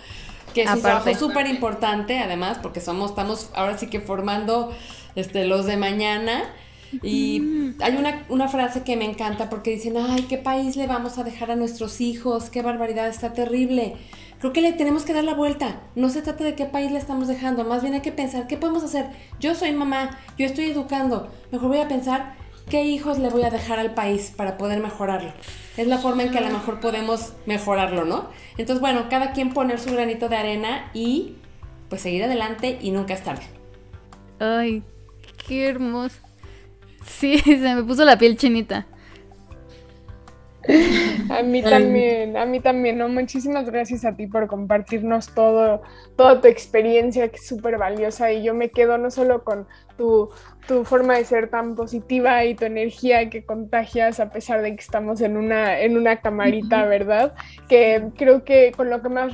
que 0.52 0.64
es 0.64 0.70
un 0.70 0.82
trabajo 0.82 1.14
súper 1.14 1.46
importante, 1.46 2.18
además, 2.18 2.58
porque 2.60 2.82
somos, 2.82 3.12
estamos 3.12 3.50
ahora 3.54 3.78
sí 3.78 3.86
que 3.86 4.00
formando 4.00 4.76
este, 5.14 5.46
los 5.46 5.64
de 5.64 5.78
mañana. 5.78 6.52
Y 7.02 7.74
hay 7.80 7.96
una, 7.96 8.24
una, 8.28 8.48
frase 8.48 8.82
que 8.82 8.96
me 8.96 9.04
encanta 9.04 9.48
porque 9.48 9.70
dicen, 9.70 9.96
ay, 9.96 10.22
¿qué 10.28 10.36
país 10.38 10.76
le 10.76 10.86
vamos 10.86 11.18
a 11.18 11.24
dejar 11.24 11.50
a 11.50 11.56
nuestros 11.56 12.00
hijos? 12.00 12.50
Qué 12.50 12.60
barbaridad, 12.62 13.08
está 13.08 13.32
terrible. 13.32 13.96
Creo 14.40 14.52
que 14.52 14.60
le 14.60 14.72
tenemos 14.72 15.04
que 15.04 15.14
dar 15.14 15.24
la 15.24 15.34
vuelta. 15.34 15.80
No 15.94 16.08
se 16.08 16.20
trata 16.20 16.42
de 16.44 16.54
qué 16.54 16.66
país 16.66 16.90
le 16.90 16.98
estamos 16.98 17.28
dejando, 17.28 17.64
más 17.64 17.80
bien 17.80 17.94
hay 17.94 18.00
que 18.00 18.12
pensar 18.12 18.48
qué 18.48 18.56
podemos 18.56 18.82
hacer. 18.82 19.06
Yo 19.38 19.54
soy 19.54 19.72
mamá, 19.72 20.18
yo 20.36 20.46
estoy 20.46 20.64
educando. 20.64 21.30
Mejor 21.52 21.68
voy 21.68 21.78
a 21.78 21.88
pensar 21.88 22.34
qué 22.68 22.84
hijos 22.84 23.18
le 23.18 23.28
voy 23.28 23.44
a 23.44 23.50
dejar 23.50 23.78
al 23.78 23.94
país 23.94 24.32
para 24.36 24.58
poder 24.58 24.80
mejorarlo. 24.80 25.32
Es 25.76 25.86
la 25.86 25.98
forma 25.98 26.24
en 26.24 26.32
que 26.32 26.38
a 26.38 26.42
lo 26.42 26.50
mejor 26.50 26.80
podemos 26.80 27.34
mejorarlo, 27.46 28.04
¿no? 28.04 28.30
Entonces, 28.58 28.80
bueno, 28.80 29.06
cada 29.08 29.32
quien 29.32 29.54
poner 29.54 29.78
su 29.78 29.92
granito 29.92 30.28
de 30.28 30.36
arena 30.36 30.90
y 30.92 31.36
pues 31.88 32.02
seguir 32.02 32.24
adelante 32.24 32.78
y 32.82 32.90
nunca 32.90 33.14
es 33.14 33.22
tarde. 33.22 33.44
Ay, 34.40 34.82
qué 35.46 35.68
hermoso. 35.68 36.16
Sí, 37.04 37.38
se 37.44 37.74
me 37.74 37.82
puso 37.82 38.04
la 38.04 38.18
piel 38.18 38.36
chinita. 38.36 38.86
A 41.28 41.42
mí 41.42 41.60
también, 41.60 42.36
a 42.36 42.46
mí 42.46 42.60
también, 42.60 42.98
¿no? 42.98 43.08
Muchísimas 43.08 43.68
gracias 43.68 44.04
a 44.04 44.14
ti 44.14 44.28
por 44.28 44.46
compartirnos 44.46 45.34
todo, 45.34 45.82
toda 46.16 46.40
tu 46.40 46.46
experiencia 46.46 47.28
que 47.28 47.36
es 47.36 47.46
súper 47.46 47.78
valiosa 47.78 48.30
y 48.30 48.44
yo 48.44 48.54
me 48.54 48.70
quedo 48.70 48.96
no 48.96 49.10
solo 49.10 49.42
con 49.42 49.66
tu, 49.96 50.30
tu, 50.68 50.84
forma 50.84 51.16
de 51.16 51.24
ser 51.24 51.48
tan 51.48 51.74
positiva 51.74 52.44
y 52.44 52.54
tu 52.54 52.64
energía 52.64 53.28
que 53.28 53.44
contagias 53.44 54.20
a 54.20 54.30
pesar 54.30 54.62
de 54.62 54.76
que 54.76 54.80
estamos 54.80 55.20
en 55.20 55.36
una, 55.36 55.80
en 55.80 55.96
una 55.96 56.20
camarita, 56.20 56.86
¿verdad? 56.86 57.34
Que 57.68 58.10
creo 58.16 58.44
que 58.44 58.72
con 58.76 58.88
lo 58.88 59.02
que 59.02 59.08
más 59.08 59.32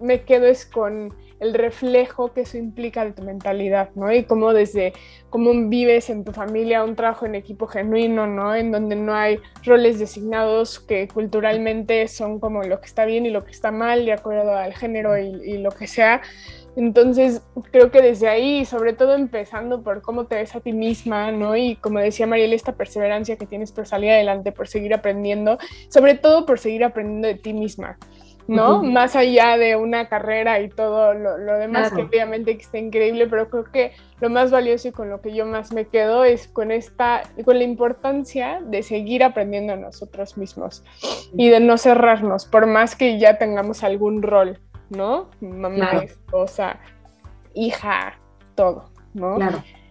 me 0.00 0.22
quedo 0.22 0.46
es 0.46 0.66
con 0.66 1.14
el 1.40 1.54
reflejo 1.54 2.32
que 2.32 2.42
eso 2.42 2.58
implica 2.58 3.04
de 3.04 3.12
tu 3.12 3.22
mentalidad, 3.22 3.90
¿no? 3.94 4.12
Y 4.12 4.24
cómo 4.24 4.52
desde 4.52 4.92
cómo 5.30 5.52
vives 5.68 6.10
en 6.10 6.24
tu 6.24 6.32
familia 6.32 6.84
un 6.84 6.96
trabajo 6.96 7.26
en 7.26 7.34
equipo 7.34 7.66
genuino, 7.66 8.26
¿no? 8.26 8.54
En 8.54 8.72
donde 8.72 8.96
no 8.96 9.14
hay 9.14 9.38
roles 9.64 9.98
designados 9.98 10.80
que 10.80 11.08
culturalmente 11.08 12.08
son 12.08 12.40
como 12.40 12.62
lo 12.62 12.80
que 12.80 12.86
está 12.86 13.04
bien 13.04 13.26
y 13.26 13.30
lo 13.30 13.44
que 13.44 13.52
está 13.52 13.70
mal, 13.70 14.04
de 14.04 14.12
acuerdo 14.12 14.56
al 14.56 14.74
género 14.74 15.18
y, 15.18 15.58
lo 15.58 15.70
que 15.70 15.86
sea. 15.86 16.22
Entonces, 16.76 17.42
creo 17.72 17.90
que 17.90 18.00
desde 18.00 18.28
ahí, 18.28 18.64
sobre 18.64 18.92
todo 18.92 19.14
empezando 19.14 19.82
por 19.82 20.00
cómo 20.00 20.26
te 20.26 20.36
ves 20.36 20.54
a 20.54 20.60
ti 20.60 20.72
misma, 20.72 21.32
¿no? 21.32 21.56
Y 21.56 21.74
como 21.76 21.98
decía 21.98 22.26
Mariel, 22.26 22.52
esta 22.52 22.72
perseverancia 22.72 23.36
que 23.36 23.46
tienes 23.46 23.72
por 23.72 23.86
salir 23.86 24.10
adelante, 24.10 24.52
por 24.52 24.68
seguir 24.68 24.94
aprendiendo, 24.94 25.58
sobre 25.88 26.14
todo 26.14 26.46
por 26.46 26.60
seguir 26.60 26.84
aprendiendo 26.84 27.26
de 27.28 27.34
ti 27.34 27.52
misma. 27.52 27.98
¿No? 28.48 28.82
Más 28.82 29.14
allá 29.14 29.58
de 29.58 29.76
una 29.76 30.08
carrera 30.08 30.58
y 30.60 30.70
todo 30.70 31.12
lo, 31.12 31.36
demás, 31.58 31.92
que 31.92 32.02
obviamente 32.02 32.50
está 32.52 32.78
increíble, 32.78 33.26
pero 33.28 33.50
creo 33.50 33.64
que 33.64 33.92
lo 34.20 34.30
más 34.30 34.50
valioso 34.50 34.88
y 34.88 34.92
con 34.92 35.10
lo 35.10 35.20
que 35.20 35.34
yo 35.34 35.44
más 35.44 35.72
me 35.72 35.86
quedo 35.86 36.24
es 36.24 36.48
con 36.48 36.72
esta, 36.72 37.22
con 37.44 37.58
la 37.58 37.64
importancia 37.64 38.60
de 38.64 38.82
seguir 38.82 39.22
aprendiendo 39.22 39.76
nosotros 39.76 40.38
mismos 40.38 40.82
y 41.36 41.50
de 41.50 41.60
no 41.60 41.76
cerrarnos, 41.76 42.46
por 42.46 42.66
más 42.66 42.96
que 42.96 43.18
ya 43.18 43.36
tengamos 43.36 43.84
algún 43.84 44.22
rol, 44.22 44.58
¿no? 44.88 45.28
Mamá, 45.42 46.04
esposa, 46.04 46.80
hija, 47.54 48.18
todo, 48.54 48.90
¿no? 49.12 49.38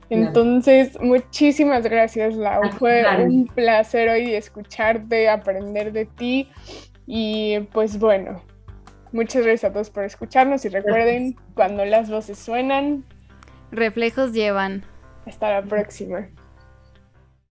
Entonces, 0.10 0.99
muchísimas 0.99 1.84
gracias, 1.84 2.36
Lau. 2.36 2.72
Fue 2.80 3.03
un 3.24 3.45
placer 3.45 4.10
hoy 4.10 4.34
escucharte, 4.34 5.30
aprender 5.30 5.91
de 5.91 6.05
ti. 6.05 6.49
Y 7.08 7.62
pues 7.72 7.97
bueno, 7.97 8.43
muchas 9.14 9.43
gracias 9.43 9.72
a 9.72 9.74
todos 9.74 9.89
por 9.89 10.03
escucharnos 10.03 10.66
y 10.66 10.70
recuerden, 10.70 11.36
cuando 11.55 11.86
las 11.86 12.10
voces 12.10 12.38
suenan, 12.38 13.05
reflejos 13.72 14.34
llevan. 14.34 14.84
Hasta 15.26 15.49
la 15.49 15.64
próxima. 15.64 16.28